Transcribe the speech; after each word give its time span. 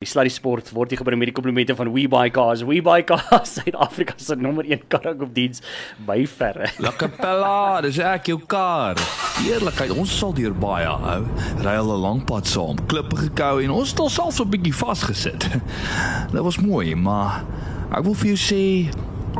Die 0.00 0.08
Sluddy 0.08 0.30
Sport 0.32 0.70
word 0.72 0.94
hier 0.94 0.96
gebring 1.02 1.18
met 1.20 1.28
die 1.28 1.34
komplimente 1.36 1.74
van 1.76 1.90
WeBuyCars. 1.92 2.62
WeBuyCars, 2.64 3.50
Suid-Afrika 3.58 4.14
se 4.16 4.32
nommer 4.32 4.64
1 4.64 4.86
karagopdiens 4.88 5.60
by 6.08 6.22
verre. 6.24 6.70
La 6.80 6.88
Capella, 6.96 7.82
dis 7.84 7.98
ek 8.00 8.30
jou 8.30 8.38
kar. 8.48 8.96
Eerlikheid, 9.44 9.92
ons 9.92 10.14
sal 10.22 10.32
deur 10.38 10.54
baie 10.56 10.88
hou. 10.88 11.18
Ry 11.60 11.74
al 11.82 11.92
'n 11.92 12.00
lang 12.00 12.22
pad 12.24 12.48
saam, 12.48 12.80
klippe 12.88 13.18
gekou 13.26 13.60
en 13.60 13.74
ons 13.76 13.92
het 13.92 14.00
selfs 14.08 14.40
'n 14.40 14.48
bietjie 14.48 14.72
vasgesit. 14.72 15.44
Dit 16.32 16.40
was 16.48 16.56
mooi, 16.64 16.94
maar 16.96 17.44
ek 17.92 18.00
wil 18.08 18.16
vir 18.22 18.32
jou 18.32 18.40
sê 18.40 18.62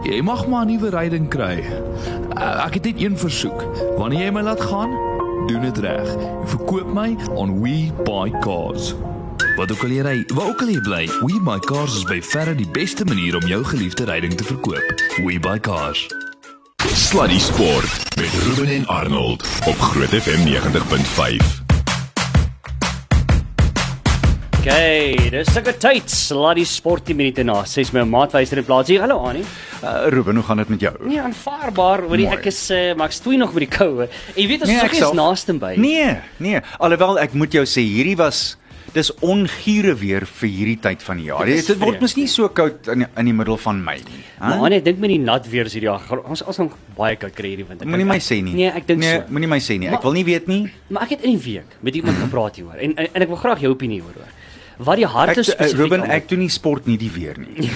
jy 0.04 0.20
mag 0.20 0.44
maar 0.44 0.68
'n 0.68 0.76
nuwe 0.76 0.90
ryding 0.92 1.30
kry. 1.32 1.64
Uh, 2.36 2.66
Ek 2.66 2.74
het 2.76 2.84
net 2.84 3.00
een 3.00 3.16
versoek. 3.16 3.64
Wanneer 3.96 4.28
jy 4.28 4.30
my 4.36 4.44
laat 4.44 4.60
gaan, 4.60 4.92
doen 5.48 5.64
dit 5.72 5.78
reg. 5.88 6.04
Verkoop 6.52 6.92
my 6.92 7.16
on 7.32 7.62
WeBuyCars. 7.64 8.92
Wat 9.56 9.72
ook 9.72 9.82
al 9.86 9.92
jy 9.94 10.02
ry, 10.04 10.16
waar 10.34 10.50
ook 10.52 10.62
al 10.64 10.70
jy 10.72 10.80
bly, 10.84 11.04
WeBuyCars 11.20 11.94
is 12.00 12.04
by 12.08 12.18
verre 12.24 12.52
die 12.56 12.68
beste 12.74 13.04
manier 13.08 13.36
om 13.38 13.46
jou 13.48 13.60
geliefde 13.64 14.04
ryding 14.08 14.34
te 14.36 14.44
verkoop. 14.44 15.04
WeBuyCars. 15.24 16.06
Sluddy 16.96 17.38
Sport 17.40 18.16
met 18.20 18.36
Ruben 18.44 18.74
en 18.74 18.86
Arnold 18.86 19.44
op 19.68 19.80
Groot 19.90 20.12
FM 20.22 20.44
90.5. 20.48 21.58
Okay, 24.60 25.16
dis 25.32 25.48
sulke 25.54 25.72
tyd. 25.80 26.12
Sluddy 26.12 26.66
Sport 26.68 27.06
10 27.08 27.16
minute 27.16 27.44
na 27.48 27.62
6 27.64 27.94
my 27.96 28.04
maatwyser 28.04 28.60
in 28.60 28.68
plaas 28.68 28.92
hier. 28.92 29.00
Hallo 29.00 29.22
Annie. 29.24 29.44
Uh, 29.80 30.10
Ruben, 30.12 30.36
hoe 30.36 30.44
gaan 30.44 30.60
dit 30.60 30.68
met 30.68 30.80
jou? 30.84 30.94
Nee, 31.08 31.20
aanvaarbaar. 31.20 32.04
Hoorie, 32.10 32.28
ek 32.28 32.50
is 32.52 32.66
uh, 32.76 32.90
maar 32.92 33.08
ek 33.08 33.16
stoei 33.16 33.40
nog 33.40 33.56
met 33.56 33.64
die 33.64 33.72
koue. 33.72 34.10
Jy 34.36 34.48
weet 34.52 34.68
ons 34.68 34.72
Nee, 34.74 34.90
is 35.00 35.16
naaste 35.16 35.56
by. 35.56 35.74
Nee, 35.80 36.18
nee. 36.44 36.60
Alhoewel 36.76 37.22
ek 37.24 37.32
moet 37.32 37.56
jou 37.56 37.64
sê, 37.64 37.86
hierdie 37.88 38.18
was 38.20 38.59
dis 38.92 39.12
ongure 39.20 39.94
weer 39.94 40.26
vir 40.26 40.48
hierdie 40.48 40.78
tyd 40.82 41.02
van 41.02 41.16
die 41.16 41.26
jaar. 41.28 41.44
Dit 41.46 41.66
Dit, 41.66 41.78
word 41.78 42.00
mos 42.00 42.16
nie 42.16 42.26
so 42.26 42.48
koud 42.48 42.88
in 42.88 43.06
in 43.16 43.24
die 43.30 43.34
middel 43.34 43.56
van 43.56 43.84
Mei 43.84 43.98
nie. 43.98 44.24
Maar 44.40 44.52
hè? 44.56 44.64
Annie, 44.64 44.78
ek 44.78 44.84
dink 44.84 44.98
met 44.98 45.10
die 45.10 45.18
nat 45.18 45.46
weer 45.48 45.64
is 45.70 45.74
hierdie 45.76 45.90
jaar. 45.90 46.00
gaan- 46.08 46.24
Ons 46.24 46.42
ons 46.42 46.56
gaan 46.56 46.70
baie 46.96 47.16
koud 47.16 47.34
kry 47.34 47.48
hierdie 47.54 47.66
winter. 47.68 47.86
Moenie 47.86 48.04
my 48.06 48.18
sê 48.18 48.42
nie. 48.42 48.54
Nee, 48.54 48.68
ek 48.70 48.86
dink 48.86 48.98
nee, 49.00 49.20
so. 49.20 49.24
Moenie 49.32 49.48
my 49.48 49.58
sê 49.60 49.78
nie. 49.78 49.86
Ek 49.86 49.92
Maar- 49.92 50.02
wil 50.02 50.12
nie 50.12 50.24
weet 50.24 50.46
nie. 50.46 50.72
Maar 50.88 51.02
ek 51.02 51.08
het 51.10 51.20
in 51.22 51.38
die 51.38 51.52
week 51.52 51.66
met 51.80 51.94
iemand 51.94 52.16
gepraat 52.18 52.56
hieroor 52.56 52.74
en, 52.78 52.96
en 52.96 53.06
en 53.14 53.22
ek 53.22 53.28
wil 53.28 53.36
graag 53.36 53.60
jou 53.60 53.72
opinie 53.72 54.00
hieroor 54.00 54.14
hoor. 54.14 54.32
Wat 54.80 54.96
die 54.96 55.06
harte 55.06 55.40
Ek 55.40 55.44
spesifiek 55.46 55.76
Ruben, 55.78 56.02
ek 56.10 56.28
doen 56.28 56.38
nie 56.38 56.48
sport 56.48 56.86
nie 56.86 56.96
die 56.96 57.10
weer 57.12 57.36
nie. 57.38 57.68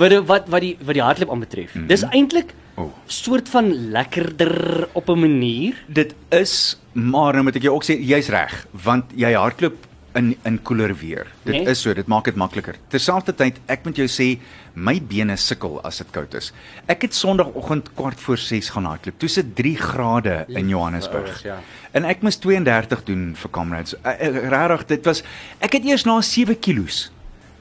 wat 0.00 0.12
wat 0.26 0.48
wat 0.48 0.60
die 0.64 0.76
wat 0.80 0.94
die 0.96 1.02
hartklop 1.04 1.30
aanbetref. 1.30 1.74
Mm 1.74 1.80
-hmm. 1.80 1.86
Dis 1.88 2.02
eintlik 2.02 2.54
O. 2.82 2.92
soort 3.06 3.48
van 3.48 3.70
lekkerder 3.92 4.88
op 4.92 5.08
'n 5.08 5.18
manier. 5.20 5.74
Dit 5.86 6.14
is 6.30 6.76
maar 6.92 7.32
nou 7.32 7.44
moet 7.44 7.56
ek 7.56 7.62
jou 7.62 7.74
ook 7.74 7.84
sê 7.84 7.96
jy's 7.98 8.28
reg, 8.28 8.66
want 8.84 9.04
jy 9.16 9.32
hardloop 9.34 9.76
in 10.14 10.36
in 10.44 10.58
koeler 10.62 10.94
weer. 10.94 11.26
Dit 11.44 11.54
Nee. 11.54 11.66
is 11.70 11.80
so, 11.80 11.94
dit 11.94 12.06
maak 12.06 12.24
dit 12.24 12.34
makliker. 12.36 12.74
Terselfdertyd, 12.88 13.56
ek 13.66 13.84
moet 13.84 13.96
jou 13.96 14.06
sê, 14.08 14.38
my 14.74 15.00
bene 15.00 15.36
sukkel 15.36 15.80
as 15.84 15.98
dit 15.98 16.10
koud 16.10 16.34
is. 16.34 16.52
Ek 16.86 17.02
het 17.02 17.14
Sondagoggend 17.14 17.94
kwart 17.94 18.20
voor 18.20 18.36
6 18.36 18.68
gaan 18.70 18.84
hardloop. 18.84 19.18
Toe 19.18 19.28
se 19.28 19.42
3 19.54 19.76
grade 19.76 20.44
in 20.48 20.68
Johannesburg. 20.68 21.28
ouers, 21.28 21.42
ja. 21.42 21.58
En 21.92 22.04
ek 22.04 22.22
moes 22.22 22.36
32 22.36 23.04
doen 23.04 23.32
vir 23.36 23.50
Comrades. 23.50 23.94
Uh, 24.04 24.12
uh, 24.20 24.48
Regtig, 24.48 24.86
dit 24.86 25.04
was 25.04 25.22
ek 25.60 25.72
het 25.72 25.84
eers 25.84 26.04
na 26.04 26.20
7 26.20 26.58
kilos. 26.58 27.10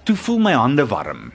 Toe 0.03 0.15
voel 0.15 0.39
my 0.39 0.53
hande 0.53 0.85
warm. 0.87 1.31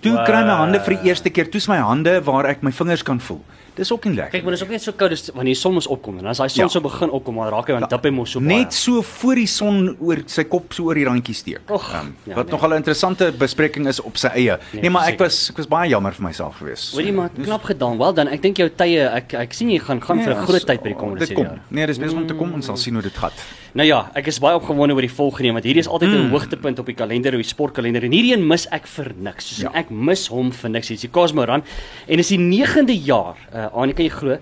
Toe 0.00 0.12
Wow. 0.16 0.24
kry 0.24 0.42
my 0.44 0.56
hande 0.56 0.80
vir 0.80 0.94
die 0.96 1.08
eerste 1.10 1.28
keer, 1.30 1.50
toe's 1.50 1.68
my 1.68 1.76
hande 1.76 2.20
waar 2.24 2.46
ek 2.46 2.62
my 2.62 2.70
vingers 2.72 3.02
kan 3.04 3.20
voel. 3.20 3.40
Dis 3.76 3.92
ook 3.92 4.04
nie 4.04 4.14
lekker. 4.14 4.32
Kyk, 4.32 4.42
maar 4.44 4.52
dis 4.52 4.62
ook 4.62 4.68
net 4.70 4.82
so 4.82 4.92
koud 4.92 5.12
as 5.12 5.28
wanneer 5.30 5.54
die 5.54 5.60
son 5.60 5.74
mos 5.74 5.86
opkom 5.86 6.18
en 6.18 6.26
as 6.26 6.38
daai 6.38 6.48
son 6.48 6.64
Ja. 6.64 6.68
so 6.68 6.80
begin 6.80 7.10
opkom, 7.10 7.34
dan 7.36 7.48
raak 7.52 7.66
hy 7.68 7.74
aan 7.74 7.86
dip 7.88 8.02
hy 8.04 8.10
mos 8.10 8.30
so 8.30 8.40
baie. 8.40 8.48
Net 8.58 8.72
so 8.74 9.02
voor 9.02 9.34
die 9.34 9.46
son 9.46 9.96
oor 10.00 10.16
sy 10.26 10.44
kop 10.44 10.72
so 10.72 10.84
oor 10.84 10.94
die 10.94 11.04
randjie 11.04 11.34
steek. 11.34 11.60
Och, 11.70 11.86
um, 11.94 12.14
ja, 12.26 12.34
wat 12.34 12.46
nee. 12.46 12.54
nogal 12.54 12.70
'n 12.70 12.76
interessante 12.76 13.32
bespreking 13.32 13.86
is 13.88 14.00
op 14.00 14.16
sy 14.16 14.28
eie. 14.28 14.58
Nee, 14.72 14.82
Nee, 14.82 14.90
maar 14.90 15.08
ek 15.08 15.18
was 15.18 15.50
ek 15.50 15.56
was 15.58 15.66
baie 15.68 15.88
jammer 15.90 16.12
vir 16.12 16.24
myself 16.24 16.56
geweest. 16.58 16.92
Hoorie 16.94 17.12
maar 17.12 17.30
knap 17.30 17.62
gedaan. 17.64 17.98
Wel 17.98 18.12
dan, 18.14 18.28
ek 18.28 18.42
dink 18.42 18.56
jou 18.56 18.68
tye, 18.74 19.06
ek 19.08 19.34
ek 19.34 19.52
sien 19.52 19.70
jy 19.70 19.78
gaan 19.78 20.00
gaan 20.02 20.18
vir 20.24 20.34
'n 20.34 20.46
groot 20.46 20.66
tyd 20.66 20.82
by 20.82 20.88
die 20.88 20.94
komende 20.98 21.26
Dit 21.26 21.34
kom. 21.34 21.44
jaar. 21.44 21.60
Nee, 21.70 21.86
dis 21.86 21.98
besig 21.98 22.16
om 22.18 22.26
te 22.26 22.34
kom. 22.34 22.52
Ons 22.54 22.66
sal 22.66 22.76
sien 22.76 22.94
hoe 22.94 23.02
dit 23.02 23.14
gaan. 23.16 23.30
Nou 23.72 23.86
ja, 23.86 24.10
ek 24.18 24.26
is 24.26 24.38
baie 24.42 24.56
opgewonde 24.58 24.94
oor 24.96 25.04
die 25.06 25.12
volgende 25.14 25.52
want 25.52 25.64
hierdie 25.64 25.80
is 25.84 25.88
altyd 25.88 26.08
'n 26.10 26.24
Mm. 26.26 26.30
hoogtepunt 26.30 26.78
op 26.78 26.86
die 26.86 26.94
kalender, 26.94 27.32
op 27.34 27.40
die 27.42 27.48
sportkalender 27.48 28.02
en 28.04 28.12
hierdie 28.12 28.32
een 28.32 28.46
mis 28.46 28.66
ek 28.70 28.86
vir 28.86 29.12
niks. 29.18 29.46
Soos 29.46 29.62
Ja. 29.62 29.70
ek 29.74 29.90
mis 29.90 30.26
hom 30.28 30.50
vir 30.52 30.70
niks. 30.70 30.88
Dis 30.88 31.00
die 31.00 31.10
Cosmo 31.10 31.44
Run 31.44 31.62
en 32.08 32.16
dis 32.16 32.28
die 32.28 32.38
9de 32.38 32.96
jaar. 33.04 33.36
Uh 33.54 33.66
Annie, 33.74 33.94
kan 33.94 34.04
jy 34.04 34.10
glo? 34.10 34.38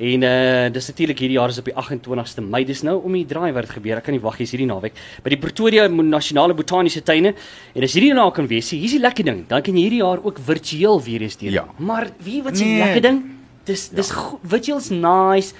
En 0.00 0.22
uh 0.22 0.70
dis 0.72 0.88
natuurlik 0.88 1.18
hierdie 1.18 1.36
jaar 1.38 1.48
is 1.50 1.58
op 1.58 1.64
die 1.66 1.74
28ste 1.74 2.40
Mei. 2.40 2.64
Dis 2.64 2.82
nou 2.82 3.02
om 3.04 3.12
die 3.12 3.26
draai 3.26 3.52
wat 3.52 3.62
dit 3.66 3.70
gebeur. 3.72 3.96
Ek 3.98 4.04
kan 4.04 4.14
nie 4.14 4.20
wag 4.22 4.36
hier's 4.38 4.50
hierdie 4.50 4.66
naweek 4.66 4.92
by 5.22 5.28
die 5.28 5.36
Pretoria 5.36 5.86
Nasionale 5.88 6.54
Botaniese 6.54 7.02
Tuine. 7.02 7.34
En 7.74 7.82
as 7.82 7.92
hierdie 7.92 8.14
nou 8.14 8.30
kan 8.32 8.46
wees, 8.48 8.70
hier's 8.70 8.92
die 8.92 9.00
lekker 9.00 9.24
ding. 9.24 9.46
Dan 9.48 9.60
kan 9.62 9.74
jy 9.74 9.80
hierdie 9.82 9.98
jaar 10.02 10.18
ook 10.24 10.38
virtueel 10.38 10.98
weer 11.02 11.20
eens 11.20 11.36
doen. 11.36 11.50
Ja. 11.52 11.66
Maar 11.78 12.08
wie 12.24 12.42
wat 12.42 12.56
se 12.56 12.64
Nee. 12.64 12.78
lekker 12.78 13.02
ding? 13.02 13.22
Dis 13.64 13.88
dis 13.90 14.08
ja. 14.08 14.38
virtueel's 14.42 14.88
nice 14.90 15.52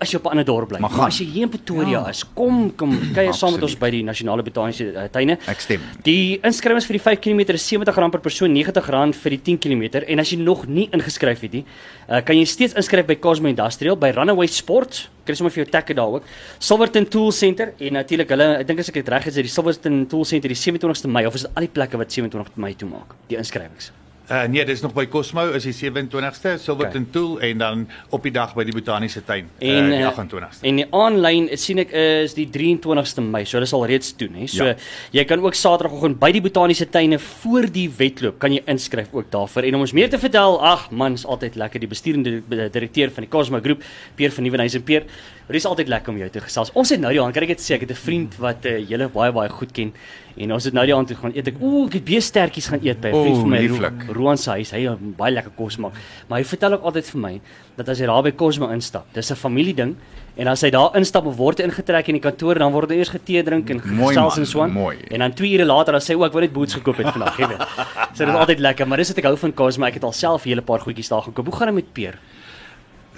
as 0.00 0.10
jy 0.12 0.16
op 0.18 0.26
'n 0.26 0.30
ander 0.30 0.44
dorp 0.44 0.68
bly. 0.68 0.78
Maar 0.78 0.90
Maar, 0.90 1.06
as 1.08 1.18
jy 1.18 1.24
hier 1.26 1.42
in 1.42 1.48
Pretoria 1.50 2.02
Ja. 2.04 2.08
is, 2.08 2.24
kom 2.34 2.74
kom 2.76 2.90
kuier 3.14 3.34
saam 3.34 3.52
met 3.52 3.62
ons 3.62 3.74
by 3.78 3.90
die 3.90 4.02
Nasionale 4.04 4.42
Botaniese 4.42 4.92
uh, 4.94 5.08
Tuine. 5.10 5.38
Ek 5.46 5.60
stem. 5.60 5.80
Die 6.04 6.38
inskrywings 6.42 6.86
vir 6.86 6.92
die 6.98 7.02
5 7.02 7.20
km 7.20 7.40
is 7.54 7.66
R70 7.72 8.10
per 8.10 8.20
persoon, 8.20 8.54
R90 8.54 9.14
vir 9.14 9.30
die 9.30 9.40
10 9.42 9.58
km 9.58 10.04
en 10.06 10.18
as 10.20 10.30
jy 10.30 10.38
nog 10.38 10.66
nie 10.66 10.88
ingeskryf 10.92 11.40
het 11.40 11.52
nie, 11.52 11.64
uh, 12.08 12.20
kan 12.20 12.36
jy 12.36 12.44
steeds 12.44 12.74
inskryf 12.74 13.06
by 13.06 13.16
Cosmo 13.16 13.48
Industrial 13.48 13.96
by 13.96 14.10
Runaway 14.10 14.46
Sport. 14.46 15.08
Kry 15.26 15.34
sommer 15.34 15.50
vir 15.52 15.64
jou 15.64 15.70
takke 15.70 15.94
daar 15.94 16.06
ook. 16.08 16.22
Silverton 16.58 17.04
Tool 17.08 17.32
Center 17.32 17.74
en 17.78 17.92
natuurlik 17.92 18.28
hulle, 18.30 18.58
ek 18.60 18.66
dink 18.66 18.78
as 18.80 18.88
ek 18.88 18.94
dit 18.94 19.08
reg 19.08 19.24
het, 19.24 19.28
is 19.28 19.34
dit 19.34 19.44
die 19.44 19.50
Silverton 19.52 20.06
Tool 20.06 20.24
Center 20.24 20.48
die 20.48 20.56
27ste 20.56 21.08
Mei 21.08 21.26
of 21.26 21.34
is 21.34 21.42
dit 21.42 21.50
al 21.54 21.62
die 21.62 21.68
plekke 21.72 21.98
wat 21.98 22.10
27 22.10 22.56
Mei 22.56 22.74
toe 22.74 22.88
maak, 22.88 23.14
die 23.28 23.36
inskrywings. 23.36 23.90
Uh, 24.28 24.42
nee, 24.52 24.60
dis 24.68 24.82
nog 24.84 24.92
by 24.92 25.06
Cosmo 25.08 25.46
is 25.56 25.64
die 25.64 25.72
27ste, 25.72 26.58
Silverton 26.60 27.06
okay. 27.06 27.12
Tool 27.14 27.38
en 27.40 27.58
dan 27.62 27.84
op 28.12 28.22
die 28.26 28.32
dag 28.34 28.50
by 28.54 28.64
die 28.68 28.74
Botaniese 28.76 29.22
Tuin, 29.24 29.46
En 29.58 29.86
uh, 29.88 29.94
die 29.94 30.02
eh, 30.04 30.10
28ste. 30.18 30.66
En 30.68 30.76
die 30.82 30.84
aanlyn 30.92 31.46
sien 31.56 31.80
ek 31.80 31.94
is 31.96 32.34
die 32.36 32.44
23ste 32.52 33.24
Mei, 33.24 33.46
so 33.48 33.56
hulle 33.56 33.68
sal 33.70 33.86
reeds 33.88 34.10
doen, 34.20 34.36
hè. 34.36 34.44
So 34.52 34.66
Ja. 34.68 34.74
jy 35.16 35.24
kan 35.24 35.40
ook 35.40 35.56
Saterdagoggend 35.56 36.18
by 36.20 36.28
die 36.36 36.42
botaniese 36.44 36.90
tuine 36.92 37.16
voor 37.18 37.70
die 37.72 37.86
wedloop 37.96 38.36
kan 38.38 38.52
jy 38.52 38.60
inskryf 38.68 39.08
ook 39.16 39.30
daarvoor. 39.32 39.64
En 39.64 39.74
om 39.80 39.86
ons 39.86 39.96
meer 39.96 40.10
te 40.12 40.20
vertel, 40.20 40.60
ag 40.60 40.90
man, 40.90 41.16
is 41.16 41.24
altyd 41.24 41.56
lekker 41.56 41.80
die 41.80 41.88
besturende 41.88 42.42
di- 42.48 42.68
direkteur 42.74 43.10
van 43.10 43.24
die 43.24 43.30
Cosmo 43.32 43.60
Groep, 43.64 43.80
Peer 44.14 44.30
van 44.36 44.44
Nieuwenhuizen 44.44 44.82
Peer. 44.84 45.08
Dit 45.48 45.56
is 45.56 45.64
altyd 45.66 45.88
lekker 45.88 46.12
om 46.12 46.18
jou 46.18 46.28
te 46.30 46.40
gesels. 46.44 46.70
Ons 46.76 46.90
het 46.92 47.00
nou 47.00 47.10
die 47.12 47.20
aand, 47.22 47.32
kan 47.32 47.42
ek 47.42 47.48
dit 47.56 47.60
sê, 47.64 47.74
ek 47.74 47.80
het 47.86 47.90
'n 47.90 47.94
vriend 48.04 48.34
wat 48.38 48.66
uh, 48.66 48.78
julle 48.88 49.08
baie 49.08 49.32
baie 49.32 49.48
goed 49.48 49.72
ken 49.72 49.94
en 50.36 50.52
ons 50.52 50.64
het 50.64 50.74
nou 50.74 50.84
die 50.86 50.94
aand 50.94 51.08
toe 51.08 51.16
gaan 51.16 51.32
eet. 51.34 51.48
Ek 51.48 51.56
ooh, 51.60 51.86
ek 51.86 51.92
het 51.94 52.04
beestertjies 52.04 52.68
gaan 52.68 52.80
eet 52.84 53.00
by 53.00 53.08
'n 53.08 53.12
vriend 53.22 53.36
van 53.40 53.48
my. 53.48 53.56
Ro- 53.68 54.12
Roan 54.12 54.36
se 54.36 54.50
huis. 54.50 54.70
Hy 54.72 54.80
het 54.84 55.16
baie 55.16 55.32
lekker 55.32 55.52
kos 55.56 55.78
maak. 55.78 55.92
Maar 56.28 56.38
hy 56.38 56.44
vertel 56.44 56.72
ook 56.72 56.82
altyd 56.82 57.06
vir 57.10 57.20
my 57.20 57.40
dat 57.76 57.88
as 57.88 57.98
hy 57.98 58.06
daar 58.06 58.22
by 58.22 58.32
Cosmo 58.32 58.68
instap, 58.68 59.04
dis 59.14 59.30
'n 59.30 59.34
familieding 59.36 59.96
en 60.36 60.46
as 60.48 60.60
hy 60.60 60.70
daar 60.70 60.94
instap 60.96 61.24
of 61.26 61.36
word 61.36 61.60
ingetrek 61.60 62.08
in 62.08 62.14
die 62.14 62.20
kantoor, 62.30 62.54
dan 62.58 62.70
word 62.72 62.90
hy 62.90 62.96
eers 62.96 63.08
getee 63.08 63.42
drink 63.42 63.70
en 63.70 63.80
gesels 63.80 64.36
en 64.38 64.46
so 64.46 64.60
aan. 64.62 64.72
En 65.10 65.18
dan 65.20 65.32
2 65.32 65.52
ure 65.54 65.64
later 65.64 65.92
dan 65.92 66.00
sê 66.02 66.08
hy 66.08 66.14
ook 66.14 66.26
ek 66.26 66.32
wou 66.32 66.40
net 66.42 66.52
boots 66.52 66.74
gekoop 66.74 66.96
het 66.96 67.06
vandag, 67.08 67.36
jy 67.40 67.46
weet. 67.48 67.66
So 68.14 68.24
dit 68.24 68.28
is 68.28 68.40
altyd 68.40 68.58
lekker, 68.60 68.86
maar 68.86 68.98
dis 68.98 69.08
wat 69.08 69.18
ek 69.18 69.24
hou 69.24 69.36
van 69.36 69.54
Cosmo. 69.54 69.86
Ek 69.86 69.94
het 69.94 70.04
alself 70.04 70.44
'n 70.44 70.48
hele 70.50 70.62
paar 70.62 70.80
goedjies 70.80 71.08
daar 71.08 71.22
gekoop. 71.22 71.46
Hoe 71.46 71.56
gaan 71.56 71.66
dit 71.66 71.74
met 71.74 71.92
Peer? 71.94 72.18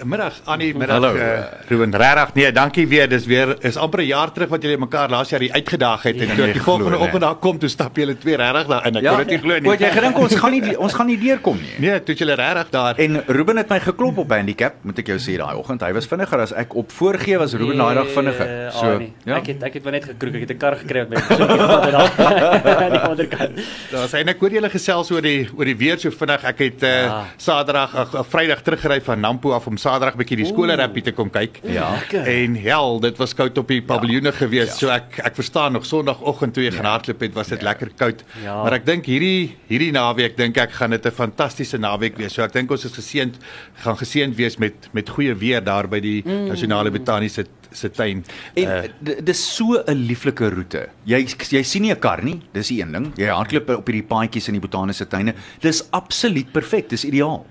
Middag 0.03 0.33
Annie, 0.45 0.73
middag 0.73 0.97
Hallo. 0.97 1.15
uh, 1.15 1.43
Ruben. 1.69 1.93
Regtig 1.95 2.33
nee, 2.33 2.51
dankie 2.51 2.87
weer. 2.87 3.07
Dis 3.09 3.25
weer 3.25 3.55
is 3.65 3.77
amper 3.77 3.99
'n 4.01 4.05
jaar 4.07 4.31
terug 4.31 4.49
wat 4.49 4.61
julle 4.63 4.77
mekaar 4.77 5.09
laas 5.09 5.29
jaar 5.29 5.39
hier 5.41 5.53
uitgedaag 5.53 6.01
het 6.03 6.15
en 6.21 6.27
toe 6.27 6.45
nee, 6.45 6.53
die 6.53 6.61
volgende 6.61 6.89
nee. 6.97 6.99
oggend 6.99 7.21
daar 7.21 7.35
kom, 7.35 7.57
toe 7.59 7.69
stap 7.69 7.95
julle 7.97 8.17
twee 8.17 8.35
regtig 8.35 8.67
daar 8.67 8.85
in. 8.87 8.95
Ek 8.95 9.05
kon 9.05 9.17
dit 9.17 9.27
nie 9.27 9.37
glo 9.37 9.59
nie. 9.59 9.69
Wat 9.69 9.79
jy 9.79 9.91
gedink 9.91 10.17
ons 10.17 10.35
gaan 10.35 10.51
nie 10.51 10.77
ons 10.77 10.93
gaan 10.93 11.05
nie 11.05 11.17
deurkom 11.17 11.57
nie. 11.61 11.73
Nee, 11.77 11.99
toe 12.03 12.13
het 12.15 12.17
julle 12.17 12.33
regtig 12.35 12.69
daar. 12.69 12.95
En 12.97 13.23
Ruben 13.27 13.57
het 13.57 13.69
my 13.69 13.79
geklop 13.79 14.17
op 14.17 14.29
handicap, 14.31 14.73
moet 14.81 14.97
ek 14.99 15.07
jou 15.07 15.17
sê 15.19 15.37
daai 15.37 15.55
oggend. 15.55 15.81
Hy 15.81 15.93
was 15.93 16.07
vinniger 16.07 16.39
as 16.39 16.53
ek 16.53 16.75
op 16.75 16.91
voorgee 16.91 17.37
was 17.37 17.53
Ruben 17.53 17.77
daai 17.77 17.93
dag 17.95 18.09
vinniger. 18.09 18.47
Eh, 18.47 18.71
So, 18.71 18.97
nee. 18.97 19.13
ja. 19.25 19.35
Ek 19.37 19.47
het 19.47 19.63
ek 19.63 19.73
het 19.73 19.83
maar 19.83 19.91
net 19.93 20.05
gekroek. 20.05 20.33
Ek 20.35 20.41
het 20.47 20.51
'n 20.51 20.57
kar 20.57 20.75
gekry 20.75 21.05
met 21.09 21.09
my 21.09 21.35
so 21.37 21.45
gevat 21.45 21.91
daar. 21.91 22.83
aan 22.83 22.91
die 22.91 22.99
ander 22.99 23.27
kant. 23.27 23.51
Daar's 23.91 24.13
ek 24.13 24.39
hoor 24.39 24.49
julle 24.51 24.69
gesels 24.69 25.11
oor 25.11 25.21
die 25.21 25.49
oor 25.55 25.65
die 25.65 25.75
weer 25.77 25.99
so 25.99 26.09
vinnig. 26.09 26.43
Ek 26.43 26.57
het 26.59 26.83
uh, 26.83 26.89
Ja. 27.01 27.25
Saterdag 27.37 27.95
ag 27.95 28.13
uh, 28.13 28.23
Vrydag 28.23 28.61
teruggery 28.61 29.01
van 29.01 29.19
Nampo 29.19 29.51
af 29.51 29.67
om 29.67 29.77
Saterdag 29.91 30.15
bietjie 30.19 30.37
die 30.39 30.47
skole 30.47 30.75
rappie 30.79 31.03
te 31.03 31.11
kom 31.15 31.29
kyk. 31.33 31.59
Ja. 31.67 31.89
En 32.23 32.55
hel, 32.63 32.99
dit 33.03 33.17
was 33.19 33.33
koud 33.35 33.57
op 33.59 33.71
die 33.71 33.81
paviljoene 33.83 34.31
gewees. 34.35 34.71
Ja. 34.71 34.77
So 34.79 34.91
ek 34.93 35.19
ek 35.27 35.37
verstaan 35.39 35.75
nog 35.75 35.87
Sondagoggend 35.87 36.55
toe 36.55 36.63
jy 36.63 36.71
gaan 36.77 36.87
hardloop 36.87 37.25
het, 37.25 37.35
was 37.35 37.51
dit 37.51 37.65
lekker 37.65 37.91
koud. 37.99 38.23
Ja. 38.43 38.61
Maar 38.63 38.79
ek 38.79 38.87
dink 38.87 39.09
hierdie 39.11 39.57
hierdie 39.67 39.91
naweek 39.95 40.37
dink 40.39 40.59
ek 40.61 40.77
gaan 40.79 40.95
dit 40.95 41.05
'n 41.05 41.11
fantastiese 41.11 41.77
naweek 41.77 42.17
wees. 42.17 42.33
So 42.33 42.43
ek 42.43 42.53
dink 42.53 42.71
ons 42.71 42.85
is 42.85 42.95
geseënd 42.95 43.35
gaan 43.83 43.97
geseënd 43.97 44.35
wees 44.35 44.57
met 44.57 44.87
met 44.93 45.09
goeie 45.09 45.35
weer 45.35 45.63
daar 45.63 45.87
by 45.87 45.99
die 45.99 46.21
mm. 46.23 46.47
Nasionale 46.47 46.91
Botaniese 46.91 47.45
se 47.71 47.91
tuin. 47.91 48.23
En 48.53 48.67
uh, 48.67 49.15
dis 49.23 49.55
so 49.55 49.81
'n 49.85 50.05
lieflike 50.07 50.49
roete. 50.49 50.89
Jy 51.03 51.25
jy 51.49 51.63
sien 51.63 51.81
nie 51.81 51.91
'n 51.91 51.99
kar 51.99 52.23
nie, 52.23 52.41
dis 52.53 52.67
die 52.67 52.81
een 52.81 52.91
ding. 52.91 53.11
Jy 53.15 53.27
hardloop 53.27 53.69
op 53.69 53.87
hierdie 53.87 54.07
paadjies 54.07 54.47
in 54.47 54.53
die 54.53 54.67
botaniese 54.67 55.07
tuine. 55.07 55.33
Dis 55.59 55.83
absoluut 55.91 56.51
perfek, 56.51 56.89
dis 56.89 57.05
ideaal. 57.05 57.45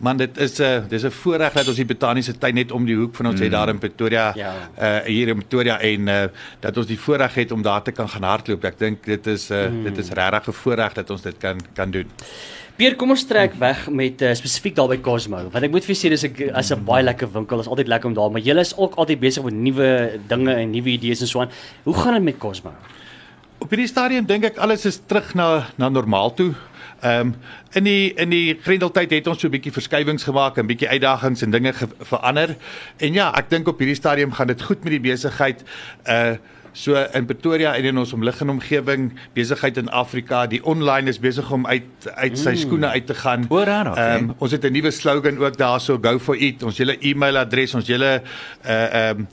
Man 0.00 0.16
dit 0.16 0.38
is 0.38 0.58
'n 0.58 0.62
uh, 0.62 0.88
dis 0.88 1.04
'n 1.04 1.10
voorreg 1.10 1.52
dat 1.52 1.68
ons 1.68 1.76
die 1.76 1.84
botaniese 1.84 2.38
tuin 2.38 2.54
net 2.54 2.72
om 2.72 2.84
die 2.84 2.96
hoek 2.96 3.14
van 3.14 3.26
ons 3.26 3.36
mm. 3.36 3.42
het 3.42 3.52
daar 3.52 3.68
in 3.68 3.78
Pretoria 3.78 4.32
Ja. 4.34 4.52
uh 4.78 5.04
hier 5.04 5.28
in 5.28 5.36
Pretoria 5.36 5.80
en 5.80 6.08
uh 6.08 6.24
dat 6.60 6.76
ons 6.76 6.86
die 6.86 6.98
voorreg 6.98 7.34
het 7.34 7.52
om 7.52 7.62
daar 7.62 7.82
te 7.82 7.92
kan 7.92 8.08
gaan 8.08 8.22
hardloop. 8.22 8.64
Ek 8.64 8.78
dink 8.78 9.04
dit 9.04 9.26
is 9.26 9.50
uh 9.50 9.68
mm. 9.68 9.84
dit 9.84 9.98
is 9.98 10.08
regtig 10.10 10.48
'n 10.48 10.52
voorreg 10.52 10.92
dat 10.92 11.10
ons 11.10 11.22
dit 11.22 11.38
kan 11.38 11.60
kan 11.74 11.90
doen. 11.90 12.08
Pier, 12.80 12.94
kom 12.96 13.10
ons 13.10 13.26
trek 13.28 13.52
weg 13.60 13.90
met 13.92 14.22
uh, 14.24 14.30
spesifiek 14.32 14.72
daar 14.74 14.88
by 14.88 14.96
Cosmo. 15.04 15.36
Want 15.52 15.64
ek 15.66 15.70
moet 15.70 15.84
vir 15.84 15.94
julle 15.94 16.16
sê 16.16 16.30
dis 16.32 16.46
'n 16.48 16.54
as 16.56 16.72
'n 16.72 16.84
baie 16.84 17.04
lekker 17.04 17.28
winkel. 17.32 17.60
Is 17.60 17.68
altyd 17.68 17.88
lekker 17.88 18.08
om 18.08 18.14
daar, 18.14 18.30
maar 18.30 18.40
julle 18.40 18.60
is 18.60 18.72
ook 18.76 18.94
altyd 18.94 19.20
besig 19.20 19.44
met 19.44 19.52
nuwe 19.52 20.18
dinge 20.28 20.54
en 20.54 20.70
nuwe 20.70 20.88
idees 20.88 21.20
en 21.20 21.26
so 21.26 21.40
aan. 21.40 21.50
Hoe 21.84 21.94
gaan 21.94 22.14
dit 22.14 22.22
met 22.22 22.38
Cosmo? 22.38 22.72
Op 23.58 23.68
hierdie 23.68 23.86
stadium 23.86 24.24
dink 24.24 24.44
ek 24.44 24.56
alles 24.56 24.86
is 24.88 25.00
terug 25.06 25.34
na 25.34 25.66
na 25.76 25.88
normaal 25.88 26.32
toe. 26.34 26.54
Ehm 27.00 27.20
um, 27.20 27.34
in 27.72 27.84
die 27.84 28.12
in 28.14 28.30
die 28.30 28.58
Grendeltyd 28.62 29.10
het 29.10 29.26
ons 29.26 29.40
so 29.40 29.46
'n 29.46 29.50
bietjie 29.50 29.72
verskywings 29.72 30.24
gemaak 30.24 30.56
en 30.58 30.66
bietjie 30.66 30.88
uitdagings 30.88 31.42
en 31.42 31.50
dinge 31.50 31.72
ge, 31.72 31.86
verander. 32.00 32.56
En 32.96 33.12
ja, 33.12 33.32
ek 33.36 33.50
dink 33.50 33.68
op 33.68 33.78
hierdie 33.78 33.96
stadium 33.96 34.32
gaan 34.32 34.46
dit 34.46 34.62
goed 34.62 34.84
met 34.84 34.92
die 34.92 35.00
besigheid. 35.00 35.62
Uh 36.06 36.34
so 36.72 36.94
in 37.12 37.26
Pretoria 37.26 37.74
en 37.74 37.84
in 37.84 37.98
ons 37.98 38.12
omliggende 38.12 38.52
omgewing, 38.52 39.12
besigheid 39.34 39.76
in 39.76 39.88
Afrika, 39.88 40.46
die 40.46 40.64
online 40.64 41.08
is 41.08 41.18
besig 41.18 41.50
om 41.50 41.66
uit 41.66 42.06
uit 42.14 42.38
sy 42.38 42.54
skoene 42.54 42.86
uit 42.86 43.06
te 43.06 43.14
gaan. 43.14 43.46
O, 43.48 43.58
regtig, 43.58 43.94
hè? 43.94 44.12
Ehm 44.14 44.30
um, 44.30 44.34
ons 44.38 44.52
het 44.52 44.64
'n 44.64 44.72
nuwe 44.72 44.90
slogan 44.90 45.38
ook 45.38 45.56
daarso 45.56 45.98
go 46.02 46.18
for 46.18 46.36
it. 46.36 46.62
Ons 46.62 46.78
hele 46.78 46.96
e-mailadres, 47.00 47.74
ons 47.74 47.86
hele 47.86 48.22
uh 48.66 48.70
ehm 48.70 49.18
um, 49.18 49.28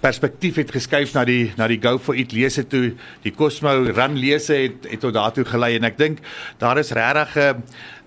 perspektief 0.00 0.56
het 0.60 0.70
geskuif 0.70 1.12
na 1.14 1.24
die 1.24 1.52
na 1.56 1.68
die 1.68 1.80
Go 1.82 1.98
for 1.98 2.16
It 2.16 2.32
lese 2.32 2.66
toe 2.66 2.94
die 3.24 3.32
Cosmo 3.34 3.74
Run 3.90 4.16
lese 4.20 4.54
het 4.54 4.88
het 4.90 5.00
tot 5.00 5.14
daartoe 5.16 5.44
gelei 5.44 5.74
en 5.76 5.88
ek 5.88 5.98
dink 5.98 6.24
daar 6.62 6.78
is 6.78 6.94
regtig 6.96 7.36
'n 7.36 7.62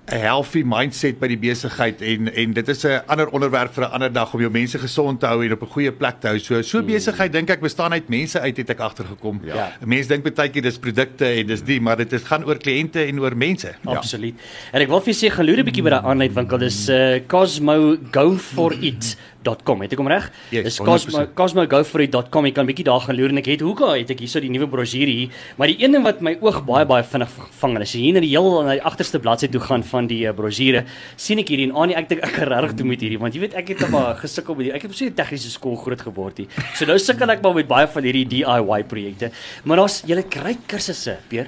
'n 0.10 0.22
healthy 0.24 0.64
mindset 0.66 1.20
by 1.22 1.28
die 1.30 1.38
besigheid 1.38 2.02
en 2.02 2.30
en 2.34 2.54
dit 2.58 2.70
is 2.74 2.86
'n 2.86 3.02
ander 3.06 3.30
onderwerp 3.30 3.74
vir 3.74 3.84
'n 3.86 3.92
ander 3.94 4.12
dag 4.12 4.34
om 4.34 4.40
jou 4.40 4.52
mense 4.52 4.80
gesond 4.80 5.20
te 5.20 5.28
hou 5.28 5.46
en 5.46 5.52
op 5.54 5.62
'n 5.62 5.74
goeie 5.76 5.92
plek 5.92 6.20
te 6.20 6.28
hou. 6.28 6.40
So 6.40 6.62
so 6.62 6.82
besigheid 6.82 7.32
dink 7.32 7.50
ek 7.50 7.62
bestaan 7.62 7.94
uit 7.94 8.10
mense 8.10 8.40
uit 8.40 8.58
het 8.58 8.70
ek 8.70 8.80
agtergekom. 8.80 9.42
Ja. 9.44 9.72
Mense 9.86 10.10
dink 10.10 10.24
baie 10.24 10.50
keer 10.50 10.62
dis 10.62 10.78
produkte 10.78 11.26
en 11.26 11.48
dis 11.48 11.62
die, 11.62 11.82
maar 11.82 11.98
dit 11.98 12.14
is 12.14 12.24
gaan 12.24 12.44
oor 12.46 12.58
kliënte 12.58 13.06
en 13.06 13.20
oor 13.20 13.38
mense. 13.38 13.68
Ja. 13.68 13.96
Absoluut. 13.96 14.36
En 14.74 14.82
ek 14.82 14.88
wil 14.88 15.02
vir 15.02 15.14
julle 15.14 15.32
sê 15.32 15.36
gaan 15.36 15.46
loer 15.46 15.60
'n 15.60 15.66
bietjie 15.66 15.84
by 15.84 15.90
daai 15.90 16.06
aanlyn 16.06 16.34
winkel. 16.34 16.58
Dis 16.58 16.90
uh, 16.90 17.20
Cosmo 17.28 17.98
Go 18.12 18.36
for 18.38 18.74
It 18.82 19.16
.com 19.44 19.82
het 19.82 19.94
ek 19.94 20.00
hom 20.02 20.08
reg? 20.12 20.32
Yes, 20.52 20.64
Dis 20.64 20.78
Cosmo 20.84 21.20
100%. 21.24 21.34
cosmogoforit.com. 21.36 22.46
Jy 22.46 22.52
kan 22.56 22.68
bietjie 22.68 22.86
daar 22.86 23.00
gaan 23.02 23.16
loer 23.16 23.30
en 23.30 23.38
ek 23.38 23.46
het 23.54 23.62
hoeka 23.62 23.94
het 23.96 24.10
ek 24.12 24.20
hierso 24.20 24.40
die 24.44 24.50
nuwe 24.50 24.68
brosjure 24.68 25.12
hier, 25.12 25.30
maar 25.58 25.68
die 25.68 25.78
een 25.84 25.92
ding 25.96 26.04
wat 26.04 26.22
my 26.22 26.38
oog 26.42 26.66
baie 26.68 26.86
baie 26.86 27.04
vinnig 27.04 27.30
vang, 27.60 27.76
en 27.76 27.82
as 27.82 27.94
jy 27.96 28.02
hier 28.02 28.14
na 28.14 28.24
die 28.26 28.30
heel 28.34 28.50
na 28.64 28.74
die 28.78 28.84
agterste 28.84 29.20
bladsy 29.20 29.48
toe 29.48 29.62
gaan 29.62 29.84
van 29.84 30.08
die 30.08 30.26
uh, 30.28 30.34
brosjure, 30.34 30.84
sien 31.18 31.40
ek 31.40 31.50
hierdie 31.50 31.70
en 31.70 31.76
Annie, 31.76 31.96
ek 31.96 32.10
dink 32.10 32.24
ek 32.24 32.34
kan 32.36 32.48
regtig 32.52 32.78
toe 32.78 32.86
met 32.90 33.02
hierdie 33.02 33.20
want 33.20 33.34
jy 33.36 33.42
weet 33.46 33.56
ek 33.60 33.74
het 33.76 33.86
maar 33.90 34.16
gesukkel 34.20 34.56
met 34.56 34.70
die 34.70 34.74
ek 34.76 34.82
het 34.88 34.96
so 34.96 35.06
'n 35.06 35.14
tegniese 35.14 35.52
skool 35.52 35.76
groot 35.76 36.02
geword 36.02 36.38
hier. 36.38 36.48
So 36.76 36.86
nou 36.86 36.98
sukkel 36.98 37.30
ek 37.30 37.42
maar 37.44 37.54
met 37.54 37.68
baie 37.68 37.88
van 37.88 38.04
hierdie 38.04 38.26
DIY 38.28 38.84
projekte. 38.84 39.32
Maar 39.64 39.78
daar's 39.78 40.04
julle 40.06 40.24
kry 40.24 40.58
kursusse, 40.68 41.18
Peer. 41.30 41.48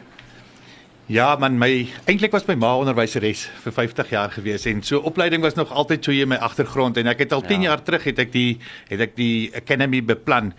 Ja, 1.09 1.35
man, 1.35 1.57
my 1.59 1.87
eintlik 2.07 2.31
was 2.31 2.45
my 2.47 2.53
ma 2.55 2.69
onderwyseres 2.79 3.41
vir 3.65 3.73
50 3.75 4.11
jaar 4.13 4.31
gewees 4.31 4.63
en 4.69 4.79
so 4.85 5.01
opleiding 5.09 5.41
was 5.43 5.57
nog 5.57 5.71
altyd 5.75 6.05
so 6.05 6.13
hier 6.13 6.23
in 6.23 6.31
my 6.31 6.37
agtergrond 6.39 6.97
en 7.01 7.09
ek 7.11 7.25
het 7.25 7.33
al 7.35 7.41
10 7.43 7.65
Ja. 7.65 7.71
jaar 7.73 7.83
terug 7.83 8.03
het 8.07 8.19
ek 8.19 8.31
die 8.31 8.59
het 8.87 9.01
ek 9.09 9.15
die 9.17 9.51
academy 9.57 9.99
beplan 10.03 10.53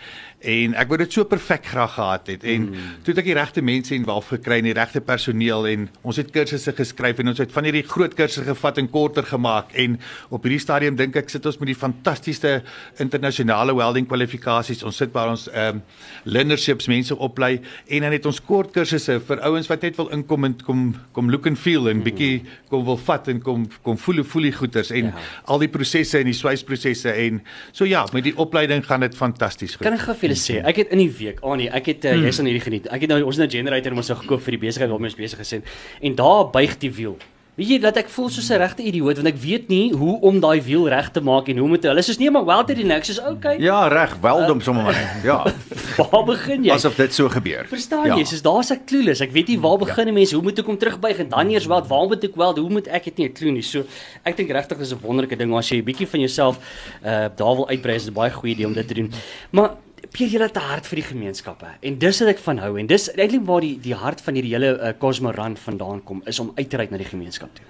en 0.48 0.74
ek 0.80 0.90
wou 0.90 0.98
dit 1.00 1.12
so 1.14 1.28
perfek 1.28 1.66
graag 1.70 1.94
gehad 1.94 2.30
het 2.32 2.46
en 2.48 2.66
mm. 2.70 2.88
toe 3.04 3.12
het 3.12 3.20
ek 3.22 3.28
die 3.30 3.36
regte 3.38 3.62
mense 3.62 3.94
involf 3.94 4.32
gekry 4.32 4.58
en 4.62 4.68
die 4.70 4.74
regte 4.76 5.02
personeel 5.04 5.68
en 5.70 5.86
ons 6.02 6.18
het 6.18 6.32
kursusse 6.34 6.74
geskryf 6.76 7.22
en 7.22 7.32
ons 7.32 7.42
het 7.42 7.52
van 7.54 7.68
hierdie 7.68 7.84
groot 7.86 8.16
kursusse 8.18 8.48
gevat 8.48 8.80
en 8.82 8.90
korter 8.90 9.26
gemaak 9.28 9.70
en 9.78 9.98
op 10.34 10.48
hierdie 10.48 10.62
stadium 10.62 10.98
dink 10.98 11.16
ek 11.20 11.30
sit 11.30 11.46
ons 11.46 11.60
met 11.62 11.70
die 11.70 11.78
fantastiese 11.78 12.56
internasionale 13.02 13.76
welding 13.78 14.08
kwalifikasies 14.10 14.82
ons 14.88 14.98
sit 15.02 15.14
waar 15.14 15.32
ons 15.34 15.46
ehm 15.52 15.78
um, 15.78 15.84
learnerships 16.26 16.88
mense 16.90 17.14
oplei 17.14 17.60
en 17.86 18.04
dan 18.04 18.14
het 18.14 18.26
ons 18.26 18.40
kort 18.46 18.72
kursusse 18.74 19.18
vir 19.28 19.40
ouens 19.46 19.68
wat 19.70 19.86
net 19.86 19.98
wil 20.00 20.10
inkom 20.14 20.48
en 20.48 20.58
kom 20.66 20.84
kom 21.14 21.30
look 21.30 21.46
and 21.46 21.58
feel 21.58 21.88
en 21.90 22.02
bietjie 22.04 22.42
kom 22.70 22.84
wil 22.86 22.98
vat 22.98 23.30
en 23.32 23.40
kom 23.42 23.68
kom 23.86 23.98
voel 23.98 24.24
voel 24.26 24.50
die 24.50 24.56
goeters 24.58 24.90
en 24.90 25.12
Ja. 25.12 25.18
ja. 25.18 25.42
al 25.52 25.62
die 25.62 25.70
prosesse 25.72 26.20
en 26.20 26.28
die 26.28 26.36
swysprosesse 26.36 27.12
en 27.24 27.40
so 27.72 27.86
ja 27.88 28.04
met 28.12 28.26
die 28.26 28.34
opleiding 28.40 28.84
gaan 28.86 29.04
dit 29.04 29.16
fantasties 29.16 29.76
goed. 29.76 29.86
Kan 29.86 29.96
ek 29.98 30.06
gou 30.06 30.16
vir 30.22 30.31
julle 30.32 30.40
sê, 30.40 30.62
ek 30.64 30.82
het 30.82 30.94
in 30.96 30.98
die 31.04 31.10
week, 31.10 31.42
ah 31.42 31.56
nee, 31.56 31.68
ek 31.70 31.92
het 31.92 32.08
uh, 32.10 32.16
jy's 32.16 32.40
aan 32.40 32.48
hierdie 32.50 32.64
geniet. 32.64 32.88
Ek 32.92 33.04
het 33.04 33.12
nou 33.12 33.20
ons 33.28 33.38
nou 33.38 33.48
generator 33.48 33.92
ons 33.92 34.08
nou 34.08 34.18
gekoop 34.24 34.42
vir 34.42 34.58
die 34.58 34.64
besigheid 34.66 34.90
waarmee 34.90 35.12
ons 35.12 35.20
besig 35.20 35.44
is 35.44 35.52
en, 35.58 35.62
en 36.00 36.18
daar 36.18 36.50
buig 36.50 36.78
die 36.82 36.92
wiel. 36.92 37.16
Weet 37.52 37.68
jy 37.68 37.76
dat 37.82 37.98
ek 38.00 38.08
voel 38.08 38.30
soos 38.32 38.46
'n 38.48 38.56
regte 38.56 38.80
idioot 38.80 39.18
want 39.20 39.28
ek 39.28 39.36
weet 39.36 39.68
nie 39.68 39.92
hoe 39.92 40.14
om 40.24 40.38
daai 40.40 40.62
wiel 40.64 40.86
reg 40.88 41.10
te 41.12 41.20
maak 41.20 41.50
en 41.52 41.58
hoe 41.60 41.68
moet 41.68 41.84
hulle 41.84 42.00
soos 42.00 42.16
nee 42.16 42.30
maar 42.32 42.46
welter 42.48 42.74
die 42.74 42.84
niks 42.84 43.10
is 43.12 43.20
okay. 43.20 43.60
Ja, 43.60 43.88
reg, 43.92 44.16
weldom 44.24 44.62
sommer 44.64 44.88
maar. 44.88 45.20
Ja. 45.22 45.44
Waar 46.00 46.24
begin 46.24 46.64
jy? 46.64 46.72
Asof 46.72 46.96
dit 46.96 47.12
so 47.12 47.28
gebeur. 47.28 47.68
Verstaan 47.68 48.06
ja. 48.06 48.16
jy? 48.16 48.24
Soos 48.24 48.40
daar's 48.40 48.72
ek 48.72 48.86
clueless. 48.88 49.20
Ek 49.20 49.36
weet 49.36 49.52
nie 49.52 49.58
waar 49.60 49.76
begin 49.76 50.08
'n 50.08 50.14
mens, 50.14 50.32
hoe 50.32 50.40
moet 50.40 50.58
ek 50.58 50.64
hom 50.64 50.78
terugbuig 50.80 51.18
en 51.18 51.28
dan 51.28 51.50
eers 51.52 51.68
wat, 51.68 51.84
waar 51.92 52.08
moet 52.08 52.24
ek 52.24 52.40
wel, 52.40 52.56
hoe 52.56 52.70
moet 52.70 52.88
ek 52.88 53.04
dit 53.04 53.18
nie 53.18 53.28
'n 53.28 53.32
klou 53.36 53.52
nie. 53.52 53.62
So 53.62 53.84
ek 54.24 54.36
dink 54.36 54.48
regtig 54.48 54.78
dis 54.78 54.94
'n 54.96 55.04
wonderlike 55.04 55.36
ding 55.36 55.52
as 55.52 55.68
jy 55.68 55.76
'n 55.76 55.84
bietjie 55.84 56.08
van 56.08 56.20
jouself 56.20 56.56
uh 57.04 57.28
daar 57.28 57.54
wil 57.60 57.68
uitbrei, 57.68 57.96
is 57.96 58.08
'n 58.08 58.16
baie 58.16 58.32
goeie 58.32 58.54
idee 58.56 58.66
om 58.66 58.72
dit 58.72 58.88
te 58.88 58.94
doen. 58.94 59.12
Maar 59.50 59.76
Pier 60.12 60.28
jy 60.28 60.40
het 60.42 60.56
'n 60.56 60.60
hart 60.60 60.86
vir 60.86 60.96
die 60.96 61.08
gemeenskappe 61.08 61.68
en 61.80 61.98
dis 61.98 62.18
wat 62.20 62.28
ek 62.28 62.38
van 62.38 62.58
hou 62.58 62.78
en 62.78 62.86
dis 62.86 63.08
eintlik 63.14 63.46
waar 63.46 63.60
die 63.60 63.78
die 63.80 63.94
hart 63.94 64.20
van 64.20 64.34
hierdie 64.34 64.52
hele 64.52 64.76
uh, 64.76 64.92
Cosmo 64.98 65.30
Run 65.30 65.56
vandaan 65.56 66.04
kom 66.04 66.22
is 66.26 66.38
om 66.38 66.52
uit 66.54 66.68
te 66.68 66.76
reik 66.76 66.90
na 66.90 66.98
die 66.98 67.08
gemeenskap 67.08 67.48
toe. 67.54 67.64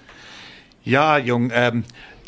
Ja, 0.82 1.20
jong, 1.20 1.52
ehm 1.52 1.76
um, 1.76 1.84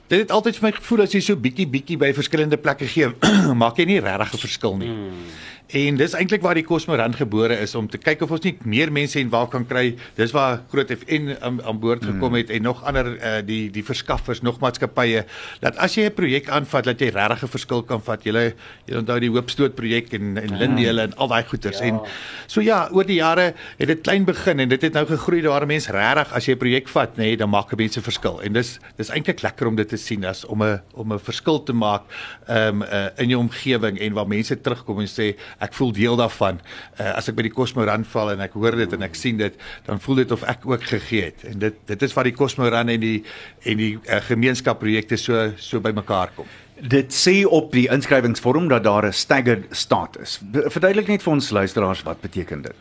dit 0.06 0.18
het 0.18 0.30
altyd 0.30 0.56
vir 0.56 0.68
my 0.68 0.72
gevoel 0.76 1.02
as 1.02 1.12
jy 1.12 1.20
so 1.20 1.36
bietjie 1.36 1.66
bietjie 1.66 1.96
by 1.96 2.12
verskillende 2.14 2.56
plekke 2.56 2.86
gee, 2.86 3.08
maak 3.62 3.76
jy 3.76 3.84
nie 3.84 4.00
regtig 4.00 4.34
'n 4.34 4.38
verskil 4.38 4.76
nie. 4.76 4.88
Mm. 4.88 5.26
En 5.72 5.96
dis 5.96 6.12
eintlik 6.12 6.42
waar 6.44 6.58
die 6.58 6.64
Cosmoran 6.64 7.14
gebore 7.16 7.56
is 7.56 7.72
om 7.74 7.86
te 7.88 7.96
kyk 7.96 8.20
of 8.26 8.32
ons 8.36 8.42
nie 8.44 8.52
meer 8.68 8.90
mense 8.92 9.16
en 9.16 9.30
waar 9.32 9.46
kan 9.48 9.64
kry. 9.64 9.94
Dis 10.18 10.34
waar 10.36 10.58
Groot 10.68 10.90
FN 10.92 11.30
aan, 11.40 11.62
aan 11.64 11.78
boord 11.80 12.04
gekom 12.04 12.36
het 12.36 12.50
mm. 12.50 12.54
en 12.58 12.66
nog 12.68 12.82
ander 12.84 13.08
uh, 13.16 13.38
die 13.46 13.70
die 13.72 13.84
verskaffers, 13.84 14.42
nog 14.44 14.60
maatskappye 14.60 15.24
dat 15.64 15.78
as 15.80 15.96
jy 15.96 16.04
'n 16.10 16.14
projek 16.14 16.50
aanvat 16.52 16.84
dat 16.84 17.00
jy 17.00 17.08
regtig 17.08 17.44
'n 17.48 17.48
verskil 17.56 17.82
kan 17.82 18.02
vat. 18.02 18.24
Jy 18.24 18.52
jy 18.84 18.96
onthou 18.96 19.18
die 19.20 19.30
Hoopstoot 19.30 19.74
projek 19.74 20.12
en 20.12 20.36
en 20.36 20.58
Lindale 20.58 21.08
en 21.08 21.16
al 21.16 21.28
daai 21.28 21.44
goeters 21.44 21.78
Ja. 21.78 21.86
en 21.86 22.00
so 22.46 22.60
ja, 22.60 22.88
oor 22.92 23.04
die 23.04 23.16
jare 23.16 23.54
het 23.78 23.88
dit 23.88 24.00
klein 24.00 24.24
begin 24.24 24.60
en 24.60 24.68
dit 24.68 24.82
het 24.82 24.92
nou 24.92 25.06
gegroei 25.06 25.42
waar 25.42 25.66
mense 25.66 25.92
regtig 25.92 26.32
as 26.32 26.44
jy 26.46 26.52
'n 26.52 26.58
projek 26.58 26.88
vat, 26.88 27.16
nê, 27.16 27.22
nee, 27.22 27.36
dan 27.36 27.48
maak 27.50 27.72
'n 27.72 27.76
mens 27.76 27.96
'n 27.96 28.02
verskil. 28.02 28.40
En 28.42 28.52
dis 28.52 28.78
dis 28.96 29.08
eintlik 29.08 29.42
lekker 29.42 29.66
om 29.66 29.76
dit 29.76 29.88
te 29.88 29.96
sien 29.96 30.24
as 30.24 30.44
om 30.44 30.62
'n 30.62 30.80
om 30.92 31.12
'n 31.12 31.18
verskil 31.18 31.62
te 31.62 31.72
maak 31.72 32.02
um, 32.48 32.82
uh, 32.82 33.08
in 33.16 33.28
jou 33.28 33.40
omgewing 33.40 33.98
en 33.98 34.12
waar 34.12 34.28
mense 34.28 34.60
terugkom 34.60 35.00
en 35.00 35.08
sê 35.08 35.34
ek 35.58 35.74
voel 35.76 35.92
deel 35.92 36.16
daarvan. 36.16 36.60
Uh, 36.98 37.12
as 37.18 37.28
ek 37.28 37.36
by 37.38 37.46
die 37.48 37.54
Cosmo 37.54 37.84
Run 37.84 38.04
val 38.04 38.32
en 38.34 38.40
ek 38.40 38.56
hoor 38.58 38.76
dit 38.76 38.92
en 38.92 39.02
ek 39.02 39.14
sien 39.14 39.36
dit, 39.40 39.54
dan 39.86 40.00
voel 40.00 40.22
dit 40.22 40.32
of 40.32 40.42
ek 40.42 40.66
ook 40.66 40.82
gegee 40.82 41.30
het. 41.30 41.44
En 41.52 41.58
dit 41.58 41.80
dit 41.86 42.02
is 42.02 42.16
wat 42.16 42.24
die 42.24 42.34
Cosmo 42.36 42.68
Run 42.68 42.88
en 42.88 43.00
die 43.00 43.24
en 43.64 43.80
die 43.80 43.94
uh, 43.96 44.20
gemeenskapprojekte 44.28 45.16
so 45.20 45.52
so 45.56 45.80
bymekaar 45.80 46.34
kom. 46.36 46.50
Dit 46.74 47.14
sê 47.14 47.44
op 47.46 47.70
die 47.72 47.86
inskrywingsvorm 47.92 48.68
dat 48.68 48.84
daar 48.84 49.06
'n 49.06 49.12
staggered 49.12 49.64
start 49.70 50.18
is. 50.20 50.40
Verduidelik 50.50 51.08
net 51.08 51.22
vir 51.22 51.32
ons 51.32 51.50
luisteraars 51.50 52.02
wat 52.02 52.20
beteken 52.20 52.62
dit. 52.62 52.76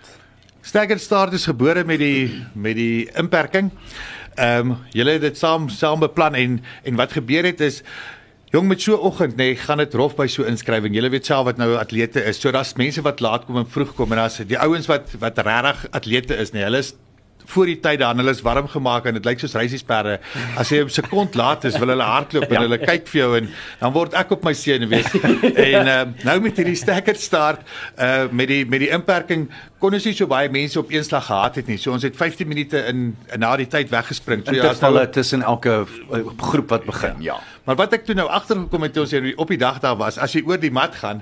Staggered 0.61 1.01
Start 1.01 1.33
is 1.33 1.45
gebore 1.45 1.83
met 1.83 1.99
die 1.99 2.45
met 2.55 2.75
die 2.75 3.09
inperking. 3.19 3.71
Ehm 4.35 4.71
um, 4.71 4.77
julle 4.91 5.11
het 5.11 5.21
dit 5.21 5.37
saam 5.37 5.69
saam 5.69 5.99
beplan 5.99 6.35
en 6.35 6.63
en 6.83 6.95
wat 6.95 7.11
gebeur 7.11 7.43
het 7.43 7.59
is 7.61 7.83
jong 8.53 8.67
met 8.69 8.81
so 8.81 8.97
oggend 9.01 9.33
nê 9.37 9.53
nee, 9.53 9.55
gaan 9.57 9.81
dit 9.81 9.95
rof 9.97 10.13
by 10.17 10.27
so 10.29 10.45
inskrywing. 10.45 10.93
Julle 10.93 11.09
weet 11.09 11.25
self 11.25 11.47
wat 11.49 11.61
nou 11.61 11.71
atlete 11.79 12.21
is. 12.21 12.37
So 12.41 12.53
daar's 12.53 12.75
mense 12.77 13.01
wat 13.01 13.23
laat 13.23 13.47
kom 13.47 13.57
en 13.57 13.69
vroeg 13.69 13.95
kom 13.97 14.13
en 14.13 14.21
daar's 14.21 14.37
die 14.45 14.59
ouens 14.61 14.89
wat 14.91 15.15
wat 15.23 15.41
regtig 15.47 15.87
atlete 15.91 16.37
is 16.37 16.53
nê. 16.53 16.61
Nee, 16.61 16.69
hulle 16.69 16.83
is 16.85 16.93
voor 17.49 17.67
die 17.67 17.79
tyd 17.83 17.99
dan 17.99 18.21
hulle 18.21 18.31
is 18.31 18.41
warm 18.45 18.67
gemaak 18.71 19.07
en 19.09 19.17
dit 19.17 19.25
lyk 19.25 19.41
soos 19.41 19.55
reisiesperde. 19.57 20.19
As 20.59 20.69
jy 20.71 20.83
'n 20.83 20.89
sekond 20.89 21.35
laat 21.35 21.65
is, 21.65 21.77
wil 21.81 21.91
hulle 21.91 22.05
hardloop 22.05 22.51
en 22.51 22.61
hulle 22.61 22.77
kyk 22.79 23.07
vir 23.07 23.19
jou 23.19 23.31
en 23.37 23.49
dan 23.79 23.93
word 23.93 24.13
ek 24.13 24.31
op 24.31 24.45
my 24.45 24.53
senuwees. 24.53 25.09
en 25.69 25.87
uh, 25.87 26.05
nou 26.23 26.39
met 26.45 26.57
hierdie 26.57 26.77
staggered 26.77 27.19
start 27.19 27.65
uh 27.97 28.29
met 28.31 28.47
die 28.47 28.65
met 28.65 28.79
die 28.79 28.91
inperking 28.93 29.49
kon 29.79 29.93
ons 29.93 30.05
nie 30.05 30.15
so 30.15 30.27
baie 30.27 30.49
mense 30.49 30.79
op 30.79 30.91
een 30.93 31.03
slag 31.03 31.25
gehad 31.25 31.55
het 31.55 31.67
nie. 31.67 31.77
So 31.77 31.91
ons 31.91 32.03
het 32.03 32.15
15 32.15 32.47
minute 32.47 32.85
in, 32.87 33.17
in 33.33 33.39
na 33.39 33.55
die 33.57 33.67
tyd 33.67 33.89
weggespring. 33.89 34.45
So 34.45 34.53
ja, 34.53 34.69
as 34.69 34.77
Intervalle 34.77 35.09
tussen 35.09 35.41
elke 35.41 35.83
uh, 35.83 36.23
groep 36.37 36.69
wat 36.69 36.85
begin. 36.85 37.19
Ja. 37.21 37.41
Maar 37.63 37.75
wat 37.79 37.93
ek 37.95 38.03
toe 38.05 38.15
nou 38.15 38.25
agtergekom 38.27 38.83
het 38.83 38.93
toe 38.95 39.03
ons 39.05 39.11
hier 39.15 39.33
op 39.39 39.47
die 39.47 39.57
dag 39.57 39.77
daar 39.79 39.95
was, 39.95 40.17
as 40.19 40.33
jy 40.35 40.41
oor 40.43 40.59
die 40.59 40.71
mat 40.73 40.95
gaan, 40.99 41.21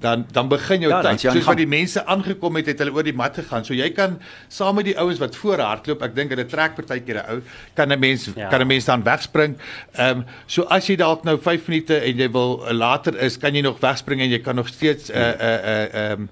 dan 0.00 0.22
dan 0.32 0.48
begin 0.48 0.80
jou 0.86 0.90
Ja, 0.92 1.00
tyd. 1.02 1.20
Soos 1.20 1.44
wat 1.44 1.58
die 1.58 1.66
mense 1.68 2.04
aangekom 2.06 2.56
het, 2.56 2.70
het 2.70 2.78
hulle 2.78 2.94
oor 2.94 3.04
die 3.04 3.16
mat 3.16 3.34
gegaan. 3.36 3.66
So 3.66 3.74
jy 3.74 3.90
kan 3.96 4.14
saam 4.48 4.78
met 4.78 4.86
die 4.86 4.94
ouens 4.98 5.18
wat 5.18 5.34
voor 5.36 5.58
hardloop, 5.58 6.02
ek 6.06 6.14
dink 6.14 6.30
hulle 6.30 6.46
trek 6.48 6.76
partykeer 6.78 7.20
'n 7.20 7.26
ou, 7.34 7.40
kan 7.74 7.92
'n 7.92 7.98
mens 8.00 8.30
Ja. 8.36 8.48
kan 8.48 8.60
'n 8.62 8.66
mens 8.66 8.84
dan 8.84 9.02
wegspring. 9.02 9.58
Ehm 9.98 10.18
um, 10.18 10.24
so 10.46 10.62
as 10.70 10.86
jy 10.86 10.96
dalk 10.96 11.24
nou 11.24 11.36
5 11.38 11.68
minute 11.68 11.96
en 11.98 12.16
jy 12.16 12.30
wil 12.30 12.62
uh, 12.64 12.72
later 12.72 13.18
is, 13.18 13.36
kan 13.36 13.54
jy 13.54 13.60
nog 13.60 13.80
wegspring 13.80 14.20
en 14.20 14.30
jy 14.30 14.38
kan 14.38 14.54
nog 14.54 14.68
steeds 14.68 15.10
'n 15.10 15.16
uh, 15.16 15.18
'n 15.18 15.40
uh, 15.40 15.84
'n 15.92 15.96
uh, 15.96 16.10
um, 16.12 16.28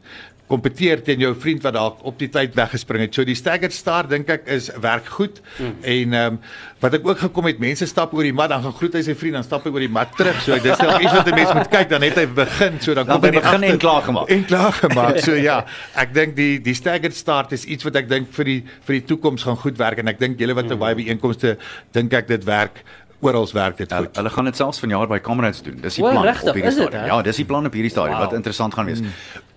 kompeteer 0.48 1.02
teen 1.04 1.20
jou 1.20 1.34
vriend 1.36 1.62
wat 1.66 1.76
dalk 1.76 2.00
op 2.08 2.18
die 2.20 2.28
tyd 2.32 2.54
weggespring 2.56 3.04
het. 3.04 3.14
So 3.14 3.24
die 3.28 3.36
staggered 3.38 3.74
start 3.76 4.08
dink 4.12 4.30
ek 4.32 4.46
is 4.48 4.70
werk 4.80 5.08
goed. 5.18 5.42
Mm. 5.58 5.74
En 5.82 6.18
ehm 6.18 6.38
um, 6.38 6.40
wat 6.78 6.94
ek 6.94 7.06
ook 7.08 7.18
gekom 7.18 7.48
het, 7.50 7.58
mense 7.58 7.86
stap 7.90 8.12
oor 8.14 8.22
die 8.22 8.32
mat, 8.32 8.52
dan 8.52 8.62
gaan 8.62 8.74
groet 8.76 8.94
hy 8.94 9.00
sy 9.02 9.14
vriend, 9.18 9.34
dan 9.34 9.44
stap 9.46 9.64
hy 9.66 9.72
oor 9.74 9.82
die 9.82 9.90
mat 9.90 10.12
terug. 10.14 10.36
So 10.44 10.54
dis 10.62 10.78
nou 10.78 10.92
iets 11.02 11.16
wat 11.16 11.26
'n 11.26 11.34
mens 11.34 11.54
moet 11.58 11.70
kyk, 11.72 11.88
dan 11.90 12.06
het 12.06 12.20
hy 12.20 12.26
begin, 12.26 12.78
so 12.80 12.94
dan 12.94 13.06
Dan 13.06 13.20
kom 13.20 13.24
hy 13.24 13.34
begin 13.34 13.54
agter- 13.54 13.72
en 13.72 13.78
klaar 13.78 14.02
gemaak. 14.02 14.28
En 14.28 14.44
klaar 14.44 14.72
gemaak. 14.72 15.18
So 15.18 15.34
ja, 15.48 15.64
ek 15.94 16.14
dink 16.14 16.36
die 16.36 16.60
die 16.62 16.74
staggered 16.74 17.16
start 17.16 17.52
is 17.52 17.64
iets 17.64 17.84
wat 17.84 17.96
ek 17.96 18.08
dink 18.08 18.30
vir 18.32 18.44
die 18.44 18.62
vir 18.86 19.00
die 19.00 19.04
toekoms 19.04 19.42
gaan 19.42 19.56
goed 19.56 19.76
werk 19.78 19.98
en 19.98 20.08
ek 20.08 20.18
dink 20.18 20.38
julle 20.38 20.54
wat 20.54 20.70
mm. 20.70 20.78
baie 20.78 20.94
byeenkomste 20.94 21.58
dink 21.92 22.12
ek 22.12 22.28
dit 22.28 22.44
werk 22.44 22.84
oral 23.20 23.48
werk 23.52 23.76
dit 23.76 23.92
goed. 23.92 24.16
hulle 24.16 24.30
gaan 24.30 24.44
dit 24.44 24.56
selfs 24.56 24.78
vanjaar 24.78 25.08
by 25.10 25.18
Kamerads 25.18 25.62
doen. 25.62 25.80
Dis 25.82 25.98
die 25.98 26.04
plan 26.04 26.22
regtig? 26.24 26.48
op 26.48 26.54
hierdie 26.54 26.72
stadium. 26.72 27.04
Ja, 27.10 27.22
dis 27.22 27.36
die 27.36 27.44
plan 27.44 27.66
op 27.66 27.72
hierdie 27.72 27.90
stadium 27.90 28.18
Wow. 28.18 28.24
wat 28.24 28.34
interessant 28.38 28.74
gaan 28.74 28.86
wees. 28.86 29.02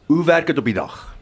Hoe 0.06 0.26
werk 0.26 0.46
dit 0.48 0.58
op 0.58 0.66
die 0.66 0.74
dag? 0.74 1.16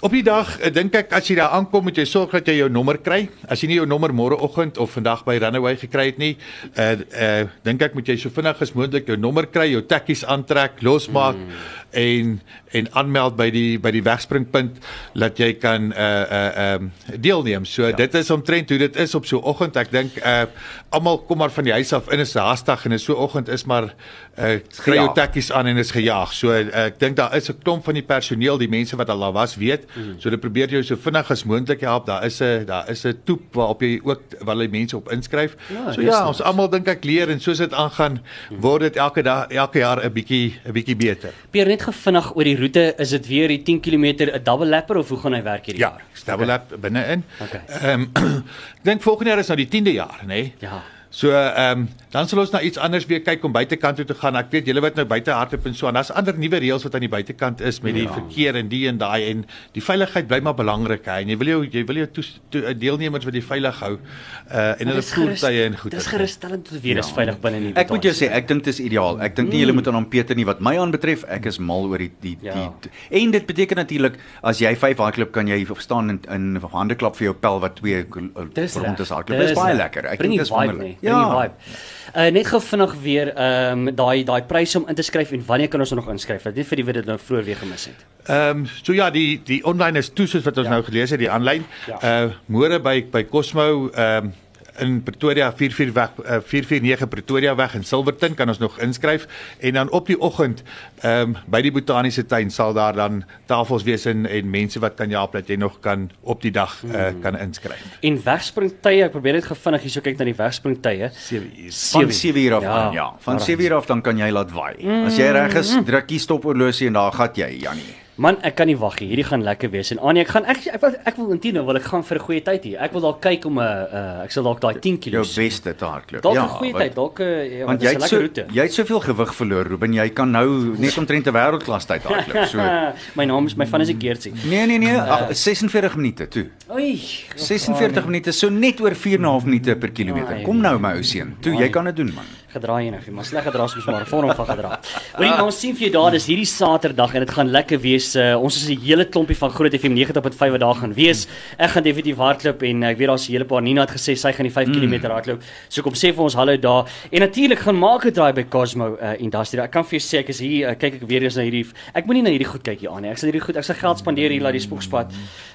Op 0.00 0.12
die 0.12 0.22
dag 0.22 0.58
eh, 0.60 0.68
dink 0.74 0.92
ek 0.98 1.14
as 1.16 1.24
jy 1.30 1.38
daar 1.38 1.54
aankom 1.56 1.86
moet 1.88 1.96
jy 1.96 2.04
sorg 2.08 2.34
dat 2.36 2.48
jy 2.50 2.58
jou 2.58 2.68
nommer 2.68 2.98
kry. 3.00 3.30
As 3.48 3.62
jy 3.62 3.70
nie 3.70 3.78
jou 3.78 3.86
nommer 3.88 4.12
môreoggend 4.12 4.76
of 4.82 4.92
vandag 4.92 5.22
by 5.24 5.38
Runaway 5.40 5.78
gekry 5.80 6.10
het 6.10 6.20
nie, 6.20 6.34
uh 6.76 6.90
uh 7.00 7.46
dink 7.64 7.80
ek 7.80 7.96
moet 7.96 8.10
jy 8.12 8.18
so 8.20 8.32
vinnig 8.34 8.60
as 8.60 8.74
moontlik 8.76 9.08
jou 9.08 9.16
nommer 9.16 9.48
kry, 9.48 9.70
jou 9.72 9.80
tekkies 9.88 10.26
aantrek, 10.28 10.82
losmaak 10.84 11.38
mm. 11.40 11.64
en 12.02 12.34
en 12.76 12.90
aanmeld 13.00 13.38
by 13.38 13.46
die 13.54 13.78
by 13.80 13.92
die 13.94 14.02
wegspringpunt 14.04 14.82
dat 15.16 15.40
jy 15.40 15.54
kan 15.62 15.88
uh 15.96 16.10
uh 16.28 16.76
um 16.76 16.90
deelneem. 17.16 17.64
So 17.64 17.88
ja. 17.88 17.96
dit 17.96 18.20
is 18.20 18.30
omtrent 18.34 18.68
hoe 18.70 18.78
dit 18.84 19.00
is 19.00 19.14
op 19.16 19.24
so 19.24 19.40
'n 19.40 19.48
oggend. 19.48 19.80
Ek 19.80 19.90
dink 19.90 20.20
uh 20.20 20.44
almal 20.90 21.24
kom 21.24 21.38
maar 21.38 21.50
van 21.50 21.64
die 21.64 21.72
huis 21.72 21.92
af 21.92 22.12
in 22.12 22.20
is 22.20 22.34
haastig 22.34 22.84
en 22.84 22.92
is 22.92 23.04
so 23.04 23.14
oggend 23.14 23.48
is 23.48 23.64
maar 23.64 23.94
uh 24.36 24.60
kry 24.84 25.00
jou 25.00 25.08
tekkies 25.14 25.52
aan 25.52 25.66
en 25.66 25.76
is 25.76 25.90
gejaag. 25.90 26.32
So 26.32 26.52
uh, 26.52 26.86
ek 26.92 27.00
dink 27.00 27.16
daar 27.16 27.36
is 27.36 27.48
'n 27.48 27.58
klomp 27.62 27.84
van 27.84 27.94
die 27.94 28.04
personeel, 28.04 28.58
die 28.58 28.68
mense 28.68 28.96
wat 28.96 29.08
al 29.08 29.18
daar 29.18 29.32
was, 29.32 29.56
weet. 29.56 29.85
Mm. 29.94 30.16
So 30.18 30.28
hulle 30.28 30.40
probeer 30.40 30.68
jou 30.68 30.82
so 30.82 30.96
vinnig 30.96 31.30
as 31.30 31.44
moontlik 31.44 31.80
help. 31.86 32.06
Daar 32.06 32.24
is 32.24 32.40
'n 32.40 32.64
daar 32.66 32.90
is 32.90 33.04
'n 33.06 33.14
toep 33.24 33.54
waarop 33.54 33.80
jy 33.82 34.00
ook 34.02 34.20
waar 34.40 34.56
hulle 34.56 34.68
mense 34.68 34.96
op 34.96 35.12
inskryf. 35.12 35.56
Ja, 35.72 35.92
so 35.92 36.00
ja, 36.00 36.26
ons 36.26 36.42
almal 36.42 36.70
dink 36.70 36.88
ek 36.88 37.04
leer 37.04 37.30
en 37.30 37.40
soos 37.40 37.58
dit 37.58 37.72
aangaan, 37.72 38.20
word 38.50 38.80
dit 38.80 38.96
elke 38.96 39.22
dag 39.22 39.48
elke 39.48 39.78
jaar 39.78 40.04
'n 40.04 40.12
bietjie 40.12 40.54
'n 40.66 40.72
bietjie 40.72 40.96
beter. 40.96 41.32
Pier 41.50 41.66
net 41.66 41.82
gevinnig 41.82 42.36
oor 42.36 42.44
die 42.44 42.56
roete, 42.56 42.94
is 42.98 43.10
dit 43.10 43.26
weer 43.26 43.48
die 43.48 43.62
10 43.62 43.80
km 43.80 44.04
'n 44.04 44.42
double 44.42 44.66
lapper 44.66 44.96
of 44.96 45.08
hoe 45.08 45.18
gaan 45.18 45.32
hy 45.34 45.42
werk 45.42 45.66
hierdie 45.66 45.82
Ja, 45.82 45.90
jaar? 45.90 46.02
Stable 46.12 46.46
Lab 46.46 46.80
binne-in. 46.80 47.24
Okay. 47.40 47.60
Ehm 47.82 48.02
ek 48.76 48.82
dink 48.82 49.02
volgende 49.02 49.30
jaar 49.30 49.38
is 49.38 49.48
nou 49.48 49.56
die 49.56 49.68
10de 49.68 49.92
jaar, 49.92 50.20
nê? 50.22 50.26
Nee? 50.26 50.54
Ja. 50.58 50.82
So 51.16 51.30
ehm 51.32 51.78
um, 51.80 51.88
dan 52.12 52.26
sal 52.28 52.40
ons 52.42 52.50
na 52.52 52.60
iets 52.64 52.78
anders 52.80 53.04
weer 53.08 53.20
kyk 53.24 53.44
om 53.44 53.52
buitekant 53.52 53.96
toe 54.00 54.04
te 54.08 54.14
gaan. 54.20 54.36
Ek 54.36 54.50
weet 54.52 54.66
julle 54.68 54.80
wat 54.84 54.96
nou 54.98 55.04
buite 55.08 55.32
hardloop 55.32 55.66
en 55.68 55.74
so 55.76 55.88
en 55.88 55.96
daar's 55.96 56.10
ander 56.16 56.36
nuwe 56.40 56.58
reëls 56.60 56.84
wat 56.84 56.94
aan 56.96 57.04
die 57.06 57.10
buitekant 57.12 57.60
is 57.64 57.78
met 57.84 57.94
die 57.96 58.04
Ja. 58.04 58.12
verkeer 58.12 58.56
en 58.60 58.68
die 58.68 58.82
en 58.88 58.98
daai 59.00 59.30
en 59.30 59.44
die 59.76 59.82
veiligheid 59.84 60.26
bly 60.28 60.38
maar 60.44 60.54
belangrik 60.58 61.04
hè. 61.08 61.16
En 61.24 61.28
jy 61.32 61.36
wil 61.40 61.46
jou 61.52 61.60
jy 61.72 61.84
wil 61.88 61.96
jou 62.02 62.06
toes- 62.18 62.40
toe, 62.50 62.62
uh, 62.68 62.74
deelnemers 62.76 63.24
wat 63.24 63.34
jy 63.34 63.42
veilig 63.42 63.80
hou 63.80 63.92
uh 63.96 64.80
en 64.80 64.88
hulle 64.92 65.02
voertuie 65.02 65.62
en 65.64 65.78
goed. 65.78 65.90
Dis 65.96 66.06
gerusstellend 66.06 66.68
om 66.68 66.76
te 66.76 66.80
weet 66.84 66.96
dis 67.00 67.08
Ja. 67.08 67.14
veilig 67.14 67.40
binne 67.40 67.56
in 67.56 67.64
die 67.72 67.80
Ek 67.80 67.90
moet 67.90 68.02
jou 68.02 68.12
sê, 68.12 68.30
ek 68.32 68.48
dink 68.48 68.64
dit 68.64 68.74
is 68.74 68.80
ideaal. 68.80 69.20
Ek 69.20 69.36
dink 69.36 69.48
nie 69.52 69.60
julle 69.64 69.72
moet 69.72 69.88
aan 69.88 69.94
hom 69.94 70.08
Peter 70.08 70.36
nie 70.36 70.44
wat 70.44 70.60
my 70.60 70.76
aanbetref. 70.78 71.24
Ek 71.28 71.46
is 71.46 71.58
mal 71.58 71.84
oor 71.88 71.98
die 71.98 72.12
die, 72.20 72.36
Ja. 72.42 72.52
die 72.82 72.90
en 73.22 73.30
dit 73.30 73.46
beteken 73.46 73.76
natuurlik 73.76 74.18
as 74.42 74.58
jy 74.60 74.74
5 74.76 74.98
hardloop 74.98 75.32
kan 75.32 75.46
jy 75.48 75.64
staan 75.78 76.10
in 76.10 76.20
in 76.30 76.60
hande 76.72 76.94
klap 76.94 77.16
vir 77.16 77.24
jou 77.32 77.34
pel 77.34 77.60
wat 77.60 77.76
twee 77.76 78.04
rondes 78.04 78.76
reg. 78.76 79.08
hardloop. 79.08 79.38
Dis 79.38 79.52
baie 79.54 79.74
lekker. 79.74 80.04
Ek 80.06 80.20
dink 80.20 80.36
dis 80.38 80.50
wonderlik. 80.50 80.96
Bring 81.06 81.22
die 81.22 81.38
vibe. 81.40 81.76
Uh 82.16 82.30
net 82.32 82.46
gou 82.48 82.60
vinnig 82.64 82.94
weer 83.02 83.32
ehm 83.34 83.88
um, 83.88 83.94
daai 83.94 84.24
daai 84.24 84.42
pryse 84.48 84.78
om 84.78 84.86
in 84.88 84.96
te 84.96 85.04
skryf 85.04 85.32
en 85.36 85.42
wanneer 85.46 85.68
kan 85.68 85.82
ons 85.84 85.92
nog 85.98 86.08
inskryf? 86.12 86.46
Dat 86.48 86.56
net 86.56 86.68
vir 86.70 86.80
die 86.80 86.86
wat 86.88 86.94
dit 87.00 87.10
nou 87.10 87.18
vroeër 87.18 87.44
weer 87.44 87.60
gemis 87.60 87.88
het. 87.90 88.06
Ehm 88.26 88.64
um, 88.64 88.66
so 88.82 88.96
ja, 88.96 89.10
die 89.10 89.42
die 89.44 89.60
online 89.64 89.98
is 89.98 90.10
toe 90.10 90.26
soos 90.26 90.44
wat 90.44 90.56
ons 90.58 90.66
Ja. 90.66 90.72
ja. 90.72 90.78
nou 90.78 90.86
gelees 90.86 91.10
het, 91.10 91.20
die 91.20 91.30
aanlyn. 91.30 91.66
Ja. 91.86 92.00
Uh 92.02 92.32
môre 92.48 92.80
by 92.80 93.04
by 93.12 93.24
Cosmo 93.24 93.90
ehm 93.92 94.24
um, 94.30 94.34
in 94.78 95.02
Pretoria 95.02 95.52
44 95.52 95.94
weg 95.94 96.10
uh, 96.18 96.40
449 96.44 97.08
Pretoria 97.08 97.54
weg 97.54 97.74
in 97.74 97.84
Silverton 97.84 98.34
kan 98.34 98.48
ons 98.48 98.58
nog 98.58 98.78
inskryf 98.78 99.26
en 99.58 99.72
dan 99.72 99.90
op 99.90 100.06
die 100.06 100.18
oggend 100.20 100.62
ehm 101.00 101.34
um, 101.34 101.36
by 101.50 101.60
die 101.64 101.72
botaniese 101.72 102.26
tuin 102.26 102.50
sal 102.50 102.72
daar 102.76 102.96
dan 102.96 103.24
tafels 103.46 103.84
wees 103.86 104.06
en 104.06 104.26
en 104.26 104.50
mense 104.50 104.80
wat 104.80 104.94
kan 104.94 105.10
help 105.10 105.32
dat 105.32 105.48
jy 105.48 105.56
nog 105.60 105.80
kan 105.80 106.10
op 106.22 106.42
die 106.42 106.52
dag 106.52 106.78
uh, 106.84 107.08
kan 107.22 107.38
inskryf. 107.38 107.82
En 108.00 108.18
wegspringtye, 108.24 109.04
ek 109.06 109.14
probeer 109.14 109.38
net 109.40 109.48
gevinnig 109.48 109.86
hierso 109.86 110.04
kyk 110.04 110.18
na 110.20 110.28
die 110.28 110.36
wegspringtye. 110.36 111.10
7 111.12 111.52
uur. 111.66 111.76
Van 111.92 112.12
7 112.12 112.42
uur 112.42 112.54
af 112.54 112.62
Ja, 112.62 112.72
aan, 112.72 112.92
ja. 112.92 113.06
Van 113.18 113.38
alright. 113.38 113.50
7 113.50 113.64
uur 113.64 113.74
af 113.74 113.86
dan 113.86 114.02
kan 114.02 114.18
jy 114.18 114.30
laat 114.30 114.52
waai. 114.52 114.74
As 115.06 115.20
jy 115.20 115.30
reg 115.36 115.54
is, 115.62 115.76
druk 115.86 116.08
die 116.08 116.22
stophorlosie 116.22 116.90
en 116.90 117.00
daar 117.00 117.12
gaan 117.12 117.32
jy, 117.34 117.52
Jannie. 117.60 118.05
Man, 118.18 118.38
ek 118.42 118.54
kan 118.56 118.66
nie 118.66 118.76
wag 118.80 118.94
nie. 119.00 119.10
Hierdie 119.10 119.26
gaan 119.28 119.42
lekker 119.44 119.68
wees. 119.70 119.90
En 119.92 119.98
Anie, 120.00 120.22
ek 120.24 120.30
gaan 120.32 120.46
ek 120.48 120.62
ek 120.72 120.80
wil 120.80 120.94
ek 121.04 121.16
wil 121.20 121.32
intien 121.34 121.58
wil 121.66 121.76
ek 121.76 121.82
gaan 121.84 122.02
vir 122.02 122.16
'n 122.16 122.22
goeie 122.24 122.40
tyd 122.42 122.62
hier. 122.64 122.78
Ek 122.80 122.92
wil 122.92 123.02
dalk 123.04 123.20
kyk 123.20 123.44
om 123.44 123.58
'n 123.58 123.60
uh, 123.60 124.24
ek 124.24 124.30
sal 124.32 124.42
dalk 124.42 124.60
daai 124.60 124.80
10 124.80 124.96
Jou 125.12 125.22
kg. 125.22 125.36
beste 125.36 125.74
te 125.76 125.84
hardloop. 125.84 126.22
Dalk 126.22 126.36
'n 126.36 126.48
goeie 126.48 126.72
want- 126.72 126.84
tyd, 126.84 126.94
dalk 126.94 127.20
'n 127.20 127.58
ja, 127.58 127.66
Want 127.66 127.82
jy 127.82 127.92
'n 127.92 128.00
het 128.00 128.08
so 128.08 128.16
roete. 128.20 128.46
jy 128.50 128.62
het 128.62 128.72
soveel 128.72 129.00
gewig 129.00 129.34
verloor, 129.34 129.64
Ruben. 129.68 129.92
Jy 129.92 130.08
kan 130.16 130.30
nou 130.30 130.48
net 130.78 130.96
omtrent 130.96 131.26
'n 131.26 131.32
wêreldklas 131.32 131.84
tyd 131.86 132.02
hardloop. 132.04 132.46
So 132.48 132.58
my 133.20 133.24
naam 133.26 133.44
is 133.46 133.54
my 133.54 133.66
van 133.66 133.80
is 133.82 133.90
ek 133.90 134.00
Geertsie. 134.00 134.32
Nee 134.48 134.64
nee 134.66 134.78
nee, 134.78 134.96
ag 134.96 135.28
46 135.36 135.96
minute 135.96 136.28
toe. 136.28 136.46
Oei. 136.72 136.96
46 137.36 138.06
minute, 138.06 138.32
so 138.32 138.48
net 138.48 138.80
oor 138.80 138.94
4 138.94 139.14
en 139.18 139.20
'n 139.20 139.24
half 139.28 139.44
minute 139.44 139.76
per 139.76 139.90
kilometer. 139.92 140.40
Kom 140.42 140.60
nou 140.62 140.78
my 140.78 140.94
ou 140.96 141.02
seun. 141.02 141.36
Toe, 141.42 141.52
jy 141.52 141.68
kan 141.68 141.84
dit 141.84 141.96
doen 141.96 142.12
man. 142.14 142.24
Gedraai 142.56 142.86
eenig, 142.86 143.08
maar 143.14 143.24
sleg 143.28 143.44
gedra 143.46 143.66
soms 143.70 143.86
maar 143.86 144.00
'n 144.02 144.10
vorm 144.10 144.34
van 144.34 144.46
gedra. 144.46 144.80
Hoorie, 145.16 145.30
nou, 145.30 145.46
ons 145.46 145.60
sien 145.60 145.74
vir 145.74 145.88
jou 145.88 145.92
daar, 145.92 146.10
dis 146.16 146.26
hierdie 146.26 146.46
Saterdag 146.46 147.14
en 147.14 147.20
dit 147.24 147.30
gaan 147.30 147.50
lekker 147.50 147.80
wees. 147.80 148.14
Uh, 148.16 148.36
ons 148.40 148.56
is 148.56 148.68
'n 148.68 148.80
hele 148.80 149.04
klompie 149.04 149.36
van 149.36 149.50
Groot 149.50 149.74
FM 149.74 149.94
90.5 149.94 150.50
wat 150.50 150.60
daar 150.60 150.74
gaan 150.74 150.94
wees. 150.94 151.26
Ek 151.58 151.70
gaan 151.70 151.82
definitief 151.82 152.16
hardloop 152.16 152.62
en 152.62 152.82
uh, 152.82 152.88
ek 152.88 152.98
weet 152.98 153.08
daar's 153.08 153.28
'n 153.28 153.32
hele 153.32 153.44
paar 153.44 153.62
Nina 153.62 153.80
het 153.82 153.90
gesê 153.90 154.16
sy 154.16 154.32
gaan 154.32 154.46
die 154.46 154.52
5 154.52 154.68
km 154.70 155.10
hardloop. 155.10 155.42
So 155.68 155.82
kom 155.82 155.92
sê 155.94 156.12
vir 156.14 156.22
ons 156.22 156.34
hallo 156.34 156.56
daar. 156.56 156.84
En 157.10 157.20
natuurlik 157.20 157.58
gaan 157.58 157.78
maak 157.78 158.04
'n 158.06 158.12
draai 158.12 158.32
by 158.32 158.44
Cosmo 158.48 158.96
uh, 159.00 159.20
Industry. 159.20 159.60
Ek 159.60 159.70
kan 159.70 159.84
vir 159.84 159.98
jou 159.98 160.04
sê 160.08 160.18
ek 160.20 160.28
is 160.28 160.40
hier 160.40 160.70
uh, 160.70 160.74
kyk 160.74 160.94
ek 160.94 161.08
weer 161.08 161.22
eens 161.22 161.36
na 161.36 161.42
hierdie 161.42 161.66
ek 161.94 162.06
moenie 162.06 162.22
na 162.22 162.30
hierdie 162.30 162.48
goed 162.48 162.62
kyk 162.62 162.80
hier 162.80 162.90
aan 162.90 163.02
nie. 163.02 163.10
Ek 163.10 163.18
sal 163.18 163.30
hierdie 163.30 163.44
goed 163.44 163.56
ek 163.56 163.64
sal 163.64 163.76
geld 163.76 163.98
spandeer 163.98 164.30
hier 164.30 164.42
laat 164.42 164.52
die 164.52 164.60
spoegspad. 164.60 165.12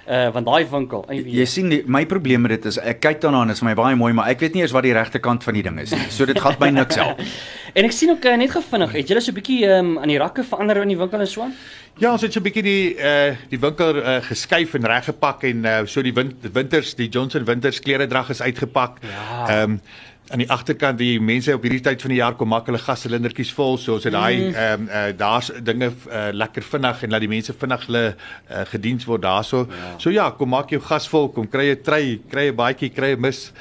Uh 0.08 0.32
want 0.34 0.46
daai 0.46 0.66
winkel, 0.70 1.06
ay 1.10 1.22
Jy 1.22 1.46
sien 1.46 1.70
die, 1.70 1.84
my 1.86 2.06
probleem 2.06 2.42
met 2.42 2.52
dit 2.52 2.66
is 2.66 2.78
ek 2.78 3.00
kyk 3.00 3.22
daarna 3.22 3.42
en 3.42 3.48
dit 3.48 3.56
is 3.56 3.62
vir 3.62 3.70
my 3.70 3.76
baie 3.76 3.96
mooi, 3.96 4.14
maar 4.14 4.30
ek 4.30 4.40
weet 4.40 4.54
nie 4.54 4.62
eers 4.62 4.74
wat 4.74 4.84
die 4.84 4.94
regte 4.94 5.20
kant 5.20 5.44
van 5.44 5.54
die 5.54 5.64
ding 5.64 5.80
is 5.80 5.92
nie. 5.92 6.10
So 6.10 6.26
dit 6.26 6.40
gaan 6.40 6.56
my 6.60 6.70
niks 6.70 6.91
help. 6.96 7.22
En 7.74 7.88
ek 7.88 7.94
sien 7.96 8.10
ook 8.12 8.26
uh, 8.28 8.34
net 8.36 8.52
gevinnig, 8.52 8.92
het 8.92 9.08
julle 9.08 9.22
so 9.24 9.32
'n 9.32 9.38
bietjie 9.38 9.64
um, 9.64 9.94
aan 10.00 10.12
die 10.12 10.18
rakke 10.20 10.44
verander 10.44 10.82
in 10.82 10.92
die 10.92 10.98
winkel 10.98 11.20
en 11.20 11.28
so 11.28 11.42
aan? 11.42 11.54
Ja, 12.04 12.12
ons 12.12 12.22
het 12.22 12.34
so 12.34 12.40
'n 12.40 12.44
bietjie 12.44 12.64
die 12.64 12.96
uh 13.00 13.32
die 13.50 13.60
winkel 13.60 13.96
uh, 13.96 14.20
geskuif 14.22 14.74
en 14.74 14.86
reggepak 14.86 15.44
en 15.44 15.66
uh, 15.66 15.82
so 15.86 16.02
die 16.02 16.14
win 16.14 16.36
winters 16.54 16.96
die 16.96 17.08
Johnson 17.08 17.46
winters 17.46 17.80
kleredrag 17.80 18.30
is 18.30 18.42
uitgepak. 18.42 19.00
Ja. 19.02 19.48
Ehm 19.48 19.72
um, 19.72 19.82
aan 20.32 20.40
die 20.40 20.50
agterkant 20.50 20.98
die 20.98 21.20
mense 21.20 21.54
op 21.56 21.66
hierdie 21.66 21.82
tyd 21.84 22.02
van 22.02 22.14
die 22.14 22.20
jaar 22.22 22.36
kom 22.40 22.52
maak 22.54 22.70
hulle 22.70 22.80
gassilindertjies 22.80 23.52
vol 23.56 23.78
so 23.82 23.98
ons 23.98 24.08
het 24.08 24.14
daai 24.16 24.54
ehm 24.54 24.88
uh, 24.88 25.04
daar's 25.18 25.52
dinge 25.60 25.92
uh, 25.92 26.30
lekker 26.32 26.64
vinnig 26.64 27.04
en 27.04 27.12
laat 27.12 27.26
die 27.26 27.32
mense 27.32 27.56
vinnig 27.64 27.86
hulle 27.90 28.04
uh, 28.14 28.64
gediens 28.72 29.08
word 29.10 29.26
daarso. 29.26 29.66
Ja. 29.68 29.94
So 29.98 30.10
ja, 30.10 30.30
kom 30.32 30.54
maak 30.56 30.72
jou 30.72 30.82
gas 30.82 31.10
vol, 31.12 31.30
kom 31.36 31.50
kry 31.52 31.72
'n 31.72 31.84
trei, 31.84 32.22
kry 32.32 32.48
'n 32.52 32.56
baadjie, 32.56 32.92
kry 32.96 33.16
'n 33.16 33.22
mis 33.22 33.52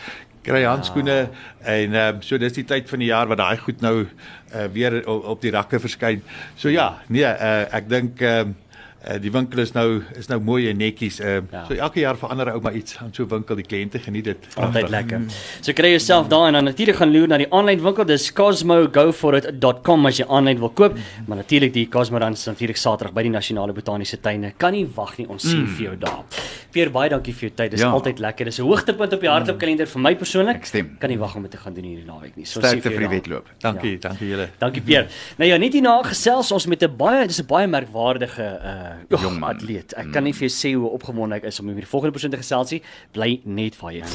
kry 0.47 0.62
handskoene 0.64 1.16
ja. 1.16 1.28
en 1.75 1.94
ehm 1.94 2.16
um, 2.16 2.23
so 2.25 2.38
dis 2.40 2.56
die 2.56 2.64
tyd 2.64 2.88
van 2.88 3.02
die 3.02 3.11
jaar 3.11 3.28
wat 3.28 3.40
daai 3.42 3.59
goed 3.61 3.80
nou 3.85 3.97
uh, 4.04 4.64
weer 4.73 5.00
op, 5.06 5.25
op 5.37 5.40
die 5.42 5.52
rakke 5.52 5.80
verskyn. 5.80 6.23
So 6.56 6.73
ja, 6.73 6.94
nee, 7.09 7.26
uh, 7.28 7.66
ek 7.76 7.88
dink 7.90 8.20
ehm 8.25 8.52
um, 8.52 8.59
uh, 9.09 9.16
die 9.21 9.30
winkel 9.33 9.59
is 9.59 9.73
nou 9.73 10.02
is 10.19 10.26
nou 10.28 10.40
mooi 10.40 10.69
en 10.69 10.76
netjies. 10.76 11.21
Uh, 11.21 11.40
Ja. 11.50 11.64
so 11.66 11.75
elke 11.75 12.00
jaar 12.00 12.16
verander 12.16 12.52
ou 12.54 12.61
maar 12.61 12.75
iets 12.75 12.97
aan 12.99 13.11
so 13.12 13.23
'n 13.25 13.28
winkel, 13.28 13.57
die 13.57 13.64
kliënte 13.64 13.99
geniet 13.99 14.25
dit. 14.25 14.47
Altyd 14.57 14.88
lekker. 14.90 15.21
So 15.61 15.73
kry 15.73 15.88
jouself 15.90 16.28
daar 16.28 16.47
en 16.47 16.52
dan 16.52 16.64
natuurlik 16.64 16.97
gaan 16.97 17.12
loer 17.12 17.28
na 17.28 17.37
die 17.38 17.52
aanlyn 17.52 17.80
winkel. 17.83 18.04
Dis 18.04 18.33
cosmogoforit.com 18.33 20.07
as 20.07 20.19
jy 20.21 20.26
aanlyn 20.28 20.59
wil 20.59 20.71
koop. 20.71 20.97
Maar 21.26 21.37
natuurlik 21.40 21.73
die 21.73 21.88
Cosmo 21.88 22.19
dan 22.19 22.33
is 22.33 22.45
natuurlik 22.47 22.76
Saterdag 22.76 23.12
by 23.14 23.23
die 23.23 23.30
Nasionale 23.33 23.73
Botaniese 23.73 24.21
Tuine. 24.21 24.52
Kan 24.59 24.73
nie 24.73 24.87
wag 24.97 25.16
nie, 25.19 25.26
ons 25.28 25.42
sien 25.50 25.66
vir 25.66 25.85
jou 25.90 25.97
daar. 25.99 26.25
Pier 26.71 26.90
baie 26.90 27.09
dankie 27.11 27.33
vir 27.35 27.49
jou 27.49 27.52
tyd. 27.57 27.71
Dis 27.71 27.80
Ja. 27.80 27.90
altyd 27.90 28.19
lekker. 28.19 28.45
Dis 28.45 28.59
'n 28.59 28.62
hoogtepunt 28.62 29.12
op 29.12 29.21
die 29.21 29.28
hardloopkalender 29.28 29.87
vir 29.87 30.00
my 30.00 30.14
persoonlik. 30.14 30.62
Kan 31.00 31.11
nie 31.11 31.19
wag 31.19 31.35
om 31.37 31.42
dit 31.42 31.50
te 31.50 31.57
gaan 31.57 31.75
doen 31.75 31.85
hierdie 31.85 32.04
naweek 32.07 32.37
nie. 32.37 32.45
So 32.45 32.61
sien 32.61 32.69
Sterkte 32.80 32.90
vir 32.90 32.99
die 32.99 33.09
jou 33.09 33.11
wedloop. 33.11 33.47
Dankie, 33.59 33.90
ja. 33.92 33.99
dankie 34.09 34.28
julle. 34.28 34.49
Dankie 34.59 34.83
Pier. 34.83 35.07
Nou 35.38 35.49
ja, 35.50 35.57
net 35.57 35.73
hierna 35.73 36.02
gesels 36.02 36.52
ons 36.52 36.66
met 36.66 36.83
'n 36.83 36.97
baie 36.97 37.26
dis 37.26 37.40
'n 37.40 37.47
baie 37.47 37.66
merkwaardige 37.66 38.61
uh 38.64 38.89
Jong 39.09 39.38
man. 39.40 39.54
atleet. 39.56 39.94
Ek 39.97 40.12
kan 40.14 40.25
nie 40.25 40.32
vir 40.37 40.49
jou 40.49 40.52
sê 40.54 40.73
hoe 40.76 40.90
opgewonde 40.97 41.37
ek 41.40 41.44
is 41.50 41.61
om 41.61 41.66
met 41.66 41.76
die 41.80 41.87
volgende 41.87 42.12
persoon 42.16 42.30
te 42.35 42.40
gesels 42.42 42.70
nie. 42.76 42.82
Bly 43.12 43.40
net 43.44 43.75
vir 43.80 43.92
jou. 44.00 44.06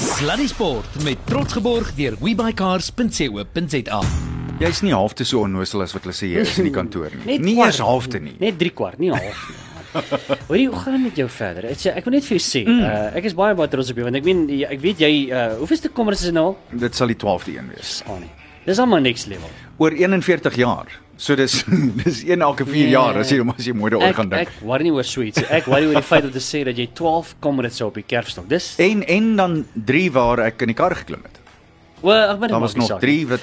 Sluddy 0.00 0.46
Sport 0.48 1.02
met 1.04 1.18
trots 1.28 1.52
geborg 1.58 1.94
deur 1.96 2.16
webuycars.co.za. 2.20 4.00
Jy's 4.60 4.82
nie 4.84 4.92
halfte 4.92 5.24
so 5.24 5.40
onnosel 5.46 5.82
as 5.86 5.94
wat 5.96 6.04
hulle 6.04 6.14
sê 6.16 6.28
jy 6.34 6.42
is 6.44 6.58
in 6.60 6.68
die 6.68 6.74
kantoor 6.74 7.12
nie. 7.24 7.38
Nie 7.46 7.56
eers 7.62 7.78
halfte 7.80 8.20
nie. 8.20 8.34
Net 8.42 8.58
3 8.60 8.72
kwart, 8.76 8.98
nie 9.00 9.08
half 9.12 9.44
nie. 9.48 9.56
Hoorie, 10.48 10.66
hoe 10.70 10.78
gaan 10.78 10.92
dit 10.98 11.02
met 11.08 11.16
jou 11.18 11.26
verder? 11.34 11.64
Ek 11.72 11.80
sê 11.82 11.90
ek 11.96 12.04
wil 12.06 12.14
net 12.14 12.26
vir 12.28 12.36
jou 12.36 12.42
sê, 12.44 12.60
mm. 12.62 12.82
uh, 12.86 13.06
ek 13.18 13.24
is 13.26 13.34
baie 13.34 13.56
baie 13.58 13.70
trots 13.72 13.90
op 13.90 13.98
jou 13.98 14.04
want 14.06 14.18
ek 14.20 14.26
meen 14.28 14.44
jy- 14.52 14.68
ek 14.76 14.82
weet 14.84 15.00
jy 15.02 15.10
uh 15.32 15.56
hoeveelste 15.58 15.90
kommers 15.96 16.20
is 16.22 16.28
dit 16.30 16.36
nou 16.36 16.44
al? 16.52 16.58
Dit 16.84 16.94
sal 16.94 17.10
die 17.10 17.16
12de 17.18 17.56
een 17.56 17.72
wees. 17.72 17.96
Ah 18.06 18.20
nee. 18.22 18.30
Dis 18.66 18.78
almal 18.78 19.00
next 19.00 19.26
level. 19.26 19.48
Oor 19.78 19.90
41 19.96 20.54
jaar. 20.60 20.86
So 21.20 21.34
dis 21.36 21.64
dis 22.04 22.22
een 22.24 22.40
elke 22.42 22.64
4 22.64 22.72
Nee. 22.72 22.90
jaar 22.94 23.16
as 23.20 23.30
jy 23.30 23.40
as 23.56 23.64
jy 23.66 23.72
mooi 23.76 23.90
daaroor 23.92 24.14
gaan 24.14 24.28
dink. 24.28 24.48
ek 24.48 24.60
worry 24.64 24.82
nie 24.88 24.92
oor 24.92 25.04
sweets. 25.04 25.42
Ek 25.50 25.66
worry 25.68 25.86
oor 25.90 25.94
die 25.98 26.02
feit 26.02 26.22
dat 26.24 26.32
jy 26.34 26.40
sê 26.44 26.62
dat 26.64 26.76
jy 26.76 26.86
12 26.96 27.34
Comrades 27.40 27.80
op 27.84 27.94
die 27.94 28.04
kerfstok. 28.08 28.48
Dis 28.48 28.74
En 28.80 29.02
en 29.06 29.36
dan 29.36 29.66
3 29.74 30.10
waar 30.12 30.38
ek 30.46 30.62
in 30.62 30.72
die 30.72 30.74
kar 30.78 30.94
geklim 30.96 31.20
het. 31.24 31.40
o, 32.02 32.10
ek 32.10 32.38
weet 32.40 32.50
Daar 32.50 32.60
was 32.60 32.74
nog 32.74 32.98
3 33.00 33.26
wat 33.28 33.40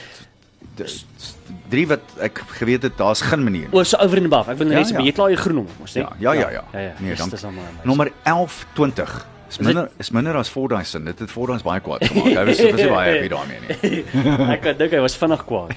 3 1.69 1.87
wat 1.87 2.01
ek 2.21 2.41
geweet 2.59 2.83
het 2.83 2.97
daar's 2.97 3.21
geen 3.21 3.43
manier. 3.43 3.67
nie. 3.69 3.79
O, 3.79 3.83
so 3.83 3.97
over 3.97 4.17
and 4.17 4.25
above. 4.33 4.49
Ek 4.51 4.57
wil 4.57 4.71
Ja, 4.71 4.77
net 4.81 4.87
sê 4.89 4.93
ja. 4.97 5.01
jy 5.05 5.11
klaar 5.13 5.29
jou 5.33 5.39
groen 5.41 5.55
nommer, 5.55 5.73
mos 5.79 5.93
nee? 5.95 6.03
Ja, 6.03 6.33
ja, 6.33 6.33
ja, 6.33 6.49
ja. 6.49 6.63
Ja, 6.73 6.79
ja. 6.79 6.93
Nee, 6.99 7.09
Dis- 7.09 7.19
dank. 7.19 7.31
dis 7.31 7.43
almal 7.43 7.63
amazing. 7.63 7.85
Nommer 7.85 8.11
1120. 8.23 9.25
Is 9.49 9.59
minder 9.63 9.89
is 9.97 10.09
minder 10.11 10.35
as 10.35 10.49
Fordyce. 10.51 10.99
Dit 11.03 11.19
het 11.19 11.31
Fordyce 11.31 11.63
baie 11.63 11.79
kwaad 11.79 12.03
gemaak. 12.03 12.25
Hy 12.35 12.43
was 12.49 12.59
was 12.59 12.81
nie 12.81 12.89
baie 12.91 13.13
happy 13.13 13.29
daarmee 13.31 13.59
nie. 13.63 14.03
ek 14.57 14.67
dink 14.77 14.91
hy 14.91 14.99
was 15.05 15.15
vinnig 15.17 15.43
kwaad. 15.47 15.71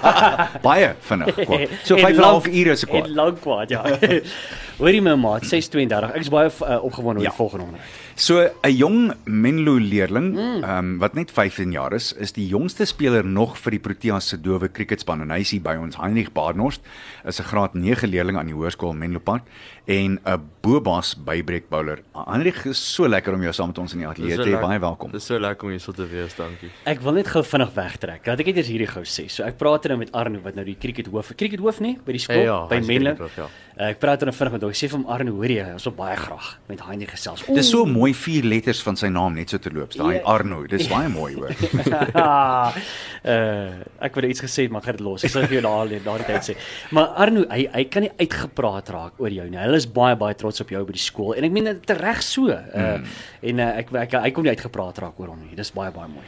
Baie 0.68 0.92
vinnig 1.08 1.34
kwaad. 1.42 1.68
So 1.84 1.96
En 2.00 2.04
5 2.06 2.14
en 2.14 2.20
'n 2.20 2.28
half 2.28 2.46
ure 2.46 2.76
se 2.76 2.86
En 2.86 2.92
kwaad. 2.92 3.10
lank 3.18 3.40
kwaad, 3.40 3.68
ja. 3.74 3.82
Hoorie 4.80 5.02
my 5.04 5.12
maat, 5.20 5.44
632. 5.44 6.14
Ek 6.16 6.22
is 6.24 6.30
baie 6.32 6.48
uh, 6.48 6.78
opgewonde 6.86 7.20
oor 7.20 7.26
Ja. 7.26 7.30
die 7.34 7.36
volgende 7.36 7.66
onderhoud. 7.66 7.98
So 8.16 8.48
'n 8.64 8.72
jong 8.76 9.12
Menlo 9.26 9.76
leerling, 9.78 10.32
Mm. 10.34 10.64
ehm 10.64 10.78
um, 10.78 10.98
wat 10.98 11.14
net 11.14 11.30
15 11.30 11.70
jaar 11.72 11.92
is, 11.92 12.12
is 12.12 12.32
die 12.32 12.46
jongste 12.48 12.84
speler 12.86 13.24
nog 13.24 13.58
vir 13.58 13.70
die 13.72 13.78
Proteas 13.78 14.28
se 14.28 14.36
dowe 14.40 14.68
cricketspan 14.72 15.20
en 15.20 15.30
hy 15.30 15.40
is 15.40 15.50
hier 15.50 15.60
by 15.60 15.76
ons. 15.76 15.96
Heinrich 15.96 16.32
Badenhorst 16.32 16.80
is 17.26 17.38
'n 17.40 17.44
graad 17.44 17.74
9 17.74 18.08
leerling 18.08 18.38
aan 18.38 18.46
die 18.46 18.54
hoërskool 18.54 18.92
Menlo 18.94 19.18
Park 19.18 19.42
en 19.86 20.18
'n 20.24 20.40
Bobas 20.62 21.14
bybreek 21.14 21.68
bowler. 21.68 21.98
Heinrich 22.14 22.64
is 22.66 22.78
so 22.94 23.06
lekker 23.08 23.34
om 23.34 23.42
jou 23.42 23.52
saam 23.52 23.66
met 23.68 23.78
ons 23.78 23.92
in 23.92 23.98
die 24.00 24.06
ateljee 24.08 24.36
te 24.36 24.48
hê. 24.56 24.60
Baie 24.60 24.78
welkom. 24.80 25.10
Dis 25.12 25.24
so 25.26 25.38
lekker 25.38 25.64
om 25.64 25.70
hier 25.70 25.80
so 25.80 25.92
te 25.92 26.06
wees, 26.08 26.34
dankie. 26.36 26.70
Ek 26.86 27.00
wil 27.02 27.12
net 27.12 27.26
gou 27.28 27.42
vinnig 27.42 27.74
wegtrek. 27.74 28.24
Dat 28.24 28.40
ek 28.40 28.46
net 28.46 28.56
eers 28.56 28.68
hierdie 28.68 28.86
gou 28.88 29.02
sê. 29.04 29.28
So 29.30 29.42
ek 29.44 29.56
praat 29.58 29.84
nou 29.88 29.98
met 29.98 30.12
Arno 30.12 30.40
wat 30.42 30.54
nou 30.54 30.64
die 30.64 30.76
crickethoof, 30.78 31.32
crickethoof 31.36 31.80
nê, 31.80 31.98
by 32.04 32.12
die 32.12 32.18
skool 32.18 32.36
Ja, 32.44 32.44
ja, 32.44 32.66
by 32.66 32.80
Menlo. 32.86 33.28
ja. 33.36 33.46
Uh, 33.80 33.94
ek 33.94 34.00
praat 34.02 34.20
nou 34.28 34.32
vinnig 34.36 34.52
met 34.52 34.64
hom. 34.66 34.72
Ek 34.74 34.76
sê 34.76 34.88
vir 34.90 34.98
hom 34.98 35.06
Arno, 35.08 35.32
hoor 35.38 35.52
jy, 35.54 35.62
ons 35.72 35.86
wil 35.88 35.94
baie 35.96 36.16
graag 36.20 36.48
met 36.68 36.82
Heinrich 36.84 37.14
gesels. 37.14 37.46
Dis 37.56 37.70
so 37.72 37.86
mooi 37.88 38.10
vier 38.12 38.44
letters 38.44 38.82
van 38.84 38.98
sy 39.00 39.08
naam 39.08 39.38
net 39.38 39.54
so 39.54 39.62
terloops. 39.62 39.96
Daai 39.96 40.18
Ja. 40.18 40.24
Arno, 40.34 40.58
dis 40.68 40.84
baie 40.90 41.08
mooi 41.08 41.30
hoor. 41.38 41.54
uh 42.20 42.74
ek 44.06 44.18
wou 44.18 44.26
iets 44.28 44.42
gesê 44.44 44.66
het, 44.66 44.74
maar 44.74 44.82
ek 44.82 44.90
gaan 44.90 44.98
dit 44.98 45.06
los. 45.06 45.24
Ek 45.24 45.32
sal 45.32 45.46
vir 45.48 45.56
jou 45.56 45.64
daar 45.64 45.94
daardie 46.04 46.26
tyd 46.28 46.50
sê. 46.50 46.56
Maar 46.92 47.14
Arno, 47.24 47.46
hy 47.48 47.62
hy 47.72 47.86
kan 47.88 48.04
nie 48.04 48.12
uitgepraat 48.20 48.92
raak 48.92 49.22
oor 49.22 49.32
jou 49.32 49.48
nie. 49.48 49.60
Hulle 49.62 49.80
is 49.80 49.88
baie 49.88 50.18
baie 50.20 50.36
trots 50.36 50.60
op 50.60 50.74
jou 50.76 50.84
by 50.84 50.98
die 50.98 51.06
skool 51.06 51.32
en 51.38 51.48
ek 51.48 51.56
meen 51.56 51.70
dit 51.70 51.94
reg 52.02 52.20
so. 52.26 52.52
Uh 52.52 52.84
mm. 52.98 53.08
en 53.52 53.64
uh, 53.64 53.70
ek, 53.80 53.94
ek 54.02 54.18
hy 54.26 54.34
kom 54.36 54.44
nie 54.44 54.52
uitgepraat 54.52 55.00
raak 55.06 55.24
oor 55.24 55.32
hom 55.32 55.40
nie. 55.46 55.56
Dis 55.56 55.72
baie 55.72 55.94
baie 55.94 56.10
mooi. 56.12 56.26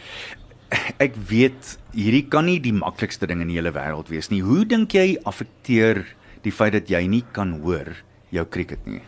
Ek 1.04 1.20
weet 1.28 1.76
hierdie 1.92 2.24
kan 2.32 2.48
nie 2.48 2.56
die 2.64 2.72
maklikste 2.72 3.28
ding 3.28 3.44
in 3.44 3.52
die 3.52 3.60
hele 3.60 3.74
wêreld 3.76 4.08
wees 4.08 4.32
nie. 4.32 4.40
Hoe 4.40 4.64
dink 4.64 4.96
jy 4.96 5.18
affekteer 5.28 6.06
die 6.42 6.52
feit 6.52 6.72
dat 6.72 6.88
jy 6.90 7.06
nie 7.08 7.24
kan 7.32 7.60
hoor 7.62 7.92
jou 8.30 8.44
cricket 8.50 8.86
nie? 8.86 9.02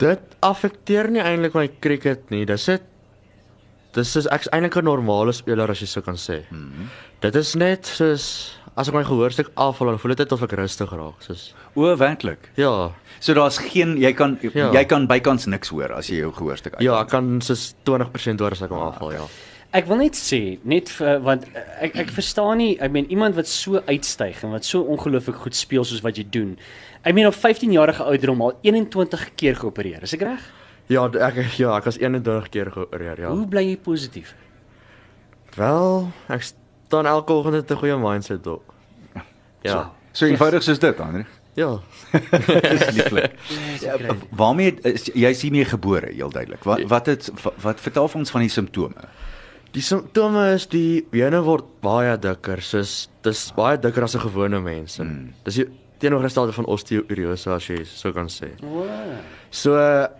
Dit 0.00 0.20
affekteer 0.42 1.10
nie 1.12 1.20
eintlik 1.22 1.54
my 1.54 1.66
cricket 1.80 2.30
nie. 2.32 2.44
Dis 2.48 2.64
dit 2.70 2.86
Dis 3.92 4.12
is 4.16 4.26
ek's 4.30 4.46
eintlik 4.54 4.76
'n 4.78 4.84
normale 4.86 5.32
speler 5.32 5.68
as 5.70 5.80
jy 5.80 5.86
so 5.86 6.00
kan 6.00 6.14
sê. 6.14 6.44
Mm 6.50 6.70
-hmm. 6.70 6.86
Dit 7.20 7.34
is 7.34 7.54
net 7.56 7.86
soos 7.86 8.56
as 8.76 8.88
ek 8.88 8.94
my 8.94 9.02
gehoorstuk 9.02 9.50
afval, 9.56 9.88
dan 9.88 9.98
voel 9.98 10.14
dit 10.14 10.32
of 10.32 10.42
ek 10.42 10.52
rustig 10.52 10.90
raak, 10.92 11.22
soos 11.22 11.54
O, 11.74 11.96
werklik. 11.96 12.38
ja. 12.56 12.92
So 13.18 13.34
daar's 13.34 13.58
geen 13.58 13.96
jy 13.98 14.12
kan 14.12 14.38
Ja. 14.54 14.72
jy 14.72 14.84
kan 14.84 15.06
bykans 15.08 15.46
niks 15.46 15.68
hoor 15.70 15.92
as 15.92 16.06
jy 16.08 16.16
jou 16.20 16.32
gehoorstuk 16.32 16.74
uit. 16.74 16.82
Ja, 16.82 17.00
ek 17.00 17.08
kan 17.08 17.40
soos 17.42 17.74
20% 17.84 18.38
hoor 18.40 18.52
as 18.52 18.62
ek 18.62 18.70
hom 18.70 18.78
afval, 18.78 19.12
ja. 19.12 19.26
Ek 19.70 19.86
wil 19.86 20.00
net 20.00 20.18
sê, 20.18 20.58
net 20.66 20.88
vir, 20.90 21.20
want 21.22 21.44
eh, 21.54 21.60
ek 21.86 21.98
ek 22.02 22.08
verstaan 22.16 22.58
nie, 22.58 22.72
ek 22.82 22.90
meen 22.90 23.06
iemand 23.06 23.36
wat 23.38 23.46
so 23.46 23.78
uitstyg 23.86 24.40
en 24.42 24.56
wat 24.56 24.66
so 24.66 24.82
ongelooflik 24.82 25.38
goed 25.44 25.54
speel 25.54 25.86
soos 25.86 26.02
wat 26.02 26.18
jy 26.18 26.24
doen. 26.26 26.56
Ek 27.06 27.14
meen 27.14 27.28
op 27.30 27.38
15 27.38 27.70
jarige 27.76 28.02
ouderdom 28.02 28.42
al 28.42 28.56
21 28.66 29.28
keer 29.38 29.60
geopereer. 29.60 30.02
Is 30.02 30.16
ek 30.18 30.26
reg? 30.26 30.48
Ja, 30.90 31.06
ek 31.06 31.38
ja, 31.54 31.76
ek 31.76 31.86
was 31.86 32.00
21 32.02 32.50
keer 32.50 32.72
geopereer, 32.74 33.22
ja. 33.22 33.30
Hoe 33.30 33.46
bly 33.46 33.62
jy 33.68 33.76
positief? 33.78 34.34
Wel, 35.54 36.08
ek 36.34 36.42
staan 36.48 37.06
elke 37.06 37.32
oggend 37.32 37.60
met 37.60 37.70
'n 37.70 37.78
goeie 37.78 37.98
mindset 37.98 38.46
op. 38.46 38.74
Ja. 39.62 39.92
So 40.12 40.26
eenvoudig 40.26 40.62
soos 40.62 40.78
dit, 40.78 41.00
Andre. 41.00 41.26
Ja. 41.54 41.78
Dis 42.70 42.90
lieflik. 42.90 43.34
Ja, 43.80 43.96
waarmee 44.30 44.74
is, 44.82 45.10
jy 45.14 45.30
is 45.30 45.42
hiermee 45.42 45.64
gebore, 45.64 46.10
heel 46.12 46.30
duidelik. 46.30 46.64
Wat 46.64 46.82
wat 46.90 47.06
het 47.06 47.30
wat, 47.42 47.54
wat 47.62 47.80
vertel 47.80 48.08
vir 48.08 48.18
ons 48.18 48.30
van 48.30 48.40
die 48.40 48.50
simptome? 48.50 49.08
Die 49.70 49.82
simptome 49.86 50.48
is 50.56 50.64
die 50.70 51.02
bene 51.12 51.38
word 51.46 51.66
baie 51.84 52.16
dikker, 52.18 52.58
soos 52.64 53.04
dis 53.22 53.42
baie 53.54 53.78
dikker 53.78 54.02
as 54.02 54.16
'n 54.16 54.20
gewone 54.26 54.60
mens. 54.60 54.98
Mm. 54.98 55.32
Dis 55.44 55.54
die 55.60 55.66
teenoorgestelde 56.00 56.52
van 56.52 56.66
osteoporose 56.66 57.50
as 57.50 57.66
jy 57.68 57.84
so 57.84 58.12
kan 58.12 58.26
sê. 58.26 58.48
Wow. 58.62 59.20
So 59.50 59.76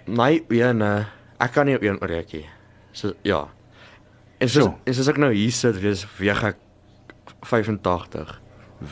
my 0.06 0.40
bene, 0.48 1.06
ek 1.40 1.52
kan 1.52 1.66
nie 1.66 1.74
op 1.74 1.82
een 1.82 1.98
oorreek 2.00 2.32
nie. 2.32 2.46
So 2.92 3.12
ja. 3.24 3.48
En 4.38 4.48
so 4.48 4.60
So. 4.60 4.78
en 4.86 4.94
soos 4.94 5.08
ek 5.08 5.16
nou 5.18 5.32
hier 5.32 5.50
sit, 5.50 5.80
wees 5.80 6.06
weeg 6.18 6.42
ek 6.44 6.56
85. 7.42 8.40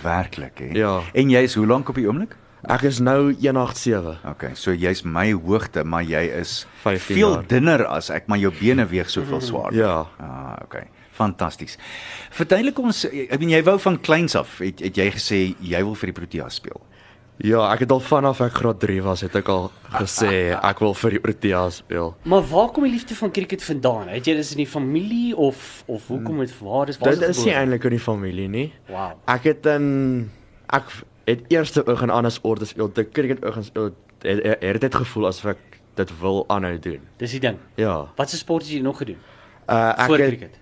Werklik, 0.03 0.59
hè? 0.59 0.73
Ja. 0.75 1.03
En 1.15 1.31
jy 1.31 1.43
is 1.43 1.55
hoe 1.55 1.67
lank 1.67 1.89
op 1.89 1.95
die 1.95 2.07
oomblik? 2.07 2.37
Ek 2.69 2.83
is 2.85 2.99
nou 3.01 3.31
187. 3.33 4.19
Okay, 4.35 4.51
so 4.59 4.75
jy's 4.77 5.01
my 5.05 5.31
hoogte, 5.33 5.85
maar 5.89 6.05
jy 6.05 6.21
is 6.37 6.67
15 6.83 7.01
veel 7.17 7.33
jaar. 7.33 7.47
dunner 7.49 7.85
as 7.89 8.11
ek, 8.13 8.27
maar 8.29 8.39
jou 8.43 8.51
bene 8.61 8.85
weeg 8.91 9.09
soveel 9.09 9.41
swaarder. 9.41 9.79
Ja. 9.81 9.95
Ah, 10.21 10.59
okay. 10.67 10.85
Fantasties. 11.17 11.79
Verduidelik 12.37 12.79
ons, 12.79 13.07
ek 13.09 13.33
bedoel 13.41 13.55
jy 13.57 13.63
wou 13.67 13.79
van 13.87 13.97
kleins 14.05 14.37
af 14.39 14.59
het, 14.63 14.85
het 14.85 15.01
jy 15.01 15.09
gesê 15.17 15.41
jy 15.65 15.81
wil 15.83 15.97
vir 15.99 16.13
die 16.13 16.17
Proteas 16.21 16.61
speel. 16.61 16.79
Ja, 17.39 17.65
ek 17.73 17.85
het 17.87 17.93
al 17.95 18.01
vanaf 18.03 18.41
ek 18.43 18.57
graad 18.59 18.81
3 18.83 19.01
was, 19.07 19.21
het 19.25 19.35
ek 19.39 19.49
al 19.55 19.69
gesê 19.97 20.31
ek 20.71 20.81
wil 20.85 20.95
vir 20.99 21.17
die 21.17 21.25
Proteas 21.25 21.81
speel. 21.81 22.13
Maar 22.29 22.47
waar 22.53 22.73
kom 22.75 22.85
die 22.85 22.93
liefde 22.99 23.17
van 23.17 23.33
cricket 23.33 23.65
vandaan? 23.65 24.13
Het 24.13 24.29
jy 24.29 24.39
dis 24.43 24.55
in 24.59 24.65
die 24.67 24.71
familie 24.71 25.33
of 25.35 25.85
of 25.87 26.09
hoekom 26.13 26.43
het 26.45 26.53
waar 26.61 26.93
is 26.93 26.99
waar 27.01 27.17
Dit 27.17 27.31
is 27.33 27.45
nie 27.47 27.55
eintlik 27.57 27.89
in 27.89 27.97
die 27.97 28.03
familie 28.11 28.49
nie. 28.53 28.67
Wow. 28.93 29.17
Ek 29.31 29.49
het 29.55 29.67
in 29.73 29.87
ek 30.69 30.91
het 31.29 31.45
eerste 31.53 31.87
oog 31.87 32.03
en 32.03 32.11
anders 32.11 32.39
orde 32.41 32.65
speel. 32.65 32.93
Dit 32.93 33.13
cricket 33.13 33.45
oog 33.45 33.57
en. 33.57 33.65
Het, 33.73 34.43
het, 34.43 34.63
het 34.63 34.81
dit 34.81 34.95
gevoel 34.95 35.27
asof 35.27 35.53
ek 35.53 35.59
dit 35.95 36.11
wil 36.21 36.45
aanhou 36.49 36.79
doen. 36.79 37.01
Dis 37.17 37.31
die 37.37 37.41
ding. 37.41 37.59
Ja. 37.75 38.07
Wat 38.17 38.31
se 38.31 38.37
sport 38.37 38.63
het 38.63 38.73
jy 38.73 38.81
nog 38.81 38.97
gedoen? 38.99 39.19
Uh 39.69 39.93
ek 39.99 40.07
Voor 40.07 40.19
het 40.19 40.27
cricket. 40.29 40.59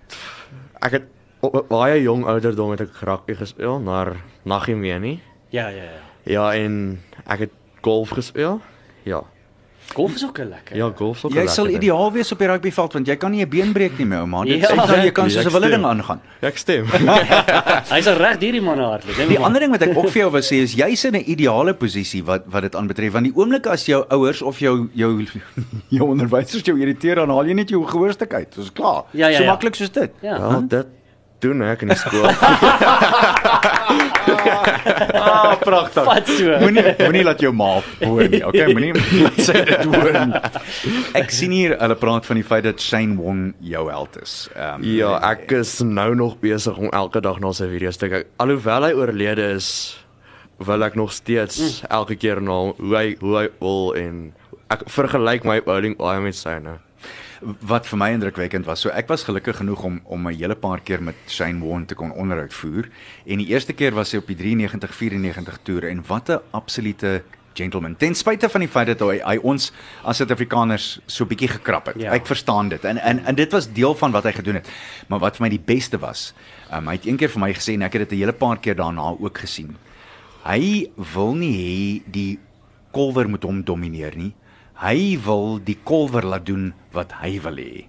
ek 0.79 0.91
het 0.91 1.03
op 1.39 1.53
'n 1.55 1.67
baie 1.67 2.01
jong 2.01 2.25
ouderdom 2.25 2.71
het 2.71 2.81
ek 2.81 2.95
rugby 3.01 3.33
gespeel, 3.33 3.79
maar 3.79 4.15
nog 4.43 4.67
nie 4.67 4.75
meer 4.75 4.99
nie. 4.99 5.21
Ja, 5.49 5.67
ja, 5.67 5.83
ja. 5.83 6.01
Ja, 6.23 6.53
en 6.53 7.01
ek 7.25 7.39
het 7.39 7.51
golf 7.81 8.09
gespeel. 8.09 8.61
Ja. 9.03 9.23
Golf 9.93 10.15
is 10.15 10.23
ook 10.25 10.37
lekker. 10.37 10.75
Ja, 10.75 10.91
golf 10.95 11.17
is 11.17 11.23
ook 11.25 11.33
Jy 11.33 11.45
sal 11.47 11.63
lekker 11.65 11.79
ding. 11.79 11.83
ideaal 11.83 12.11
wees 12.11 12.31
op 12.31 12.39
die 12.39 12.47
rugbyveld 12.47 12.93
want 12.93 13.07
jy 13.07 13.15
kan 13.15 13.31
nie 13.31 13.41
'n 13.45 13.49
been 13.49 13.71
breek 13.73 13.97
nie, 13.97 14.05
my 14.05 14.15
ouma. 14.15 14.43
Dit 14.43 14.59
Ja, 14.61 14.69
sê 14.69 14.75
nou 14.75 14.87
jy 14.87 15.11
kan 15.11 15.25
exactly, 15.25 15.29
soos 15.29 15.43
'n 15.43 15.47
ek 15.47 15.53
wille 15.53 15.69
ding 15.71 15.85
aangaan. 15.85 16.19
Ja, 16.41 16.47
ek 16.47 16.57
stem. 16.57 16.85
Hy's 17.93 18.07
reg 18.07 18.39
hierdie 18.39 18.61
man 18.61 18.79
hardloop. 18.79 19.29
Die 19.29 19.39
ander 19.39 19.59
ding 19.59 19.71
wat 19.71 19.81
ek 19.81 19.95
ook 19.97 20.09
vir 20.09 20.21
jou 20.21 20.31
wou 20.31 20.41
sê 20.41 20.61
is 20.63 20.73
jy's 20.75 21.05
in 21.05 21.15
'n 21.15 21.23
ideale 21.25 21.73
posisie 21.73 22.23
wat 22.23 22.43
wat 22.45 22.61
dit 22.63 22.75
aanbetref 22.75 23.13
want 23.13 23.25
die 23.25 23.35
oomblik 23.35 23.65
as 23.67 23.85
jou 23.85 24.03
ouers 24.09 24.41
of 24.41 24.59
jou 24.59 24.89
jou 24.93 25.25
jou 25.97 26.05
onderwysers 26.09 26.63
jou 26.63 26.77
irriteer 26.77 27.15
dan 27.15 27.29
haal 27.29 27.45
jy 27.45 27.53
net 27.53 27.69
jou 27.69 27.85
gehoorstuk 27.85 28.33
uit. 28.33 28.55
Dis 28.55 28.71
klaar. 28.73 29.03
Ja, 29.13 29.27
ja, 29.27 29.37
so 29.37 29.43
ja. 29.43 29.51
maklik 29.51 29.75
soos 29.75 29.91
dit. 29.91 30.11
Ja. 30.21 30.39
Wel, 30.39 30.67
dit 30.67 30.87
doen 31.43 31.61
ek 31.67 31.83
in 31.85 31.91
die 31.93 31.97
skool. 32.05 32.25
Ah, 35.17 35.55
pragtig. 35.61 36.05
Wat 36.07 36.27
so? 36.29 36.55
Moenie 36.61 36.83
moenie 36.99 37.23
laat 37.27 37.41
jou 37.43 37.51
ma 37.55 37.69
hoor 38.01 38.29
nie. 38.31 38.41
Okay, 38.47 38.67
moenie 38.73 38.93
laat 39.23 39.39
sy 39.45 39.61
dit 39.67 39.85
hoor 39.91 40.17
nie. 40.31 40.41
Ek 41.19 41.31
sien 41.33 41.53
hier 41.55 41.75
hulle 41.81 41.97
praat 41.99 42.27
van 42.29 42.39
die 42.41 42.45
feit 42.47 42.65
dat 42.67 42.81
Shane 42.83 43.17
Wong 43.19 43.51
jou 43.63 43.85
held 43.91 44.17
is. 44.23 44.35
Ehm 44.55 44.85
Ja, 44.87 45.15
ek 45.31 45.51
is 45.59 45.77
nou 45.85 46.09
nog 46.17 46.37
besig 46.43 46.77
om 46.79 46.89
elke 46.95 47.21
dag 47.23 47.39
na 47.43 47.53
sy 47.55 47.69
video's 47.71 47.99
te 48.01 48.09
kyk. 48.11 48.27
Alhoewel 48.41 48.89
hy 48.89 48.93
oorlede 48.97 49.51
is, 49.57 49.69
wil 50.63 50.83
ek 50.87 50.95
nog 50.97 51.11
steeds 51.13 51.83
elke 51.93 52.17
keer 52.17 52.41
na 52.41 52.59
hoe 52.73 52.95
hy 52.97 53.07
hoe 53.21 53.35
hy 53.43 53.47
wil 53.61 53.93
en 53.99 54.19
ek 54.73 54.87
vergelyk 54.91 55.45
my 55.47 55.59
bowling 55.63 55.95
baie 55.99 56.19
met 56.23 56.35
syne. 56.35 56.79
Wat 57.41 57.87
vir 57.87 57.97
my 57.97 58.09
indrukwekkend 58.15 58.65
was. 58.65 58.81
So 58.81 58.89
ek 58.89 59.07
was 59.07 59.23
gelukkig 59.23 59.57
genoeg 59.61 59.83
om 59.83 60.01
om 60.05 60.27
'n 60.27 60.35
hele 60.35 60.55
paar 60.55 60.79
keer 60.79 61.03
met 61.03 61.15
Shane 61.27 61.59
Warne 61.65 61.85
te 61.85 61.95
kon 61.95 62.11
onderhoud 62.11 62.53
voer. 62.53 62.89
En 63.25 63.37
die 63.37 63.47
eerste 63.47 63.73
keer 63.73 63.93
was 63.93 64.11
hy 64.11 64.17
op 64.17 64.27
die 64.27 64.35
93 64.35 64.95
94 64.95 65.59
toer 65.63 65.83
en 65.83 66.03
wat 66.07 66.29
'n 66.29 66.39
absolute 66.51 67.23
gentleman. 67.57 67.95
Ten 67.97 68.15
spyte 68.15 68.49
van 68.49 68.63
die 68.63 68.69
feit 68.69 68.87
dat 68.87 68.99
hy, 68.99 69.17
hy 69.25 69.37
ons 69.41 69.71
as 70.03 70.17
Suid-Afrikaners 70.21 70.99
so 71.09 71.25
bietjie 71.25 71.49
gekrap 71.49 71.91
het. 71.91 71.99
Ja. 72.01 72.13
Ek 72.15 72.25
verstaan 72.29 72.69
dit. 72.69 72.85
En 72.85 72.97
en 72.97 73.23
en 73.25 73.35
dit 73.35 73.51
was 73.51 73.69
deel 73.73 73.95
van 73.95 74.11
wat 74.11 74.23
hy 74.23 74.31
gedoen 74.37 74.61
het. 74.61 74.69
Maar 75.07 75.19
wat 75.19 75.37
vir 75.37 75.47
my 75.47 75.49
die 75.49 75.65
beste 75.73 75.97
was, 75.97 76.33
um, 76.71 76.87
hy 76.87 76.97
het 76.99 77.05
een 77.05 77.17
keer 77.17 77.29
vir 77.29 77.43
my 77.43 77.53
gesê 77.53 77.73
en 77.73 77.87
ek 77.87 77.93
het 77.93 78.09
dit 78.09 78.17
'n 78.17 78.21
hele 78.21 78.33
paar 78.33 78.59
keer 78.59 78.75
daarna 78.75 79.15
ook 79.19 79.37
gesien. 79.37 79.75
Hy 80.45 80.89
wil 81.13 81.33
nie 81.35 81.55
hê 81.57 82.11
die 82.11 82.39
kolwer 82.91 83.29
moet 83.29 83.43
hom 83.43 83.63
domineer 83.63 84.15
nie. 84.15 84.33
Hy 84.81 85.17
wil 85.25 85.59
die 85.63 85.77
kolwer 85.83 86.25
laat 86.25 86.45
doen 86.45 86.73
wat 86.93 87.11
hy 87.21 87.39
wil 87.41 87.55
hê 87.55 87.85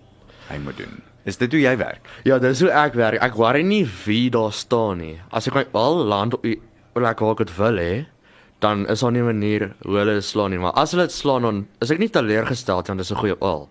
hy 0.49 0.57
moet 0.65 0.77
doen. 0.81 1.03
Is 1.29 1.37
dit 1.37 1.53
hoe 1.53 1.61
jy 1.61 1.75
werk? 1.77 2.07
Ja, 2.25 2.39
dis 2.41 2.61
hoe 2.65 2.71
ek 2.73 2.95
werk. 2.97 3.21
Ek 3.21 3.35
worry 3.37 3.61
nie 3.63 3.85
wie 4.07 4.31
daar 4.33 4.53
staan 4.57 4.99
nie. 5.03 5.19
As 5.31 5.47
ek 5.47 5.55
my 5.55 5.65
bal 5.73 6.01
land 6.09 6.35
op 6.35 6.47
plek 6.97 7.21
waar 7.21 7.35
ek 7.37 7.43
dit 7.45 7.53
wil 7.59 7.77
hê, 7.77 8.07
dan 8.65 8.87
is 8.89 9.01
daar 9.01 9.13
nie 9.13 9.21
'n 9.21 9.27
manier 9.27 9.75
hoe 9.85 9.99
hulle 9.99 10.21
slaan 10.21 10.51
nie, 10.51 10.59
maar 10.59 10.73
as 10.73 10.93
hulle 10.93 11.05
dit 11.05 11.13
slaan 11.13 11.43
dan 11.43 11.67
is 11.81 11.91
ek 11.91 11.99
nie 11.99 12.09
teleurgesteld 12.09 12.89
want 12.89 12.99
dis 12.99 13.11
'n 13.13 13.17
goeie 13.17 13.37
bal. 13.37 13.69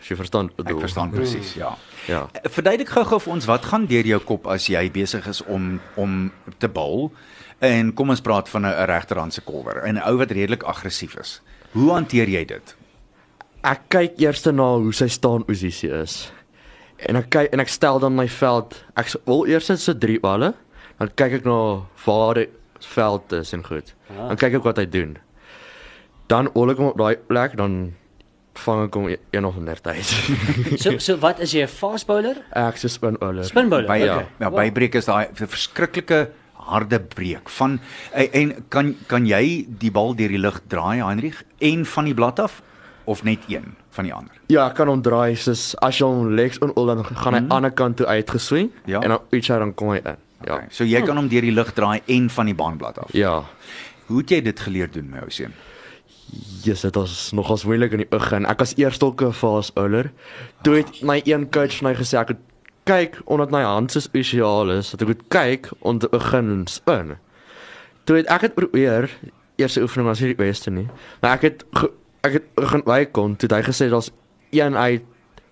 As 0.00 0.08
jy 0.08 0.16
verstaan 0.16 0.46
wat 0.56 0.60
ek 0.60 0.64
bedoel. 0.64 0.80
verstaan 0.80 1.10
presies, 1.10 1.54
ja. 1.54 1.76
Ja. 2.06 2.28
Eh, 2.32 2.48
Verduidelik 2.48 2.88
gou-gou 2.88 3.20
vir 3.20 3.32
ons 3.32 3.44
wat 3.46 3.64
gaan 3.64 3.86
deur 3.86 4.06
jou 4.06 4.20
kop 4.20 4.46
as 4.46 4.66
jy 4.68 4.90
besig 4.90 5.26
is 5.26 5.42
om 5.44 5.80
om 5.96 6.32
te 6.58 6.68
bal 6.68 7.12
en 7.60 7.92
kom 7.92 8.08
ons 8.10 8.20
praat 8.20 8.48
van 8.48 8.64
'n 8.66 8.86
regterhandse 8.86 9.40
kolwer, 9.40 9.82
'n 9.84 9.98
ou 9.98 10.16
wat 10.16 10.30
redelik 10.30 10.62
aggressief 10.62 11.16
is. 11.18 11.40
Hoe 11.72 11.90
hanteer 11.92 12.28
jy 12.28 12.44
dit? 12.50 12.74
Ek 13.62 13.86
kyk 13.92 14.18
eers 14.22 14.44
na 14.50 14.70
hoe 14.80 14.92
sy 14.96 15.06
staan 15.12 15.44
posisie 15.46 15.90
is. 15.92 16.32
En 17.08 17.16
ek 17.20 17.30
kyk 17.32 17.52
en 17.54 17.62
ek 17.62 17.68
stel 17.72 18.00
dan 18.02 18.16
my 18.16 18.26
veld. 18.28 18.74
Ek 18.98 19.12
wil 19.28 19.46
eers 19.48 19.68
sit 19.70 19.80
so 19.82 19.94
drie 19.94 20.18
balle, 20.20 20.54
dan 20.98 21.12
kyk 21.16 21.40
ek 21.40 21.48
na 21.48 21.86
waar 22.06 22.40
die 22.40 22.48
veld 22.94 23.32
is 23.36 23.54
en 23.56 23.64
goed. 23.64 23.94
Dan 24.08 24.40
kyk 24.40 24.58
ek 24.60 24.66
wat 24.66 24.80
hy 24.80 24.86
doen. 24.88 25.16
Dan 26.32 26.50
ek 26.52 26.78
hom 26.80 26.92
op 26.92 26.98
daai 27.00 27.16
plek 27.16 27.56
dan 27.60 27.92
vang 28.60 28.84
ek 28.88 28.96
hom 28.98 29.08
e- 29.08 29.20
een 29.32 29.46
of 29.46 29.56
ander 29.56 29.78
tyd. 29.80 30.04
So 30.82 30.98
so 30.98 31.16
wat 31.22 31.40
is 31.40 31.52
jy 31.54 31.62
'n 31.64 31.68
fast 31.70 32.06
bowler? 32.06 32.42
ek 32.52 32.76
is 32.76 32.84
'n 32.84 32.88
spin 32.88 33.16
bowler. 33.20 33.44
Spin 33.44 33.68
bowler. 33.68 33.86
By 33.88 34.02
okay. 34.02 34.26
ja, 34.40 34.50
bybreek 34.50 34.94
is 34.94 35.06
daai 35.06 35.28
verskriklike 35.32 36.30
harde 36.66 37.00
breek 37.00 37.48
van 37.48 37.78
en, 38.12 38.32
en 38.32 38.54
kan 38.68 38.94
kan 39.06 39.26
jy 39.26 39.66
die 39.80 39.90
bal 39.90 40.14
deur 40.14 40.28
die 40.28 40.38
lug 40.38 40.60
draai 40.68 41.00
Heinrich 41.02 41.42
en 41.58 41.84
van 41.86 42.04
die 42.04 42.14
blad 42.14 42.40
af 42.40 42.62
of 43.04 43.22
net 43.24 43.38
een 43.48 43.74
van 43.90 44.04
die 44.04 44.14
ander? 44.14 44.34
Ja, 44.46 44.68
ek 44.68 44.74
kan 44.78 44.88
hom 44.88 45.02
draai 45.02 45.34
soos 45.36 45.74
as 45.82 45.98
jy 45.98 46.06
hom 46.06 46.34
legs 46.36 46.60
onol 46.62 46.86
dan 46.92 47.04
gaan 47.04 47.34
hy 47.34 47.40
aan 47.40 47.48
die 47.48 47.56
ander 47.56 47.70
kant 47.74 47.96
toe 47.96 48.06
uitgeswing 48.06 48.70
Ja. 48.86 49.00
en 49.00 49.08
dan 49.16 49.20
iets 49.30 49.48
dan 49.48 49.74
kom 49.74 49.90
hy 49.90 50.02
in. 50.04 50.16
Ja. 50.44 50.54
Okay. 50.54 50.66
So 50.70 50.84
jy 50.84 51.02
kan 51.04 51.16
hom 51.16 51.28
deur 51.28 51.42
die 51.44 51.52
lug 51.52 51.72
draai 51.76 52.00
en 52.06 52.30
van 52.30 52.46
die 52.46 52.54
baanblad 52.54 52.98
af. 52.98 53.10
Ja. 53.12 53.42
Hoe 54.06 54.22
het 54.22 54.30
jy 54.30 54.40
dit 54.42 54.60
geleer 54.60 54.90
doen, 54.90 55.10
my 55.10 55.18
ou 55.24 55.30
seun? 55.30 55.52
Jesus, 56.62 56.82
dit 56.86 56.94
was 56.94 57.32
nogals 57.34 57.64
moeilik 57.66 57.92
in 57.96 58.04
die 58.04 58.08
begin. 58.10 58.46
Ek 58.46 58.60
was 58.62 58.76
eers 58.78 59.00
ook 59.02 59.22
'n 59.22 59.32
fast 59.32 59.74
bowler. 59.74 60.12
Toe 60.62 60.76
het 60.76 61.02
my 61.02 61.20
een 61.24 61.50
coach 61.50 61.82
my 61.82 61.94
gesê 61.94 62.18
ek 62.18 62.28
moet 62.28 62.38
kyk 62.90 63.20
omdat 63.30 63.52
my 63.54 63.62
hand 63.66 63.94
so 63.94 64.02
spesiaal 64.02 64.72
is, 64.74 64.90
dat 64.92 65.04
ek 65.04 65.12
moet 65.12 65.26
kyk 65.32 65.70
om 65.86 66.00
te 66.02 66.10
begin 66.10 66.64
spin. 66.70 67.14
Toe 68.08 68.20
het 68.20 68.30
ek 68.32 68.48
dit 68.48 68.56
probeer. 68.58 69.10
Eerste 69.60 69.84
oefening 69.84 70.08
was 70.08 70.22
nie 70.22 70.32
die 70.32 70.40
beste 70.40 70.72
nie, 70.72 70.86
maar 71.20 71.36
ek 71.36 71.42
het 71.50 71.64
ge, 71.76 71.90
ek 72.24 72.38
het 72.38 72.46
begin 72.56 72.84
bykom 72.86 73.36
toe 73.36 73.48
het 73.50 73.58
hy 73.58 73.64
gesê 73.68 73.90
daar's 73.92 74.08
een 74.56 74.76
uit 74.76 75.04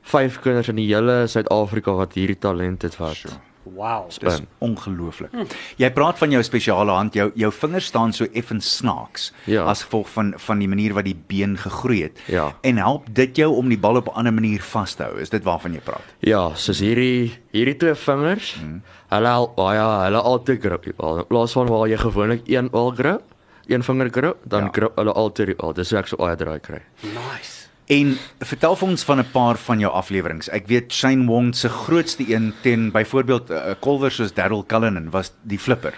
vyf 0.09 0.38
kinders 0.40 0.70
in 0.72 0.81
die 0.81 0.88
hele 0.88 1.27
Suid-Afrika 1.29 1.92
wat 1.98 2.16
hierdie 2.16 2.38
talent 2.40 2.87
het 2.87 2.96
wat. 2.96 3.20
Sure. 3.20 3.37
Wow. 3.74 4.07
Dis 4.09 4.14
Spin. 4.16 4.46
ongelooflik. 4.59 5.31
Jy 5.76 5.90
praat 5.90 6.18
van 6.18 6.31
jou 6.31 6.42
spesiale 6.42 6.90
hand, 6.90 7.14
jou 7.14 7.31
jou 7.35 7.50
vingers 7.52 7.87
staan 7.87 8.12
so 8.12 8.26
effens 8.33 8.76
snaaks 8.76 9.33
Ja. 9.46 9.64
as 9.64 9.83
gevolg 9.83 10.09
van 10.09 10.35
van 10.37 10.59
die 10.59 10.68
manier 10.68 10.94
wat 10.94 11.04
die 11.04 11.16
been 11.26 11.57
gegroei 11.57 12.02
het. 12.02 12.18
Ja. 12.26 12.54
En 12.62 12.76
help 12.76 13.07
dit 13.12 13.37
jou 13.37 13.54
om 13.57 13.68
die 13.68 13.78
bal 13.78 13.96
op 13.96 14.07
'n 14.09 14.14
ander 14.18 14.33
manier 14.33 14.61
vas 14.62 14.94
te 14.94 15.02
hou? 15.02 15.18
Is 15.20 15.31
dit 15.31 15.42
waarvan 15.44 15.72
jy 15.72 15.81
praat? 15.81 16.04
Ja, 16.20 16.54
soos 16.54 16.78
hierdie 16.81 17.33
hierdie 17.52 17.76
twee 17.76 17.94
vingers. 17.94 18.57
Mm. 18.62 18.83
Hulle 19.09 19.28
al 19.28 19.52
baie 19.57 20.04
hulle 20.04 20.20
altyd 20.22 20.61
grip 20.61 20.85
die 20.85 20.92
bal. 20.96 21.18
In 21.18 21.26
plaas 21.26 21.52
van 21.52 21.66
waar 21.66 21.88
jy 21.88 21.96
gewoonlik 21.96 22.42
een 22.48 22.70
bal 22.70 22.90
grip, 22.90 23.22
een 23.66 23.83
vinger 23.83 24.11
grip, 24.11 24.37
dan 24.44 24.62
ja. 24.64 24.68
grip 24.72 24.96
hulle 24.96 25.12
altyd 25.12 25.46
die 25.46 25.54
bal. 25.57 25.72
Dis 25.72 25.90
hoe 25.90 25.98
ek 25.98 26.07
so 26.07 26.16
baie 26.16 26.37
draai 26.37 26.61
kry. 26.61 26.81
Nice. 27.02 27.58
En 27.88 28.11
vertel 28.44 28.77
vir 28.77 28.88
ons 28.88 29.05
van 29.05 29.18
'n 29.18 29.31
paar 29.33 29.57
van 29.57 29.79
jou 29.81 29.92
afleweringe. 29.92 30.51
Ek 30.53 30.66
weet 30.66 30.92
Shane 30.92 31.27
Wong 31.27 31.55
se 31.55 31.68
grootste 31.68 32.24
een 32.29 32.53
teen 32.62 32.90
byvoorbeeld 32.90 33.48
'n 33.48 33.53
uh, 33.53 33.74
kolwer 33.81 34.11
soos 34.11 34.35
Darryl 34.35 34.64
Cullinan 34.66 35.11
was 35.11 35.33
die 35.42 35.59
flipper 35.59 35.94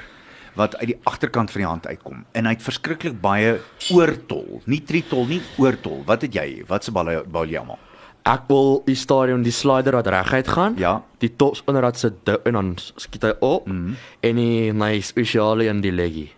wat 0.54 0.76
uit 0.76 0.86
die 0.86 0.98
agterkant 1.02 1.50
van 1.50 1.60
die 1.60 1.68
hand 1.68 1.86
uitkom. 1.86 2.24
En 2.32 2.44
hy 2.44 2.52
het 2.52 2.62
verskriklik 2.62 3.20
baie 3.20 3.60
oortol, 3.90 4.62
nie 4.64 4.82
tritol 4.82 5.26
nie, 5.26 5.42
oortol. 5.58 6.02
Wat 6.06 6.22
het 6.22 6.34
jy? 6.34 6.62
Wat 6.66 6.84
se 6.84 6.92
balle 6.92 7.24
bal 7.26 7.46
jy 7.46 7.58
almal? 7.58 7.78
Ek 8.22 8.42
wil 8.48 8.82
die 8.84 8.98
stadion 8.98 9.42
die 9.42 9.54
slider 9.54 9.96
wat 9.96 10.06
reguit 10.06 10.48
gaan. 10.48 10.74
Ja. 10.76 11.02
Die 11.18 11.36
tops 11.36 11.62
onderrad 11.66 11.98
se 11.98 12.12
dip 12.24 12.46
en 12.46 12.52
dan 12.52 12.74
skiet 12.96 13.22
hy 13.22 13.32
op 13.40 13.66
mm. 13.66 13.96
en 14.20 14.36
die 14.36 14.72
my 14.72 15.00
spesiale 15.00 15.64
in 15.64 15.80
die 15.80 15.92
leggie. 15.92 16.30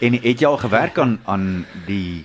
En 0.00 0.12
het 0.12 0.40
jy 0.40 0.46
al 0.46 0.58
gewerk 0.60 0.98
aan 0.98 1.18
aan 1.24 1.66
die 1.86 2.24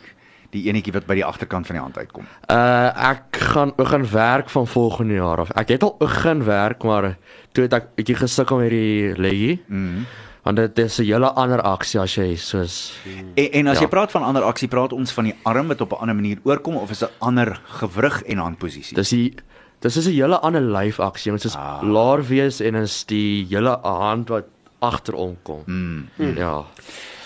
die 0.52 0.68
enetjie 0.70 0.94
wat 0.94 1.06
by 1.08 1.16
die 1.16 1.26
agterkant 1.26 1.68
van 1.68 1.76
die 1.76 1.82
hand 1.84 1.98
uitkom? 1.98 2.26
Uh 2.50 3.10
ek 3.12 3.38
gaan 3.54 3.74
begin 3.78 4.06
werk 4.12 4.50
van 4.50 4.68
volgende 4.68 5.14
jaar 5.14 5.40
af. 5.40 5.52
Ek 5.56 5.70
het 5.70 5.84
al 5.84 5.96
begin 6.00 6.44
werk, 6.44 6.84
maar 6.84 7.18
toe 7.54 7.64
het 7.64 7.74
ek 7.74 7.96
bietjie 7.96 8.16
gesukkel 8.16 8.58
met 8.58 8.70
die 8.70 9.14
leggie. 9.18 9.62
Mm. 9.68 10.06
Want 10.44 10.58
dit 10.58 10.80
is 10.80 10.98
'n 11.00 11.04
hele 11.06 11.30
ander 11.38 11.62
aksie 11.62 12.00
as 12.00 12.16
jy 12.16 12.36
soos 12.36 12.94
En, 13.36 13.52
en 13.52 13.68
as 13.68 13.78
Ja. 13.78 13.82
jy 13.84 13.90
praat 13.90 14.12
van 14.12 14.24
ander 14.24 14.44
aksie, 14.44 14.68
praat 14.68 14.94
ons 14.94 15.12
van 15.12 15.24
die 15.26 15.36
arm 15.44 15.68
wat 15.68 15.82
op 15.82 15.92
'n 15.92 16.02
ander 16.02 16.16
manier 16.16 16.38
oorkom 16.44 16.76
of 16.76 16.90
is 16.92 17.04
'n 17.04 17.10
ander 17.20 17.62
gewrig 17.80 18.24
en 18.24 18.38
handposisie? 18.38 18.96
Dis 18.96 19.10
die 19.10 19.34
dis 19.82 19.98
is 19.98 20.06
'n 20.08 20.12
hele 20.12 20.40
ander 20.40 20.62
lyfaksie, 20.62 21.32
dit 21.32 21.44
is 21.46 21.56
Ah. 21.56 21.80
laar 21.84 22.24
wees 22.28 22.60
en 22.62 22.76
is 22.76 23.04
die 23.06 23.46
hele 23.50 23.78
hand 23.84 24.30
wat 24.30 24.46
agterom 24.80 25.38
kom. 25.44 25.64
Mm. 25.68 26.08
Ja. 26.36 26.64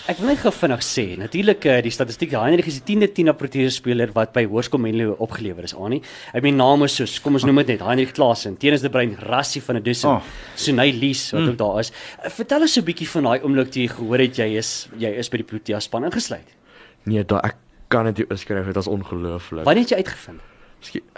Ek 0.06 0.20
wil 0.20 0.28
net 0.30 0.38
gou 0.38 0.52
vinnig 0.54 0.82
sê, 0.86 1.02
natuurlik 1.18 1.64
uh, 1.66 1.80
die 1.82 1.90
statistiek 1.90 2.30
Heinrich 2.38 2.68
is 2.70 2.76
die 2.78 2.94
10de 2.94 3.08
10 3.10 3.32
Proteas 3.40 3.80
speler 3.80 4.12
wat 4.14 4.30
by 4.36 4.44
Hoërskool 4.46 4.78
Menlo 4.78 5.16
opgelewer 5.24 5.66
is, 5.66 5.74
Annie. 5.74 5.98
Hy 6.30 6.38
het 6.44 6.54
name 6.54 6.86
soos, 6.86 7.16
kom 7.24 7.34
ons 7.34 7.46
noem 7.48 7.58
dit 7.64 7.72
net, 7.72 7.82
Heinrich 7.82 8.12
Klasen, 8.14 8.54
Tenis 8.62 8.84
de 8.86 8.92
Bruin, 8.94 9.16
Rassie 9.26 9.64
van 9.66 9.80
der 9.80 9.86
Dussen, 9.88 10.04
Oh. 10.06 10.22
Sunay 10.54 10.92
Lees 10.94 11.24
wat 11.34 11.42
mm. 11.42 11.48
ook 11.50 11.58
daar 11.58 11.80
is. 11.82 11.90
Uh, 12.22 12.30
vertel 12.30 12.68
ons 12.68 12.78
'n 12.78 12.86
bietjie 12.86 13.08
van 13.16 13.26
daai 13.26 13.42
oomblik 13.42 13.74
toe 13.74 13.82
jy 13.82 13.88
gehoor 13.88 14.22
het 14.22 14.38
jy 14.38 14.48
is 14.62 14.88
jy 14.96 15.10
is 15.10 15.28
by 15.28 15.42
die 15.42 15.48
Protea 15.50 15.80
span 15.80 16.06
ingesluit. 16.06 16.54
Nee, 17.02 17.24
da 17.24 17.42
ek 17.42 17.56
kan 17.88 18.06
dit 18.06 18.18
nie 18.18 18.26
beskryf, 18.26 18.66
dit 18.66 18.76
is 18.76 18.86
ongelooflik. 18.86 19.64
Wanneer 19.66 19.82
het 19.82 19.90
jy 19.90 19.96
uitgevind? 19.96 20.40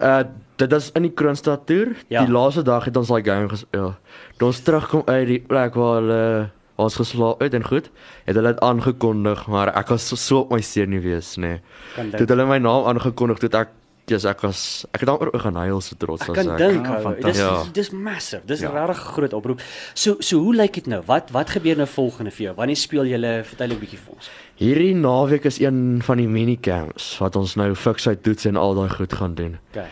Uh 0.01 0.25
dit 0.57 0.73
is 0.73 0.91
in 0.97 1.03
die 1.03 1.13
Kroonstad 1.13 1.67
toer. 1.67 1.93
Ja. 2.09 2.21
Ja. 2.21 2.25
Die 2.25 2.33
laaste 2.33 2.63
dag 2.63 2.85
het 2.89 2.97
ons 2.97 3.09
daai 3.09 3.23
game 3.23 3.49
gespeel. 3.49 3.97
Toe 4.39 4.49
ons 4.49 4.61
terugkom 4.61 5.03
uit 5.05 5.27
die 5.27 5.41
plek 5.41 5.75
waar 5.75 6.01
hulle 6.01 6.23
waar 6.33 6.58
ons 6.79 6.95
geslaap 6.97 7.41
het 7.43 7.55
en 7.59 7.65
goed, 7.67 7.91
het 8.29 8.37
hulle 8.39 8.53
dit 8.55 8.61
aangekondig, 8.65 9.47
maar 9.51 9.73
ek 9.77 9.89
was 9.95 10.07
so, 10.09 10.17
so 10.17 10.39
op 10.45 10.53
my 10.55 10.61
senuwees, 10.63 11.37
nê. 11.37 11.41
Nee. 11.41 11.61
Kan 11.97 12.11
Toe 12.11 12.19
dink. 12.19 12.21
het 12.21 12.29
hulle 12.37 12.47
my 12.47 12.59
naam 12.63 12.87
aangekondig, 12.93 13.39
toe 13.43 13.51
ek 13.61 13.69
Jesus, 14.09 14.25
ek 14.31 14.41
was 14.41 14.87
ek 14.95 15.01
het 15.05 15.09
amper 15.13 15.29
huil 15.55 15.81
so 15.85 15.95
trots 16.01 16.23
Ek 16.23 16.29
was 16.29 16.37
kan 16.47 16.55
ek. 16.55 16.59
dink, 16.59 16.87
Ah, 16.87 17.05
ou, 17.05 17.15
dis. 17.21 17.37
Ja. 17.37 17.65
dis 17.75 17.91
massive. 17.93 18.41
Dis 18.47 18.61
'n 18.61 18.73
Ja. 18.73 18.87
regtig 18.87 19.05
groot 19.05 19.33
oproep. 19.35 19.61
So 19.95 20.17
so 20.21 20.39
hoe 20.39 20.55
lyk 20.55 20.73
dit 20.73 20.87
nou? 20.87 21.03
Wat 21.05 21.31
wat 21.31 21.51
gebeur 21.51 21.77
nou 21.77 21.87
volgende 21.87 22.31
vir 22.31 22.45
jou? 22.47 22.55
Wanneer 22.57 22.77
speel 22.77 23.05
julle? 23.05 23.45
Vertel 23.45 23.69
'n 23.69 23.79
bietjie 23.79 23.99
vir 23.99 24.15
ons. 24.15 24.31
Hierdie 24.57 24.95
naweek 24.95 25.45
is 25.45 25.61
een 25.61 26.01
van 26.03 26.17
die 26.17 26.27
minicamps 26.27 27.19
wat 27.19 27.37
ons 27.37 27.55
nou 27.57 27.75
fiksheid 27.75 28.23
toets 28.23 28.47
en 28.47 28.57
al 28.57 28.75
daai 28.75 28.89
goed 28.89 29.13
gaan 29.13 29.35
doen. 29.35 29.59
Okay. 29.73 29.89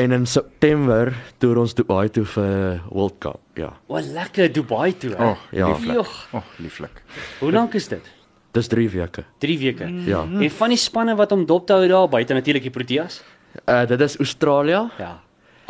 En 0.00 0.12
in 0.16 0.24
September 0.26 1.10
toer 1.42 1.58
ons 1.60 1.74
Dubai 1.76 2.06
toe 2.14 2.24
vir 2.24 2.80
World 2.88 3.18
Cup. 3.20 3.40
Ja. 3.58 3.72
O, 3.90 3.98
lekker 4.00 4.48
Dubai 4.54 4.92
toe. 4.96 5.10
hè? 5.16 5.24
Oh, 5.32 5.36
Ja. 5.52 5.66
lieflik. 5.68 6.06
Oh, 6.32 6.42
lieflik. 6.56 7.02
Hoe 7.40 7.52
lank 7.52 7.74
is 7.74 7.88
dit? 7.88 8.04
Dis 8.52 8.66
3 8.68 8.88
weke. 8.90 9.24
3 9.38 9.58
weke. 9.58 9.88
Ja. 10.06 10.22
En 10.40 10.50
van 10.50 10.68
die 10.68 10.78
spanne 10.78 11.14
wat 11.16 11.32
om 11.32 11.44
dop 11.46 11.66
te 11.66 11.72
hou 11.76 11.86
daar 11.88 12.08
buite 12.08 12.34
natuurlik 12.34 12.62
die 12.62 12.70
Proteas? 12.70 13.22
Uh 13.66 13.84
dit 13.86 14.00
is 14.00 14.16
Australië. 14.18 14.88
Ja. 14.98 15.20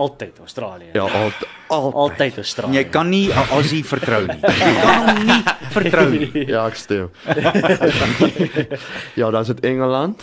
Altyd 0.01 0.39
Australië. 0.39 0.91
Ja, 0.93 1.03
al 1.03 1.31
al 1.69 1.93
Altyd 1.93 2.37
Australië. 2.37 2.77
Jy 2.77 2.85
kan 2.89 3.09
nie 3.09 3.33
Aussie 3.33 3.83
vertrou 3.85 4.27
nie. 4.27 4.39
Jy 4.41 4.73
kan 4.85 5.09
hom 5.09 5.27
nie 5.27 5.43
vertrou 5.75 6.09
nie. 6.11 6.31
Ja, 6.55 6.67
ek 6.71 6.75
stem. 6.81 7.11
ja, 9.21 9.31
dan 9.31 9.41
is 9.41 9.47
dit 9.53 9.61
Engeland, 9.65 10.23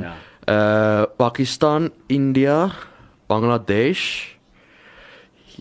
ja. 0.00 0.12
uh 0.48 1.04
Pakistan, 1.16 1.90
India, 2.06 2.70
Bangladesh. 3.26 4.36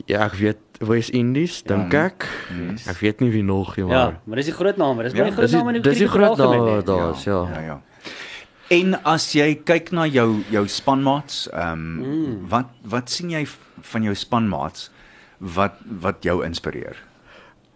Ja, 0.06 0.25
ek 0.25 0.36
weet 0.41 0.62
West 0.84 1.13
Indies, 1.15 1.62
dink 1.63 1.93
ek. 1.95 2.28
Ek 2.86 2.99
weet 2.99 3.21
nie 3.23 3.32
wie 3.32 3.43
nog 3.43 3.75
nie, 3.78 3.86
Ja, 3.88 3.88
maar 3.88 4.21
maar 4.25 4.41
dis 4.41 4.51
die 4.51 4.56
groot 4.56 4.78
name. 4.78 5.04
Dis 5.04 5.13
Ja, 5.13 5.23
baie 5.23 5.32
groot 5.32 5.47
dis 5.47 5.51
die, 5.51 5.58
name 5.58 5.75
in 5.75 5.82
dis 5.82 5.97
die 5.97 6.08
groot 6.08 6.38
name 6.38 6.58
daar. 6.65 6.84
daar, 6.84 7.13
is, 7.15 7.23
ja. 7.23 7.41
Ja, 7.54 7.62
ja. 7.62 7.82
En 8.73 8.97
as 9.06 9.32
jy 9.38 9.62
kyk 9.62 9.91
na 9.93 10.08
jou 10.10 10.41
jou 10.49 10.67
spanmaats, 10.67 11.45
ehm 11.54 11.71
um, 11.71 12.06
mm. 12.06 12.38
wat 12.49 12.71
wat 12.82 13.10
sien 13.10 13.30
jy 13.30 13.45
van 13.82 14.04
jou 14.04 14.15
spanmaats 14.15 14.89
wat 15.38 15.78
wat 16.01 16.23
jou 16.25 16.41
inspireer? 16.45 16.97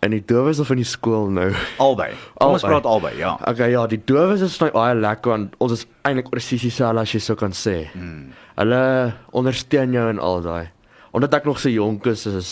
In 0.01 0.11
die 0.15 0.23
dowes 0.25 0.59
of 0.59 0.69
in 0.71 0.79
die 0.79 0.87
skool 0.87 1.27
nou. 1.29 1.49
Albei. 1.77 2.13
Kom 2.39 2.55
ons 2.55 2.63
praat 2.63 2.85
albei, 2.87 3.17
ja. 3.19 3.35
Okay, 3.45 3.69
ja, 3.71 3.83
die 3.87 3.99
dowes 3.99 4.41
is 4.41 4.55
nou 4.61 4.71
baie 4.71 4.95
lekker 4.95 5.33
want 5.33 5.57
ons 5.59 5.75
is 5.75 5.85
eintlik 6.07 6.31
presies 6.31 6.63
dieselfde 6.63 7.03
as 7.03 7.13
jy 7.13 7.21
sou 7.21 7.35
kan 7.39 7.51
sê. 7.51 7.89
Mm. 7.93 8.29
Hulle 8.59 9.13
ondersteun 9.31 9.93
jou 9.95 10.09
en 10.11 10.19
al 10.19 10.41
daai. 10.43 10.67
Omdat 11.15 11.33
ek 11.39 11.45
nog 11.47 11.59
so 11.59 11.69
jonk 11.71 12.05
is, 12.11 12.25
is 12.27 12.49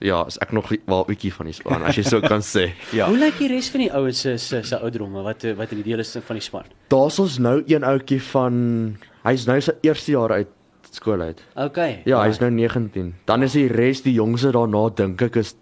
ja, 0.00 0.22
is 0.26 0.38
ek 0.40 0.52
nog 0.56 0.70
wel 0.70 1.02
'n 1.02 1.06
bietjie 1.06 1.32
van 1.34 1.46
die 1.46 1.52
span 1.54 1.82
as 1.84 1.96
jy 1.96 2.02
sou 2.02 2.20
kan 2.20 2.40
sê. 2.40 2.72
Ja. 2.96 3.06
Hoe 3.06 3.18
lyk 3.18 3.36
die 3.38 3.48
res 3.48 3.68
van 3.70 3.80
die 3.80 3.92
ouens 3.92 4.20
se 4.20 4.36
se 4.38 4.62
se 4.62 4.78
ouderdomme 4.80 5.22
wat 5.22 5.44
wat 5.56 5.70
in 5.72 5.82
die 5.82 5.90
deel 5.92 5.98
is 6.00 6.16
van 6.24 6.36
die 6.36 6.42
span? 6.42 6.64
Daar's 6.88 7.18
ons 7.18 7.38
nou 7.38 7.62
een 7.66 7.84
ouetjie 7.84 8.22
van 8.22 8.96
hy's 9.24 9.46
nou 9.46 9.60
sy 9.60 9.72
eerste 9.82 10.10
jaar 10.12 10.32
uit 10.32 10.48
skool 10.90 11.20
uit. 11.20 11.38
Okay. 11.54 12.02
Ja, 12.04 12.22
hy's 12.24 12.40
nou 12.40 12.50
19. 12.50 13.14
Dan 13.26 13.42
is 13.42 13.52
die 13.52 13.68
res 13.68 14.02
die 14.02 14.14
jongste 14.14 14.50
daarna 14.50 14.88
dink 14.94 15.22
ek 15.22 15.36
is 15.36 15.54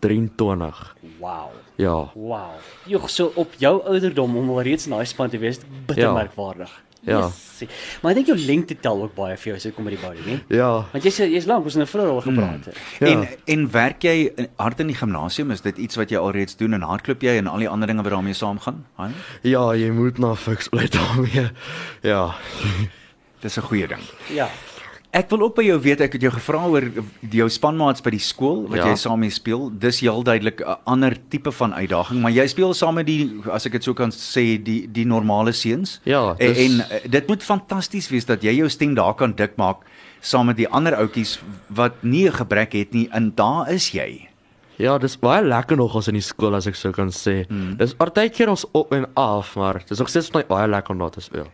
23. 0.00 0.96
Wow. 1.20 1.48
Ja. 1.76 2.10
Wow. 2.14 2.58
Jog, 2.86 3.08
so 3.10 3.32
op 3.34 3.54
jou 3.58 3.80
ouderdom 3.86 4.36
om 4.36 4.50
al 4.50 4.62
reeds 4.62 4.86
in 4.86 4.92
daai 4.92 5.06
span 5.06 5.30
te 5.30 5.38
wees, 5.38 5.58
bitter 5.86 6.04
Ja. 6.04 6.12
merkwaardig. 6.12 6.70
Ja. 7.06 7.18
Jessie. 7.20 7.68
Maar 8.02 8.10
ek 8.10 8.16
dink 8.16 8.26
jou 8.26 8.38
lengte 8.46 8.76
tel 8.80 9.02
ook 9.02 9.14
baie 9.14 9.36
vir 9.36 9.44
jou 9.44 9.56
as 9.56 9.62
dit 9.62 9.74
kom 9.74 9.84
by 9.84 9.90
die 9.90 9.98
body, 10.00 10.20
nie? 10.26 10.38
Ja. 10.48 10.86
Want 10.92 11.04
jy's 11.04 11.16
jy's 11.16 11.46
lank, 11.46 11.64
ons 11.64 11.74
het 11.74 11.82
nou 11.82 11.88
vroeër 11.90 12.10
al 12.10 12.20
gepraat. 12.20 12.64
het. 12.64 12.76
Ja. 13.00 13.06
En 13.06 13.28
en 13.46 13.70
werk 13.70 14.02
jy 14.02 14.32
in- 14.36 14.48
hard 14.56 14.80
in 14.80 14.86
die 14.86 14.96
gimnasium? 14.96 15.50
Is 15.50 15.60
dit 15.60 15.78
iets 15.78 15.96
wat 15.96 16.10
jy 16.10 16.16
alreeds 16.18 16.56
doen 16.56 16.72
en 16.74 16.82
hardloop 16.82 17.20
jy 17.22 17.36
en 17.38 17.46
al 17.46 17.58
die 17.58 17.68
ander 17.68 17.86
dinge 17.86 18.02
wat 18.02 18.12
daarmee 18.12 18.34
saamgaan? 18.34 18.84
Ja, 19.42 19.72
jy 19.74 19.90
moet 19.90 20.18
na 20.18 20.34
fiks 20.34 20.68
bly 20.68 20.88
daarmee. 20.88 21.50
Ja. 22.02 22.34
Dis 23.40 23.56
'n 23.58 23.62
goeie 23.62 23.86
ding. 23.86 24.00
Ja. 24.32 24.48
Ek 25.14 25.28
wil 25.30 25.44
ook 25.46 25.54
by 25.54 25.62
jou 25.62 25.76
weet, 25.78 26.00
ek 26.02 26.16
het 26.16 26.24
jou 26.26 26.30
gevra 26.34 26.64
oor 26.66 26.82
jou 27.30 27.44
spanmaats 27.48 28.02
by 28.02 28.10
die 28.10 28.18
skool 28.22 28.64
wat 28.66 28.78
Ja. 28.80 28.86
jy 28.90 28.96
saam 28.98 29.20
mee 29.22 29.30
speel. 29.30 29.70
Dis 29.70 30.00
heel 30.00 30.22
duidelik 30.26 30.60
'n 30.60 30.74
ander 30.84 31.14
tipe 31.30 31.52
van 31.52 31.72
uitdaging, 31.74 32.20
maar 32.20 32.32
jy 32.32 32.46
speel 32.48 32.74
saam 32.74 32.94
met 32.94 33.06
die 33.06 33.30
as 33.52 33.64
ek 33.66 33.72
dit 33.72 33.84
so 33.84 33.94
kan 33.94 34.10
sê, 34.10 34.58
die 34.62 34.88
die 34.90 35.04
normale 35.06 35.52
seuns. 35.52 36.00
Ja, 36.04 36.34
en, 36.38 36.52
dis- 36.52 36.58
en 36.58 36.80
eh, 36.90 37.08
dit 37.10 37.28
moet 37.28 37.42
fantasties 37.42 38.08
wees 38.10 38.24
dat 38.24 38.42
jy 38.42 38.56
jou 38.56 38.68
stem 38.68 38.94
daar 38.94 39.14
kan 39.14 39.32
dik 39.36 39.56
maak 39.56 39.76
saam 40.20 40.46
met 40.46 40.56
die 40.56 40.68
ander 40.68 40.94
ouetjies 40.96 41.38
wat 41.70 42.02
nie 42.02 42.26
'n 42.28 42.32
gebrek 42.32 42.72
het 42.72 42.92
nie 42.92 43.08
en 43.12 43.32
daar 43.36 43.70
is 43.70 43.90
jy. 43.92 44.28
Ja, 44.76 44.98
dis 44.98 45.14
baie 45.18 45.44
lekker 45.46 45.76
nog 45.78 45.94
ons 45.94 46.08
in 46.10 46.14
die 46.18 46.22
skool 46.24 46.54
as 46.58 46.66
ek 46.66 46.74
sou 46.74 46.90
kan 46.92 47.12
sê. 47.14 47.44
Mm. 47.48 47.76
Dis 47.78 47.92
partykeer 47.94 48.48
ons 48.50 48.64
op 48.74 48.92
en 48.96 49.06
af, 49.14 49.52
maar 49.56 49.78
dis 49.86 49.98
nog 49.98 50.08
steeds 50.10 50.32
net 50.34 50.48
baie 50.50 50.66
lekker 50.68 50.90
om 50.96 50.98
daar 50.98 51.10
te 51.14 51.20
speel. 51.22 51.46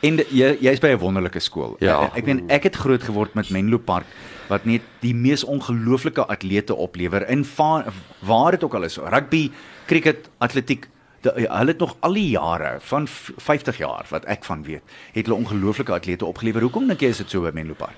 En 0.00 0.16
de- 0.16 0.26
jy 0.30 0.56
jy's 0.60 0.80
by 0.80 0.88
'n 0.94 0.98
wonderlike 0.98 1.40
skool. 1.40 1.76
Ja. 1.80 2.02
Ek, 2.04 2.16
ek 2.18 2.24
meen 2.26 2.44
ek 2.50 2.62
het 2.62 2.76
groot 2.76 3.02
geword 3.02 3.34
met 3.34 3.50
Menlo 3.50 3.78
Park 3.78 4.04
wat 4.48 4.64
net 4.64 4.80
die 5.00 5.14
mees 5.14 5.44
ongelooflike 5.44 6.24
atlete 6.26 6.74
oplewer 6.74 7.28
in 7.28 7.44
va, 7.44 7.84
waar 8.22 8.50
dit 8.52 8.64
ook 8.64 8.74
al 8.74 8.82
is. 8.84 8.96
Rugby, 8.96 9.50
cricket, 9.86 10.28
atletiek 10.40 10.88
De, 11.20 11.32
hulle 11.34 11.66
het 11.72 11.78
nog 11.80 11.96
al 12.00 12.12
die 12.12 12.30
jare 12.30 12.76
van 12.80 13.08
v- 13.08 13.30
50 13.36 13.78
jaar 13.78 14.06
wat 14.10 14.24
ek 14.26 14.44
van 14.44 14.62
weet, 14.62 14.82
het 15.12 15.26
hulle 15.26 15.38
ongelooflike 15.38 15.92
atlete 15.92 16.24
opgelewer. 16.24 16.62
Hoekom 16.62 16.86
dink 16.86 17.00
jy 17.00 17.08
is 17.08 17.18
dit 17.18 17.30
so 17.30 17.40
by 17.42 17.50
Menlo 17.52 17.74
Park? 17.74 17.96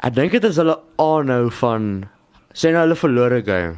Ek 0.00 0.14
dink 0.14 0.30
dit 0.32 0.44
is 0.44 0.56
hulle 0.56 0.78
aanhou 0.98 1.50
van 1.50 2.04
sê 2.54 2.70
nou 2.72 2.80
hulle 2.86 2.96
verloor 2.96 3.32
'n 3.34 3.44
game. 3.44 3.74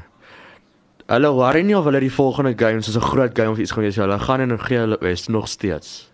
Hulle 1.08 1.30
worry 1.32 1.62
nie 1.62 1.74
of 1.78 1.84
hulle 1.84 2.00
die 2.00 2.10
volgende 2.12 2.54
game 2.58 2.82
soos 2.82 2.96
'n 2.96 3.00
groot 3.00 3.32
game 3.38 3.50
of 3.50 3.58
iets 3.58 3.70
gaan 3.72 3.82
wees. 3.82 3.96
Hulle 3.96 4.18
gaan 4.18 4.40
en 4.40 4.58
gee 4.60 4.78
hulle 4.78 4.98
bes 4.98 5.28
nog 5.28 5.48
steeds. 5.48 6.10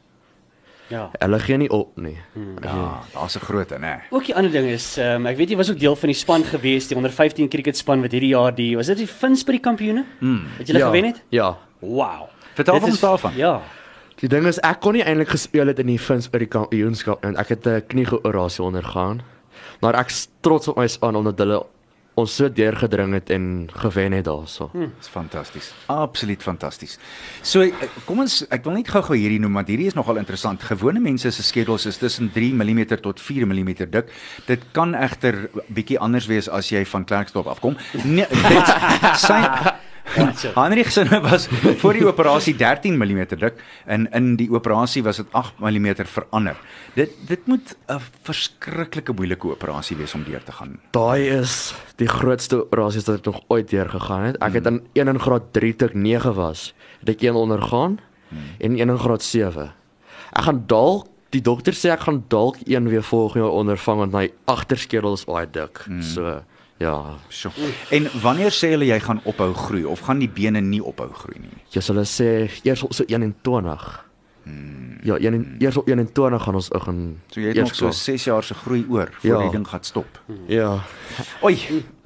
Ja. 0.89 1.11
Hulle 1.19 1.39
gee 1.41 1.57
nie 1.57 1.71
op 1.71 1.97
nie. 1.97 2.19
Ja, 2.63 3.01
daar's 3.15 3.37
'n 3.37 3.41
groot 3.41 3.71
een, 3.71 3.83
hè. 3.83 3.97
Ook 4.11 4.27
die 4.27 4.35
ander 4.35 4.51
ding 4.51 4.67
is, 4.69 4.99
um, 4.99 5.27
ek 5.27 5.37
weet 5.37 5.49
jy 5.51 5.57
was 5.57 5.71
ook 5.71 5.79
deel 5.79 5.97
van 5.97 6.09
die 6.09 6.17
span 6.19 6.45
gewees, 6.45 6.89
die 6.89 6.97
onder 6.97 7.11
15 7.11 7.49
cricketspan 7.49 8.01
wat 8.03 8.11
hierdie 8.13 8.29
jaar 8.35 8.55
die 8.55 8.77
was 8.77 8.87
dit 8.87 8.97
die 8.99 9.07
Finsbury 9.07 9.59
kampioene? 9.59 10.05
Mm. 10.21 10.43
Het 10.59 10.67
julle 10.67 10.79
ja, 10.79 10.87
gewen 10.87 11.05
het? 11.05 11.23
Ja. 11.31 11.57
Wow. 11.81 12.29
Vertel 12.55 12.75
Dit 12.75 12.83
ons 12.85 12.95
is- 12.95 13.01
daarvan. 13.01 13.33
Ja. 13.37 13.61
Die 14.17 14.29
ding 14.29 14.47
is 14.47 14.59
ek 14.61 14.81
kon 14.81 14.93
nie 14.93 15.03
eintlik 15.03 15.29
gespeel 15.29 15.67
het 15.67 15.79
in 15.79 15.87
die 15.87 15.99
Fins 15.99 16.29
by 16.31 16.39
die 16.39 16.47
kampioenskap 16.47 17.25
en 17.25 17.37
ek 17.37 17.49
het 17.49 17.67
'n 17.67 17.83
kniegeoperasie 17.87 18.65
ondergaan. 18.65 19.23
Maar 19.81 19.95
ek's 19.95 20.29
trots 20.41 20.69
op 20.69 20.77
my 20.77 20.87
span 20.87 21.17
omdat 21.17 21.39
hulle 21.39 21.65
ons 22.21 22.35
so 22.37 22.49
deurgedring 22.53 23.15
het 23.17 23.31
en 23.33 23.45
gewen 23.73 24.13
het 24.13 24.25
daarso. 24.25 24.69
Hm. 24.73 24.91
Dis 24.99 25.09
fantasties. 25.09 25.73
Absoluut 25.87 26.43
fantasties. 26.43 26.99
So 27.41 27.65
eh, 27.65 27.89
kom 28.05 28.21
ons 28.25 28.43
ek 28.53 28.67
wil 28.67 28.77
net 28.77 28.91
gou-gou 28.93 29.17
hierdie 29.17 29.41
noem 29.41 29.61
want 29.61 29.73
hierdie 29.73 29.89
is 29.89 29.97
nogal 29.97 30.21
interessant. 30.21 30.63
Gewone 30.69 31.01
mense 31.01 31.33
se 31.33 31.45
skedules 31.47 31.87
is 31.89 32.01
tussen 32.01 32.31
3 32.35 32.53
mm 32.59 32.85
tot 33.01 33.21
4 33.21 33.49
mm 33.49 33.73
dik. 33.95 34.13
Dit 34.47 34.69
kan 34.77 34.95
egter 34.95 35.47
bietjie 35.73 36.01
anders 36.01 36.29
wees 36.29 36.51
as 36.53 36.69
jy 36.73 36.85
van 36.93 37.09
Klerksdorp 37.09 37.49
afkom. 37.49 37.79
Nee, 38.05 38.29
dit 38.29 38.75
sy 39.23 39.41
Heinrich 40.55 40.93
se 40.93 41.05
was 41.21 41.49
voor 41.81 41.93
die 41.93 42.07
operasie 42.07 42.55
13 42.57 42.97
mm 42.99 43.25
dik 43.39 43.61
en 43.87 44.09
in 44.13 44.37
die 44.37 44.49
operasie 44.53 45.03
was 45.03 45.17
dit 45.17 45.27
8 45.33 45.61
mm 45.61 45.95
verander. 46.05 46.57
Dit 46.95 47.15
dit 47.27 47.47
moet 47.47 47.77
'n 47.89 48.01
verskriklike 48.23 49.13
moeilike 49.13 49.49
operasie 49.49 49.97
wees 49.97 50.15
om 50.15 50.25
deur 50.25 50.43
te 50.43 50.53
gaan. 50.53 50.79
Daai 50.91 51.29
is 51.41 51.75
die 51.97 52.09
grootste 52.09 52.65
operasies 52.65 53.07
wat 53.07 53.19
ek 53.19 53.25
nog 53.25 53.41
ooit 53.49 53.71
deur 53.71 53.89
gegaan 53.89 54.23
het. 54.23 54.37
Ek 54.43 54.53
het 54.53 54.67
in 54.67 54.83
1 54.93 55.09
in 55.09 55.21
graad 55.21 55.53
3 55.53 55.77
tot 55.77 55.95
9 55.95 56.35
was, 56.35 56.75
het 57.01 57.09
ek 57.09 57.23
een 57.23 57.35
ondergaan 57.35 57.99
en 58.59 58.79
een 58.79 58.89
in 58.91 58.99
graad 58.99 59.23
7. 59.23 59.73
Ek 60.33 60.45
gaan 60.45 60.65
dalk 60.67 61.07
die 61.33 61.41
dokter 61.41 61.73
sê 61.73 61.91
ek 61.93 62.01
gaan 62.01 62.25
dalk 62.29 62.57
een 62.65 62.89
weer 62.89 63.03
volgende 63.03 63.47
jaar 63.47 63.57
ondervang 63.57 63.99
want 63.99 64.13
my 64.13 64.31
agterskedel 64.45 65.13
is 65.13 65.25
baie 65.25 65.47
dik. 65.51 65.85
So 66.01 66.43
ja, 66.83 67.17
So. 67.29 67.51
En 67.91 68.09
wanneer 68.23 68.51
sê 68.53 68.73
hulle 68.75 68.87
jy 68.91 69.01
gaan 69.01 69.21
ophou 69.25 69.53
groei 69.55 69.85
of 69.85 70.01
gaan 70.07 70.19
die 70.23 70.29
bene 70.31 70.61
nie 70.61 70.83
ophou 70.83 71.09
groei 71.15 71.39
nie? 71.41 71.57
jy 71.73 71.81
sal 71.81 71.97
sê 72.05 72.49
eers 72.67 72.85
so 72.91 73.05
21. 73.07 74.01
Ja, 75.07 75.17
een, 75.19 75.57
eers 75.63 75.77
op 75.79 75.87
21 75.89 76.43
gaan 76.43 76.55
ons 76.59 76.69
begin. 76.69 76.99
So 77.31 77.41
jy 77.41 77.53
het 77.53 77.57
nog 77.63 77.75
so 77.75 77.91
6 77.91 78.25
jaar 78.27 78.43
se 78.43 78.55
groei 78.55 78.85
oor 78.91 79.09
voor 79.21 79.31
Ja. 79.31 79.39
die 79.43 79.51
ding 79.51 79.67
gaan 79.69 79.85
stop. 79.85 80.21
Ja. 80.47 80.81
Oei, 81.45 81.59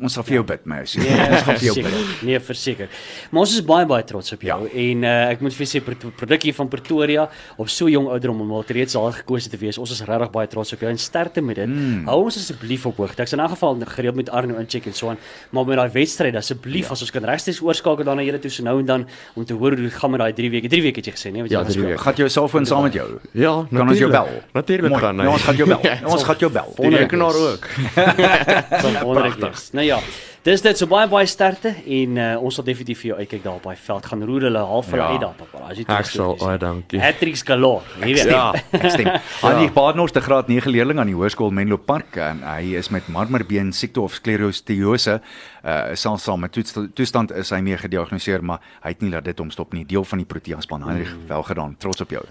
ons 0.03 0.13
sal 0.13 0.23
vir 0.29 0.35
jou 0.35 0.45
bid, 0.45 0.61
my 0.69 0.79
ou. 0.83 0.87
seun. 0.87 1.05
Ja, 1.09 1.25
Ons 1.33 1.43
gaan 1.47 1.57
vir 1.57 1.67
jou 1.67 1.75
verseker. 1.75 1.91
bid. 1.97 2.23
Nee, 2.29 2.41
verseker. 2.41 2.89
Maar 3.31 3.41
ons 3.41 3.55
is 3.57 3.63
baie 3.65 3.87
baie 3.87 4.05
trots 4.05 4.33
op 4.33 4.43
jou 4.45 4.59
ja. 4.69 4.73
en 4.83 5.03
uh, 5.09 5.31
ek 5.33 5.41
moet 5.41 5.55
vir 5.57 5.67
sê 5.67 5.81
pro- 5.85 6.11
produk 6.17 6.43
hier 6.43 6.55
van 6.55 6.69
Pretoria 6.69 7.29
op 7.57 7.69
so 7.73 7.89
jong 7.89 8.07
ouderdom 8.13 8.41
om 8.45 8.53
al 8.53 8.65
reeds 8.69 8.93
daar 8.93 9.13
gekose 9.13 9.49
te 9.49 9.57
wees. 9.57 9.79
Ons 9.79 9.91
is 9.97 10.03
regtig 10.05 10.31
baie 10.35 10.47
trots 10.53 10.73
op 10.77 10.81
jou 10.85 10.91
en 10.91 10.99
sterkte 11.01 11.41
met 11.41 11.57
dit. 11.57 11.67
Mm. 11.69 12.05
Hou 12.07 12.25
ons 12.25 12.37
asseblief 12.37 12.85
op 12.87 12.97
hoogte. 13.01 13.23
Ek 13.23 13.29
sal 13.29 13.39
in 13.41 13.45
'n 13.47 13.55
geval 13.57 13.77
gereeld 13.97 14.17
met 14.17 14.29
Arno 14.31 14.59
incheck 14.61 14.87
en 14.87 14.93
so 14.93 15.09
aan, 15.09 15.19
maar 15.51 15.65
met 15.65 15.77
daai 15.79 15.91
wedstryd 15.91 16.37
asseblief 16.37 16.87
ja. 16.87 16.93
as 16.93 17.01
ons 17.01 17.11
kan 17.11 17.25
regstreeks 17.25 17.63
oorskakel 17.63 18.05
dan 18.05 18.17
na 18.17 18.23
julle 18.23 18.39
toe 18.39 18.51
so 18.51 18.63
nou 18.63 18.79
en 18.81 18.87
dan 18.87 19.07
om 19.35 19.45
te 19.45 19.55
hoor 19.55 19.73
hoe 19.73 19.83
dit 19.89 19.93
gaan 19.95 20.11
met 20.11 20.21
daai 20.21 20.33
3 20.35 20.51
weke. 20.51 20.69
3 20.69 20.83
weke 20.83 21.01
het 21.01 21.07
jy 21.07 21.13
gesê, 21.17 21.33
nee, 21.33 21.43
wat 21.43 21.51
jy 21.51 21.57
Ja, 21.59 21.65
gesê. 21.65 21.81
weke. 21.81 21.99
Gaan 21.99 22.15
jou 22.17 22.29
selfoon 22.29 22.67
saam 22.67 22.83
met 22.83 22.93
jou? 22.93 23.09
Ja, 23.33 23.65
Kan 23.73 23.89
ons 23.89 23.99
jou 23.99 24.11
bel? 24.11 24.29
Natuurlik 24.53 24.99
gaan 24.99 25.17
Ja, 25.19 25.31
ons 25.31 25.43
gaan 25.43 25.57
jou 25.57 25.69
bel. 25.69 25.81
Ja, 25.87 25.99
ons 26.05 26.23
gaan 26.25 26.37
jou 26.39 26.51
bel. 26.53 26.75
Die 26.77 26.91
rekenaar 26.97 27.35
ook. 27.35 27.65
Sal 28.81 28.93
wonderlik 29.03 29.41
wees. 29.41 29.71
Ja, 29.87 29.99
dis 30.47 30.63
dit 30.63 30.79
so 30.79 30.87
baie 30.87 31.09
baie 31.11 31.27
sterkte 31.27 31.73
en 31.87 32.17
uh, 32.17 32.25
ons 32.43 32.55
sal 32.55 32.65
definitief 32.65 33.01
vir 33.03 33.09
jou 33.11 33.17
uitkyk 33.19 33.43
daar 33.45 33.57
op 33.59 33.65
daai 33.67 33.77
veld. 33.83 34.07
Gaan 34.07 34.23
roer 34.29 34.43
hulle 34.47 34.59
half 34.71 34.91
hulle 34.91 35.03
Ja. 35.03 35.09
uit 35.13 35.21
daar 35.21 35.35
papa. 35.39 35.59
As 35.71 35.77
jy 35.79 35.85
Ek 35.89 36.07
sal, 36.11 36.37
baie 36.41 36.59
dankie. 36.59 37.01
Hattricks 37.03 37.43
galore. 37.43 37.83
Jy 38.01 38.15
weet. 38.15 38.31
Ja. 38.31 38.53
Ek 38.73 38.91
stem. 38.95 39.11
Annie 39.49 39.71
Badenhorst, 39.75 40.17
'n 40.17 40.21
graad 40.23 40.49
9 40.49 40.71
leerling 40.71 40.99
aan 41.03 41.07
die 41.11 41.15
Hoërskool 41.19 41.51
Menlo 41.51 41.77
Park 41.77 42.17
en 42.17 42.43
hy 42.47 42.75
is 42.79 42.89
met 42.91 43.09
marmerbeen 43.09 43.73
siekte 43.73 44.01
of 44.01 44.15
sklerose. 44.15 45.21
Uh 45.65 45.95
selfs 45.95 46.23
saam 46.25 46.41
met 46.41 46.53
toestand, 46.95 47.33
is 47.33 47.51
hy 47.51 47.61
mee 47.61 47.77
gediagnoseer, 47.77 48.43
maar 48.45 48.61
hy 48.83 48.89
het 48.95 49.01
nie 49.03 49.11
laat 49.11 49.25
dit 49.25 49.39
hom 49.39 49.51
stop 49.51 49.73
nie. 49.73 49.85
Deel 49.85 50.05
van 50.05 50.19
die 50.19 50.27
Protea 50.27 50.61
span. 50.61 50.83
Heinrich, 50.83 51.15
wel 51.29 51.43
gedaan. 51.43 51.77
Trots 51.79 52.01
op 52.01 52.11
jou. 52.11 52.23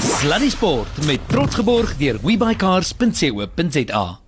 Sluddy 0.00 0.48
Sport 0.50 1.06
met 1.06 1.20
trots 1.28 1.54
geborg 1.54 1.96
deur 1.98 2.18
webycars.co.za. 2.22 4.18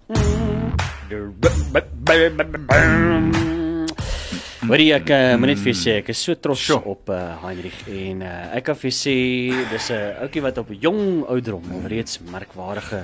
Hoorie 4.70 4.92
ek 4.94 5.09
uh, 5.11 5.35
moet 5.40 5.51
net 5.51 5.59
vir 5.59 5.73
jou 5.73 5.79
sê 5.81 5.92
ek 5.99 6.12
is 6.12 6.20
so 6.23 6.37
trots 6.38 6.62
Sjoe. 6.62 6.79
op 6.92 7.11
uh, 7.11 7.16
Heinrich 7.42 7.81
en 7.90 8.20
uh, 8.23 8.55
ek 8.55 8.68
kan 8.68 8.77
vir 8.79 8.90
jou 8.92 8.96
sê 9.01 9.14
dis 9.73 9.88
'n 9.90 10.20
ouetjie 10.23 10.44
wat 10.44 10.61
op 10.62 10.70
jong 10.70 11.25
ouderdom 11.27 11.88
reeds 11.90 12.20
merkwaardige 12.31 13.01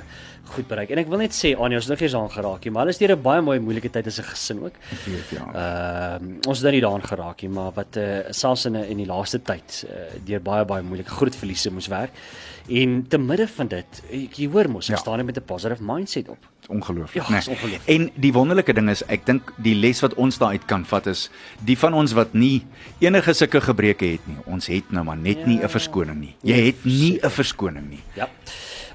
goed 0.49 0.67
bereik. 0.69 0.91
En 0.91 0.99
ek 0.99 1.09
wil 1.09 1.19
net 1.19 1.33
sê 1.35 1.55
Anja, 1.59 1.77
ons 1.77 1.85
het 1.85 1.89
nog 1.89 1.99
nie 2.01 2.09
eens 2.09 2.15
aan 2.17 2.31
geraak 2.31 2.65
nie, 2.65 2.71
maar 2.73 2.83
hulle 2.83 2.91
is 2.95 2.99
deur 2.99 3.13
'n 3.17 3.23
baie 3.23 3.41
mooi 3.43 3.59
moeilike 3.61 3.91
tyd 3.91 4.07
as 4.07 4.19
'n 4.19 4.23
gesin 4.25 4.63
ook. 4.65 4.75
Ek 4.93 5.05
weet 5.07 5.31
ja. 5.31 5.45
Ehm 6.19 6.25
uh, 6.25 6.49
ons 6.49 6.59
het 6.59 6.63
nou 6.63 6.73
nie 6.73 6.81
daaraan 6.81 7.03
geraak 7.07 7.43
nie, 7.43 7.51
maar 7.51 7.73
wat 7.75 7.97
uh, 7.97 8.19
selfs 8.31 8.65
in 8.67 8.73
'n- 8.77 8.89
in 8.91 8.97
die 8.97 9.07
laaste 9.07 9.43
tyd 9.43 9.85
uh, 9.89 9.95
deur 10.25 10.41
baie 10.41 10.65
baie 10.65 10.83
moeilike 10.83 11.11
groot 11.11 11.35
verliese 11.37 11.71
moes 11.73 11.87
werk. 11.89 12.11
En 12.69 13.07
te 13.09 13.19
midde 13.19 13.47
van 13.49 13.69
dit, 13.69 14.03
ek, 14.11 14.33
jy 14.35 14.49
hoor 14.51 14.69
mos, 14.69 14.87
Ja. 14.87 14.97
staan 14.97 15.17
net 15.19 15.27
met 15.27 15.37
'n 15.39 15.43
positive 15.45 15.83
mindset 15.83 16.29
op. 16.29 16.39
ongelooflik, 16.69 17.23
Ja, 17.23 17.31
né? 17.31 17.39
is 17.39 17.49
ongelooflik. 17.49 17.87
En 17.87 18.11
die 18.15 18.33
wonderlike 18.33 18.73
ding 18.75 18.91
is, 18.91 19.03
ek 19.07 19.25
dink 19.27 19.53
die 19.57 19.75
les 19.75 20.01
wat 20.01 20.15
ons 20.15 20.39
daaruit 20.39 20.65
kan 20.67 20.85
vat 20.85 21.07
is, 21.07 21.31
die 21.65 21.79
van 21.79 21.95
ons 21.95 22.13
wat 22.13 22.35
nie 22.35 22.65
enige 22.99 23.33
sulke 23.35 23.61
gebreke 23.61 24.05
het 24.05 24.27
nie, 24.27 24.37
ons 24.47 24.67
het 24.67 24.91
nou 24.91 25.05
maar 25.05 25.17
net 25.17 25.47
nie 25.47 25.61
'n 25.63 25.69
verskoning 25.69 26.19
nie. 26.21 26.35
Jy 26.43 26.67
het 26.67 26.85
nie 26.85 27.21
'n 27.23 27.31
verskoning 27.31 27.89
nie. 27.89 28.03
Ja. 28.17 28.29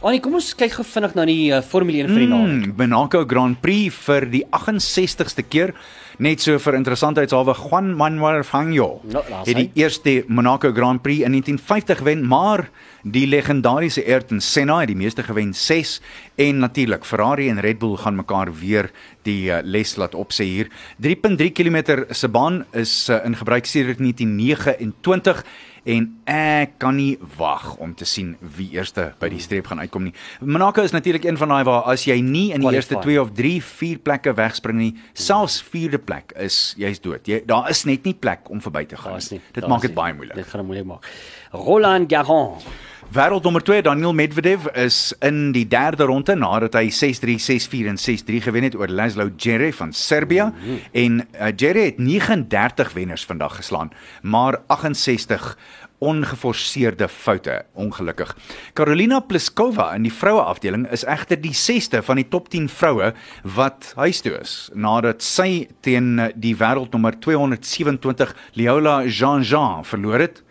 Annie, 0.01 0.17
kom 0.17 0.33
ons 0.33 0.47
kyk 0.57 0.71
gou 0.79 0.83
vinnig 0.87 1.11
na 1.13 1.23
die 1.29 1.51
uh, 1.53 1.59
Formule 1.61 1.99
1 2.01 2.07
van 2.09 2.17
die 2.17 2.29
naweek. 2.29 2.63
Mm, 2.71 2.77
Monaco 2.79 3.19
Grand 3.29 3.59
Prix 3.61 3.93
vir 4.07 4.25
die 4.31 4.41
68ste 4.49 5.43
keer. 5.45 5.75
Net 6.21 6.41
so 6.41 6.57
vir 6.61 6.77
interessantheidshalwe 6.79 7.53
Juan 7.59 7.91
Manuel 7.97 8.41
Fangio 8.45 8.99
daar's 9.09 9.47
het 9.47 9.57
die 9.57 9.69
eerste 9.77 10.15
Monaco 10.27 10.69
Grand 10.73 11.01
Prix 11.05 11.21
in 11.25 11.37
1950 11.37 12.01
gewen, 12.01 12.25
maar 12.29 12.67
die 13.01 13.27
legendariese 13.29 14.01
Ayrton 14.05 14.41
Senna 14.41 14.79
het 14.81 14.91
die 14.91 14.97
meeste 14.97 15.23
gewen 15.25 15.53
6 15.53 15.99
en 16.41 16.61
natuurlik 16.65 17.05
Ferrari 17.05 17.49
en 17.49 17.61
Red 17.61 17.79
Bull 17.81 17.97
gaan 18.01 18.17
mekaar 18.17 18.49
weer 18.57 18.89
die 19.25 19.49
uh, 19.49 19.61
les 19.61 19.95
laat 20.01 20.17
opsê 20.17 20.49
hier. 20.49 20.69
3.3 21.01 21.53
km 21.53 22.07
se 22.09 22.29
baan 22.29 22.63
is 22.73 23.05
uh, 23.09 23.21
in 23.25 23.37
gebruik 23.37 23.69
sedert 23.69 24.01
1929 24.01 25.45
en 25.83 26.07
ek 26.29 26.75
kan 26.81 26.95
nie 26.95 27.15
wag 27.37 27.75
om 27.81 27.95
te 27.97 28.05
sien 28.05 28.35
wie 28.57 28.69
eerste 28.75 29.11
by 29.21 29.31
die 29.33 29.41
streep 29.41 29.71
gaan 29.71 29.81
uitkom 29.81 30.05
nie. 30.09 30.13
Monaco 30.41 30.83
is 30.85 30.93
natuurlik 30.93 31.25
een 31.25 31.39
van 31.41 31.53
daai 31.53 31.63
waar 31.67 31.89
as 31.93 32.05
jy 32.05 32.19
nie 32.21 32.51
in 32.53 32.61
die 32.61 32.73
eerste 32.75 32.99
Qualify. 32.99 33.17
2 33.17 33.21
of 33.21 33.33
3, 33.37 33.55
4 33.71 34.03
plekke 34.05 34.35
wegspring 34.37 34.77
nie, 34.77 34.91
selfs 35.13 35.61
vierde 35.71 35.97
plek 35.97 36.35
is 36.37 36.75
jy's 36.77 37.01
dood. 37.01 37.25
Jy 37.27 37.41
daar 37.49 37.69
is 37.69 37.83
net 37.89 38.05
nie 38.05 38.13
plek 38.13 38.49
om 38.53 38.61
verby 38.61 38.85
te 38.85 38.99
gaan. 38.99 39.19
Nie. 39.31 39.41
Dit 39.53 39.67
maak 39.67 39.81
dit 39.81 39.95
baie 39.97 40.13
moeilik. 40.13 40.37
Dit 40.37 40.49
gaan 40.53 40.65
moeilik 40.65 40.85
maak. 40.85 41.07
Roland 41.51 42.09
Garros. 42.11 42.65
Wêreldnommer 43.11 43.59
2 43.59 43.81
Daniel 43.83 44.13
Medvedev 44.15 44.69
is 44.79 45.11
in 45.19 45.49
die 45.51 45.65
derde 45.67 46.05
ronde 46.07 46.31
nadat 46.39 46.77
hy 46.79 46.85
6-3, 46.95 47.33
6-4 47.43 47.89
en 47.91 47.97
6-3 47.99 48.37
gewen 48.45 48.63
het 48.63 48.75
oor 48.79 48.87
Laszlo 48.87 49.25
Djere 49.35 49.73
van 49.75 49.89
Servië 49.91 50.45
mm 50.45 50.53
-hmm. 50.61 50.77
en 50.91 51.17
uh, 51.19 51.49
Djere 51.51 51.79
het 51.89 51.97
39 51.99 52.93
wenners 52.93 53.25
vandag 53.25 53.55
geslaan, 53.55 53.91
maar 54.21 54.61
68 54.67 55.57
ongeforseerde 55.97 57.09
foute, 57.09 57.65
ongelukkig. 57.73 58.37
Carolina 58.73 59.19
Pliskova 59.19 59.93
in 59.93 60.07
die 60.07 60.13
vroue 60.13 60.41
afdeling 60.41 60.87
is 60.91 61.03
egter 61.03 61.41
die 61.41 61.53
6ste 61.53 61.99
van 62.03 62.15
die 62.15 62.27
top 62.27 62.47
10 62.49 62.69
vroue 62.69 63.11
wat 63.43 63.91
huis 63.95 64.21
toe 64.21 64.37
is 64.39 64.69
nadat 64.73 65.21
sy 65.23 65.67
teen 65.81 66.19
eh, 66.19 66.31
die 66.35 66.55
wêreldnommer 66.55 67.19
227 67.19 68.35
Leola 68.53 69.03
Jean-Jean 69.03 69.83
verloor 69.85 70.19
het. 70.19 70.43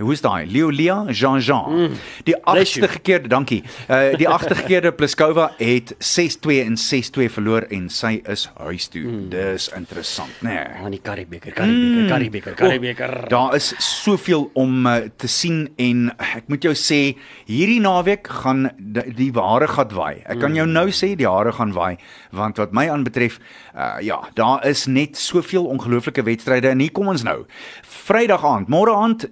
Hoe 0.00 0.12
is 0.12 0.22
daai? 0.24 0.46
Leolia 0.48 1.04
Jean-Jean. 1.12 1.72
Mm, 1.76 1.96
die 2.24 2.36
agste 2.48 2.88
gekeerde, 2.88 3.28
dankie. 3.28 3.60
Uh 3.88 4.16
die 4.16 4.28
agste 4.28 4.54
gekeerde 4.54 4.92
Pliskova 4.92 5.50
het 5.58 5.92
6-2 5.98 6.60
en 6.64 6.78
6-2 6.80 7.28
verloor 7.34 7.66
en 7.70 7.88
sy 7.92 8.20
is 8.24 8.46
huis 8.56 8.88
toe. 8.88 9.04
Mm. 9.04 9.28
Dis 9.34 9.68
interessant, 9.76 10.32
né? 10.40 10.54
Nee. 10.54 10.84
Aan 10.84 10.94
die 10.96 11.02
Karibeker, 11.04 11.52
Karibeker, 11.52 12.08
Karibeker, 12.08 12.54
Karibeker. 12.54 13.16
Oh, 13.22 13.28
daar 13.28 13.54
is 13.58 13.74
soveel 13.78 14.48
om 14.58 14.86
uh, 14.86 14.96
te 15.20 15.28
sien 15.28 15.66
en 15.76 16.08
ek 16.16 16.48
moet 16.48 16.64
jou 16.64 16.74
sê 16.76 17.00
hierdie 17.48 17.80
naweek 17.84 18.28
gaan 18.40 18.70
die, 18.78 19.04
die 19.18 19.30
hare 19.36 19.68
gaan 19.68 19.92
waai. 19.94 20.22
Ek 20.24 20.40
kan 20.40 20.56
jou 20.56 20.66
nou 20.68 20.88
sê 20.94 21.12
die 21.18 21.28
hare 21.28 21.52
gaan 21.56 21.76
waai 21.76 22.00
want 22.36 22.60
wat 22.62 22.72
my 22.76 22.86
aanbetref 22.88 23.40
uh, 23.74 23.98
ja, 24.04 24.20
daar 24.38 24.64
is 24.66 24.86
net 24.86 25.18
soveel 25.18 25.66
ongelooflike 25.66 26.22
wedstryde 26.22 26.68
en 26.72 26.82
hier 26.82 26.92
kom 26.94 27.10
ons 27.12 27.24
nou. 27.26 27.42
Vrydag 28.06 28.44
aand, 28.46 28.70
môre 28.72 28.94
aand 28.96 29.26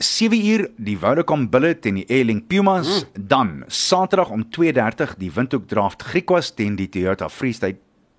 7uur 0.59 0.71
die 0.77 0.97
Vodacom 0.97 1.51
Bulle 1.51 1.81
teen 1.81 1.95
die 1.95 2.07
Airlink 2.11 2.49
Pumas, 2.49 2.89
mm. 2.89 3.29
dan 3.29 3.65
Saterdag 3.69 4.31
om 4.31 4.51
2:30 4.51 5.17
die 5.19 5.35
Windhoek 5.35 5.69
Draft 5.69 6.05
Griquas 6.05 6.55
teen 6.55 6.77
die 6.77 6.91
Toyota 6.91 7.29
Freestyle 7.29 7.77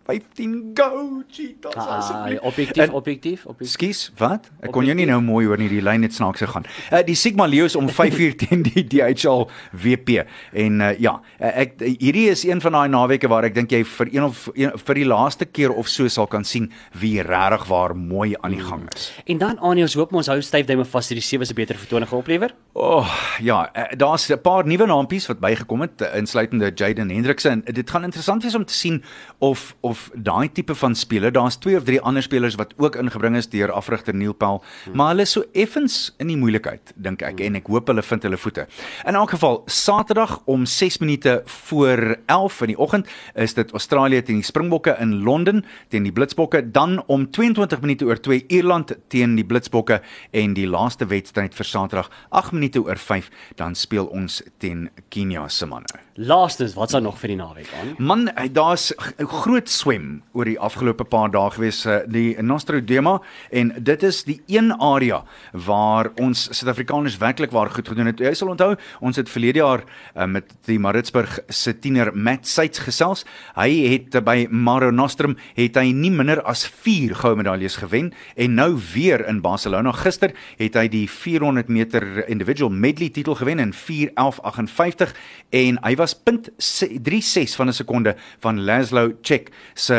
15 0.10 0.72
go 0.74 1.22
cheetahs 1.30 1.76
Ah, 1.78 1.98
asseblief. 2.00 2.40
objektief, 2.42 2.84
En- 2.84 2.92
objektief, 2.98 3.46
objektief. 3.46 3.72
Skus, 3.74 4.12
wat? 4.18 4.50
Ek 4.66 4.72
kon 4.74 4.86
jou 4.88 4.96
nie 4.98 5.06
nou 5.06 5.20
mooi 5.22 5.46
hoor 5.46 5.58
nie, 5.62 5.70
die 5.70 5.82
lyn 5.86 6.02
het 6.08 6.14
snaaks 6.18 6.42
gegaan. 6.42 6.66
Uh 6.92 7.04
die 7.06 7.16
Sigma 7.16 7.46
Leos 7.48 7.76
om 7.78 7.88
5uur 7.90 8.34
teen 8.42 8.64
die 8.66 8.84
DHL 8.90 9.46
WP. 9.84 10.24
En 10.54 10.82
uh 10.82 10.92
ja, 11.00 11.14
uh, 11.40 11.52
ek 11.66 11.76
hierdie 12.00 12.30
is 12.32 12.44
een 12.48 12.62
van 12.62 12.72
daai 12.80 12.90
naweke 12.90 13.30
waar 13.30 13.46
ek 13.46 13.54
dink 13.60 13.72
jy 13.72 13.84
vir 13.86 14.10
een 14.14 14.24
of 14.26 14.48
een, 14.56 14.72
vir 14.86 14.96
die 14.96 15.06
laaste 15.06 15.46
keer 15.46 15.72
of 15.74 15.88
so 15.88 16.08
sal 16.08 16.28
kan 16.28 16.44
sien 16.44 16.72
wie 17.00 17.22
regtig 17.22 17.68
waar 17.70 17.96
mooi 17.96 18.34
aan 18.42 18.52
die 18.58 18.64
gang 18.66 18.88
is. 18.96 19.12
En 19.26 19.38
dan 19.38 19.60
aan 19.60 19.78
ons 19.86 19.94
hoop 19.94 20.14
ons 20.14 20.28
hou 20.28 20.40
styf 20.42 20.66
duime 20.66 20.86
vas 20.86 21.08
dat 21.12 21.18
die 21.22 21.26
sewe 21.26 21.46
se 21.46 21.54
beter 21.54 21.78
vertoning 21.78 22.10
oplewer. 22.12 22.54
O, 22.74 23.00
oh, 23.04 23.14
ja, 23.44 23.70
uh, 23.76 23.84
daar's 23.98 24.30
'n 24.32 24.42
paar 24.42 24.66
nuwe 24.66 24.86
naampies 24.86 25.28
wat 25.28 25.40
bygekom 25.40 25.82
het, 25.82 26.02
insluitende 26.16 26.72
Jaden 26.76 27.10
Hendrikse 27.10 27.50
en 27.50 27.62
dit 27.66 27.90
gaan 27.90 28.04
interessant 28.04 28.44
wees 28.44 28.56
om 28.56 28.66
te 28.66 28.74
sien 28.74 29.04
of 29.40 29.76
of 29.82 29.99
daai 30.14 30.50
tipe 30.54 30.76
van 30.76 30.96
speler, 30.96 31.32
daar's 31.36 31.58
twee 31.62 31.78
of 31.78 31.86
drie 31.88 32.00
ander 32.02 32.24
spelers 32.24 32.58
wat 32.60 32.74
ook 32.78 32.96
ingebring 33.00 33.38
is 33.40 33.50
deur 33.50 33.72
afrigter 33.72 34.16
Neil 34.16 34.34
Pel, 34.34 34.62
hmm. 34.84 34.96
maar 34.96 35.14
hulle 35.14 35.26
is 35.28 35.34
so 35.38 35.46
effens 35.54 36.16
in 36.20 36.32
die 36.32 36.38
moeilikheid, 36.40 36.94
dink 36.96 37.24
ek, 37.26 37.42
en 37.46 37.60
ek 37.60 37.70
hoop 37.72 37.92
hulle 37.92 38.04
vind 38.06 38.28
hulle 38.28 38.40
voete. 38.40 38.68
In 39.08 39.20
elk 39.20 39.36
geval, 39.36 39.62
Saterdag 39.66 40.40
om 40.50 40.66
6 40.66 41.00
minute 41.04 41.40
voor 41.70 42.18
11 42.26 42.62
in 42.68 42.74
die 42.74 42.80
oggend 42.80 43.10
is 43.36 43.56
dit 43.58 43.72
Australië 43.72 44.22
teen 44.26 44.42
die 44.42 44.48
Springbokke 44.48 44.96
in 45.00 45.20
Londen 45.24 45.64
teen 45.90 46.08
die 46.08 46.14
Blitsbokke, 46.16 46.64
dan 46.72 47.00
om 47.08 47.30
22 47.32 47.82
minute 47.82 48.06
oor 48.06 48.20
2 48.20 48.46
Ierland 48.48 48.96
teen 49.08 49.36
die 49.40 49.46
Blitsbokke 49.46 50.02
en 50.32 50.56
die 50.58 50.68
laaste 50.68 51.08
wedstryd 51.10 51.56
vir 51.58 51.68
Saterdag 51.68 52.12
8 52.30 52.56
minute 52.58 52.82
oor 52.84 53.00
5 53.00 53.30
dan 53.56 53.76
speel 53.76 54.08
ons 54.14 54.42
teen 54.62 54.88
Kenia 55.10 55.48
se 55.50 55.68
manne. 55.70 55.90
Laastens, 56.20 56.74
wat's 56.76 56.96
daar 56.96 57.04
nog 57.04 57.20
vir 57.22 57.34
die 57.34 57.40
naweek 57.40 57.70
aan? 57.80 57.94
Man, 57.98 58.28
eh, 58.28 58.50
daar's 58.52 58.92
groot 59.18 59.70
swem 59.90 60.20
oor 60.38 60.46
die 60.46 60.60
afgelope 60.62 61.06
paar 61.10 61.32
dae 61.34 61.50
gewees, 61.56 61.82
eh, 61.86 62.04
die 62.06 62.36
Nostrodema 62.42 63.20
en 63.52 63.72
dit 63.78 64.04
is 64.04 64.24
die 64.24 64.40
een 64.48 64.72
area 64.72 65.24
waar 65.54 66.12
ons 66.22 66.50
Suid-Afrikaners 66.54 67.18
werklik 67.18 67.52
waar 67.52 67.70
goed 67.70 67.88
gedoen 67.88 68.06
het. 68.06 68.20
Jy 68.20 68.34
sal 68.38 68.52
onthou, 68.54 68.76
ons 69.02 69.18
het 69.18 69.30
verlede 69.30 69.60
jaar 69.60 69.84
uh, 70.16 70.26
met 70.26 70.46
die 70.68 70.78
Maritzburg 70.80 71.40
se 71.50 71.74
tiener 71.74 72.12
Matt 72.14 72.48
Seitz 72.48 72.80
gesels. 72.80 73.26
Hy 73.56 73.70
het 73.96 74.16
uh, 74.16 74.22
by 74.22 74.48
Mare 74.52 74.92
Nostrum 74.92 75.38
het 75.56 75.76
hy 75.80 75.92
nie 75.92 76.12
minder 76.12 76.42
as 76.46 76.66
4 76.68 77.16
goue 77.24 77.40
medaljes 77.40 77.80
gewen 77.82 78.12
en 78.36 78.56
nou 78.56 78.78
weer 78.94 79.26
in 79.28 79.42
Barcelona 79.42 79.92
gister 79.92 80.36
het 80.60 80.78
hy 80.78 80.88
die 80.88 81.06
400 81.10 81.70
meter 81.70 82.28
individual 82.30 82.70
medley 82.70 83.10
titel 83.10 83.36
gewen 83.40 83.60
in 83.60 83.74
4:11:58 83.74 85.16
en 85.50 85.82
hy 85.82 85.96
was 85.98 86.16
0.36 86.30 87.58
van 87.58 87.68
'n 87.68 87.74
sekonde 87.74 88.16
van 88.40 88.64
Laszlo 88.64 89.12
Czech 89.22 89.50
se 89.80 89.98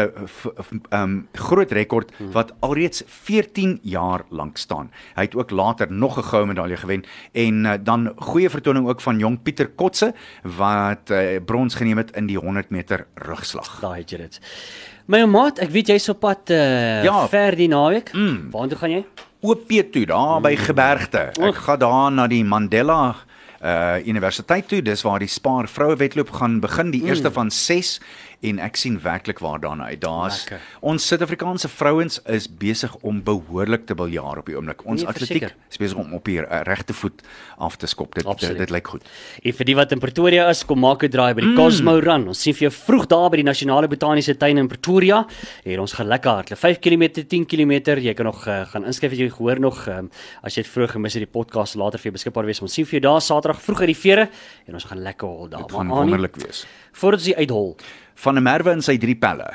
um 0.94 1.14
groot 1.34 1.72
rekord 1.72 2.12
wat 2.34 2.52
alreeds 2.60 3.02
14 3.06 3.78
jaar 3.82 4.24
lank 4.30 4.58
staan. 4.60 4.90
Hy 5.16 5.22
het 5.28 5.36
ook 5.36 5.50
later 5.50 5.92
nog 5.92 6.18
'n 6.18 6.22
goue 6.22 6.46
medalje 6.46 6.76
gewen 6.76 7.04
en 7.32 7.64
uh, 7.64 7.72
dan 7.80 8.12
goeie 8.16 8.50
vertoning 8.50 8.88
ook 8.88 9.00
van 9.00 9.18
jong 9.18 9.42
Pieter 9.42 9.68
Kotse 9.68 10.14
wat 10.42 11.10
uh, 11.10 11.38
brons 11.44 11.74
geneem 11.74 11.96
het 11.96 12.10
in 12.16 12.26
die 12.26 12.38
100 12.38 12.70
meter 12.70 13.06
rugslag. 13.14 13.80
Daar 13.80 13.96
het 13.96 14.10
jy 14.10 14.16
dit. 14.18 14.40
My 15.06 15.24
maat, 15.24 15.58
ek 15.58 15.70
weet 15.70 15.88
jy's 15.88 16.08
op 16.08 16.20
pad 16.20 16.50
uh, 16.50 17.02
Ja. 17.04 17.26
ver 17.28 17.56
die 17.56 17.68
naweek. 17.68 18.12
Mm. 18.12 18.50
Waartoe 18.50 18.78
gaan 18.78 18.90
jy? 18.90 19.04
OP 19.40 19.68
toe 19.92 20.06
daar 20.06 20.40
by 20.40 20.56
Gebergte. 20.56 21.30
Ek 21.40 21.54
gaan 21.64 21.78
daar 21.78 22.12
na 22.12 22.26
die 22.26 22.44
Mandela 22.44 23.16
uh 23.60 23.98
universiteit 24.06 24.68
toe. 24.68 24.82
Dis 24.82 25.02
waar 25.04 25.18
die 25.20 25.28
Spar 25.28 25.68
vroue 25.68 25.96
wedloop 25.96 26.30
gaan 26.32 26.60
begin, 26.60 26.90
die 26.90 27.02
eerste 27.04 27.30
van 27.32 27.50
6 27.50 28.00
en 28.40 28.58
ek 28.58 28.78
sien 28.80 28.96
werklik 29.02 29.38
waar 29.44 29.60
daarna 29.60 29.90
uit. 29.92 30.00
Daar's 30.00 30.46
ons 30.80 31.06
Suid-Afrikaanse 31.06 31.68
vrouens 31.68 32.20
is 32.24 32.46
besig 32.48 32.94
om 33.04 33.20
behoorlik 33.24 33.86
te 33.86 33.94
biljaar 33.94 34.40
op 34.40 34.46
die 34.48 34.56
oomblik. 34.56 34.84
Ons 34.86 35.00
Nee, 35.00 35.08
atletiek 35.08 35.42
verseker. 35.44 35.56
is 35.70 35.80
besig 35.80 35.98
om 35.98 36.14
op 36.16 36.26
hier 36.26 36.46
uh, 36.48 36.60
regte 36.64 36.92
voet 36.96 37.22
af 37.58 37.76
te 37.76 37.86
skop. 37.86 38.14
Dit 38.14 38.24
dit, 38.24 38.32
Absoluut. 38.32 38.58
dit 38.58 38.70
lyk 38.70 38.88
goed. 38.88 39.04
En 39.42 39.52
vir 39.52 39.68
die 39.68 39.76
wat 39.76 39.92
in 39.92 40.00
Pretoria 40.00 40.48
is, 40.48 40.64
kom 40.64 40.80
maak 40.80 41.04
'n 41.04 41.10
draai 41.10 41.34
by 41.34 41.40
die 41.40 41.52
mm. 41.52 41.56
Cosmo 41.56 41.98
Run. 42.00 42.28
Ons 42.28 42.40
sien 42.40 42.54
vir 42.54 42.68
jou 42.68 42.72
vroeg 42.72 43.06
daar 43.06 43.30
by 43.30 43.36
die 43.36 43.44
Nasionale 43.44 43.88
Botaniese 43.88 44.36
Tuin 44.36 44.58
in 44.58 44.68
Pretoria. 44.68 45.26
Hier 45.64 45.80
ons 45.80 45.92
gaan 45.92 46.06
lekker 46.06 46.30
hardloop. 46.30 46.58
5 46.58 46.78
km, 46.80 47.24
10 47.28 47.46
km. 47.46 48.00
Jy 48.00 48.14
kan 48.14 48.26
nog 48.26 48.46
uh, 48.46 48.64
gaan 48.72 48.84
inskryf 48.84 49.12
as 49.12 49.18
jy 49.18 49.30
gehoor 49.30 49.60
nog 49.60 49.86
um, 49.88 50.10
as 50.42 50.54
jy 50.54 50.62
het 50.62 50.70
vroeg 50.70 50.90
gemis 50.96 51.14
het 51.14 51.24
die 51.26 51.32
podcast 51.38 51.74
later 51.74 51.98
vir 51.98 52.10
jou 52.10 52.16
beskikbaar 52.16 52.46
wees. 52.46 52.60
Ons 52.62 52.72
sien 52.72 52.84
vir 52.84 53.00
jou 53.00 53.12
daar 53.12 53.20
Saterdag 53.20 53.60
vroeg 53.60 53.80
uit 53.80 53.92
die 53.92 54.00
vere 54.00 54.28
en 54.66 54.74
ons 54.74 54.84
gaan 54.84 55.02
lekker 55.02 55.28
hol 55.28 55.48
daar. 55.48 55.66
Dit 55.66 55.72
gaan 55.76 55.88
wonderlik 55.88 56.36
wees. 56.36 56.66
Voordat 56.92 57.20
ons 57.20 57.28
die 57.28 57.36
uithol. 57.36 57.76
Van 58.20 58.36
der 58.36 58.44
Merwe 58.44 58.74
en 58.74 58.82
sy 58.84 58.98
drie 59.00 59.14
pelle. 59.16 59.46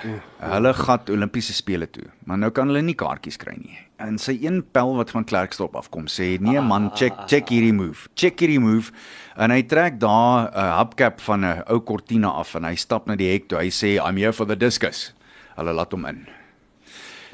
Hulle 0.41 0.71
gaan 0.73 1.09
Olimpiese 1.13 1.53
spele 1.53 1.85
toe, 1.85 2.07
maar 2.25 2.39
nou 2.41 2.49
kan 2.55 2.71
hulle 2.71 2.81
nie 2.81 2.95
kaartjies 2.97 3.37
kry 3.37 3.53
nie. 3.59 3.75
En 4.01 4.17
sy 4.17 4.33
een 4.41 4.63
pel 4.73 4.95
wat 4.97 5.11
van 5.13 5.27
Klerksdorp 5.27 5.75
afkom 5.77 6.07
sê: 6.09 6.39
"Nee 6.41 6.61
man, 6.65 6.89
check 6.97 7.13
check 7.29 7.53
hierdie 7.53 7.73
move. 7.73 8.09
Check 8.15 8.41
hierdie 8.41 8.59
move." 8.59 8.91
En 9.37 9.51
hy 9.51 9.61
trek 9.63 9.99
daar 9.99 10.49
'n 10.49 10.79
hubcap 10.79 11.21
van 11.21 11.45
'n 11.45 11.63
ou 11.69 11.79
Cortina 11.79 12.29
af 12.29 12.55
en 12.55 12.63
hy 12.63 12.75
stap 12.75 13.05
na 13.05 13.15
die 13.15 13.31
hek 13.31 13.47
toe. 13.49 13.59
Hy 13.59 13.69
sê: 13.69 14.01
"I'm 14.01 14.17
here 14.17 14.33
for 14.33 14.45
the 14.45 14.57
discus." 14.57 15.13
Hulle 15.55 15.73
laat 15.73 15.91
hom 15.91 16.05
in. 16.05 16.27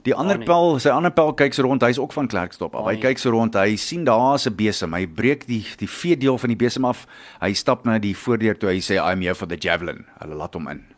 Die 0.03 0.15
ander 0.15 0.37
nee. 0.37 0.45
pel, 0.45 0.79
sy 0.79 0.89
ander 0.89 1.11
pel 1.11 1.33
kyk 1.33 1.53
so 1.53 1.63
rond, 1.63 1.81
hy's 1.81 1.99
ook 1.99 2.13
van 2.13 2.27
Klerksdorp. 2.27 2.75
af. 2.75 2.85
Hy 2.85 2.93
nee. 2.93 3.01
kyk 3.01 3.17
so 3.17 3.29
rond, 3.29 3.55
hy 3.55 3.75
sien 3.75 4.03
daar's 4.03 4.47
'n 4.47 4.55
besem. 4.55 4.93
Hy 4.93 5.07
breek 5.07 5.47
die 5.47 5.65
die 5.77 5.87
vee 5.87 6.17
deel 6.17 6.37
van 6.37 6.49
die 6.49 6.57
besem 6.57 6.85
af. 6.85 7.07
Hy 7.39 7.53
stap 7.53 7.85
na 7.85 7.99
die 7.99 8.15
voordeur 8.15 8.57
toe. 8.57 8.69
Hy 8.69 8.79
sê 8.79 8.97
I'm 8.99 9.21
here 9.21 9.35
for 9.35 9.47
the 9.47 9.57
javelin. 9.57 10.05
Hulle 10.19 10.35
laat 10.35 10.53
hom 10.53 10.67
in. 10.67 10.90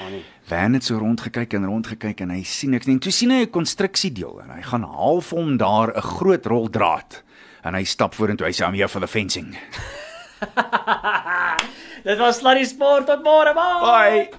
Annie. 0.00 0.24
Van 0.48 0.72
het 0.72 0.84
so 0.84 0.98
rond 0.98 1.20
gekyk 1.20 1.52
en 1.52 1.66
rond 1.66 1.86
gekyk 1.86 2.20
en 2.20 2.30
hy 2.30 2.42
sien 2.42 2.70
niks 2.70 2.86
nie. 2.86 2.94
En 2.94 3.00
toe 3.00 3.12
sien 3.12 3.30
hy 3.30 3.42
'n 3.44 3.50
konstruksiedeel 3.50 4.40
en 4.42 4.50
hy 4.50 4.62
gaan 4.62 4.82
half 4.82 5.30
hom 5.30 5.56
daar 5.56 5.96
'n 5.96 6.00
groot 6.00 6.46
rol 6.46 6.70
draad. 6.70 7.22
En 7.62 7.74
hy 7.74 7.84
stap 7.84 8.14
vorentoe. 8.14 8.46
Hy 8.46 8.52
sê 8.52 8.64
I'm 8.66 8.74
here 8.74 8.88
for 8.88 9.00
the 9.00 9.08
fencing. 9.08 9.58
Dit 12.04 12.18
was 12.18 12.38
Sluddy 12.38 12.64
Sport 12.64 13.06
tot 13.06 13.22
môre, 13.22 13.54
bye. 13.54 13.80
Bye. 13.82 14.38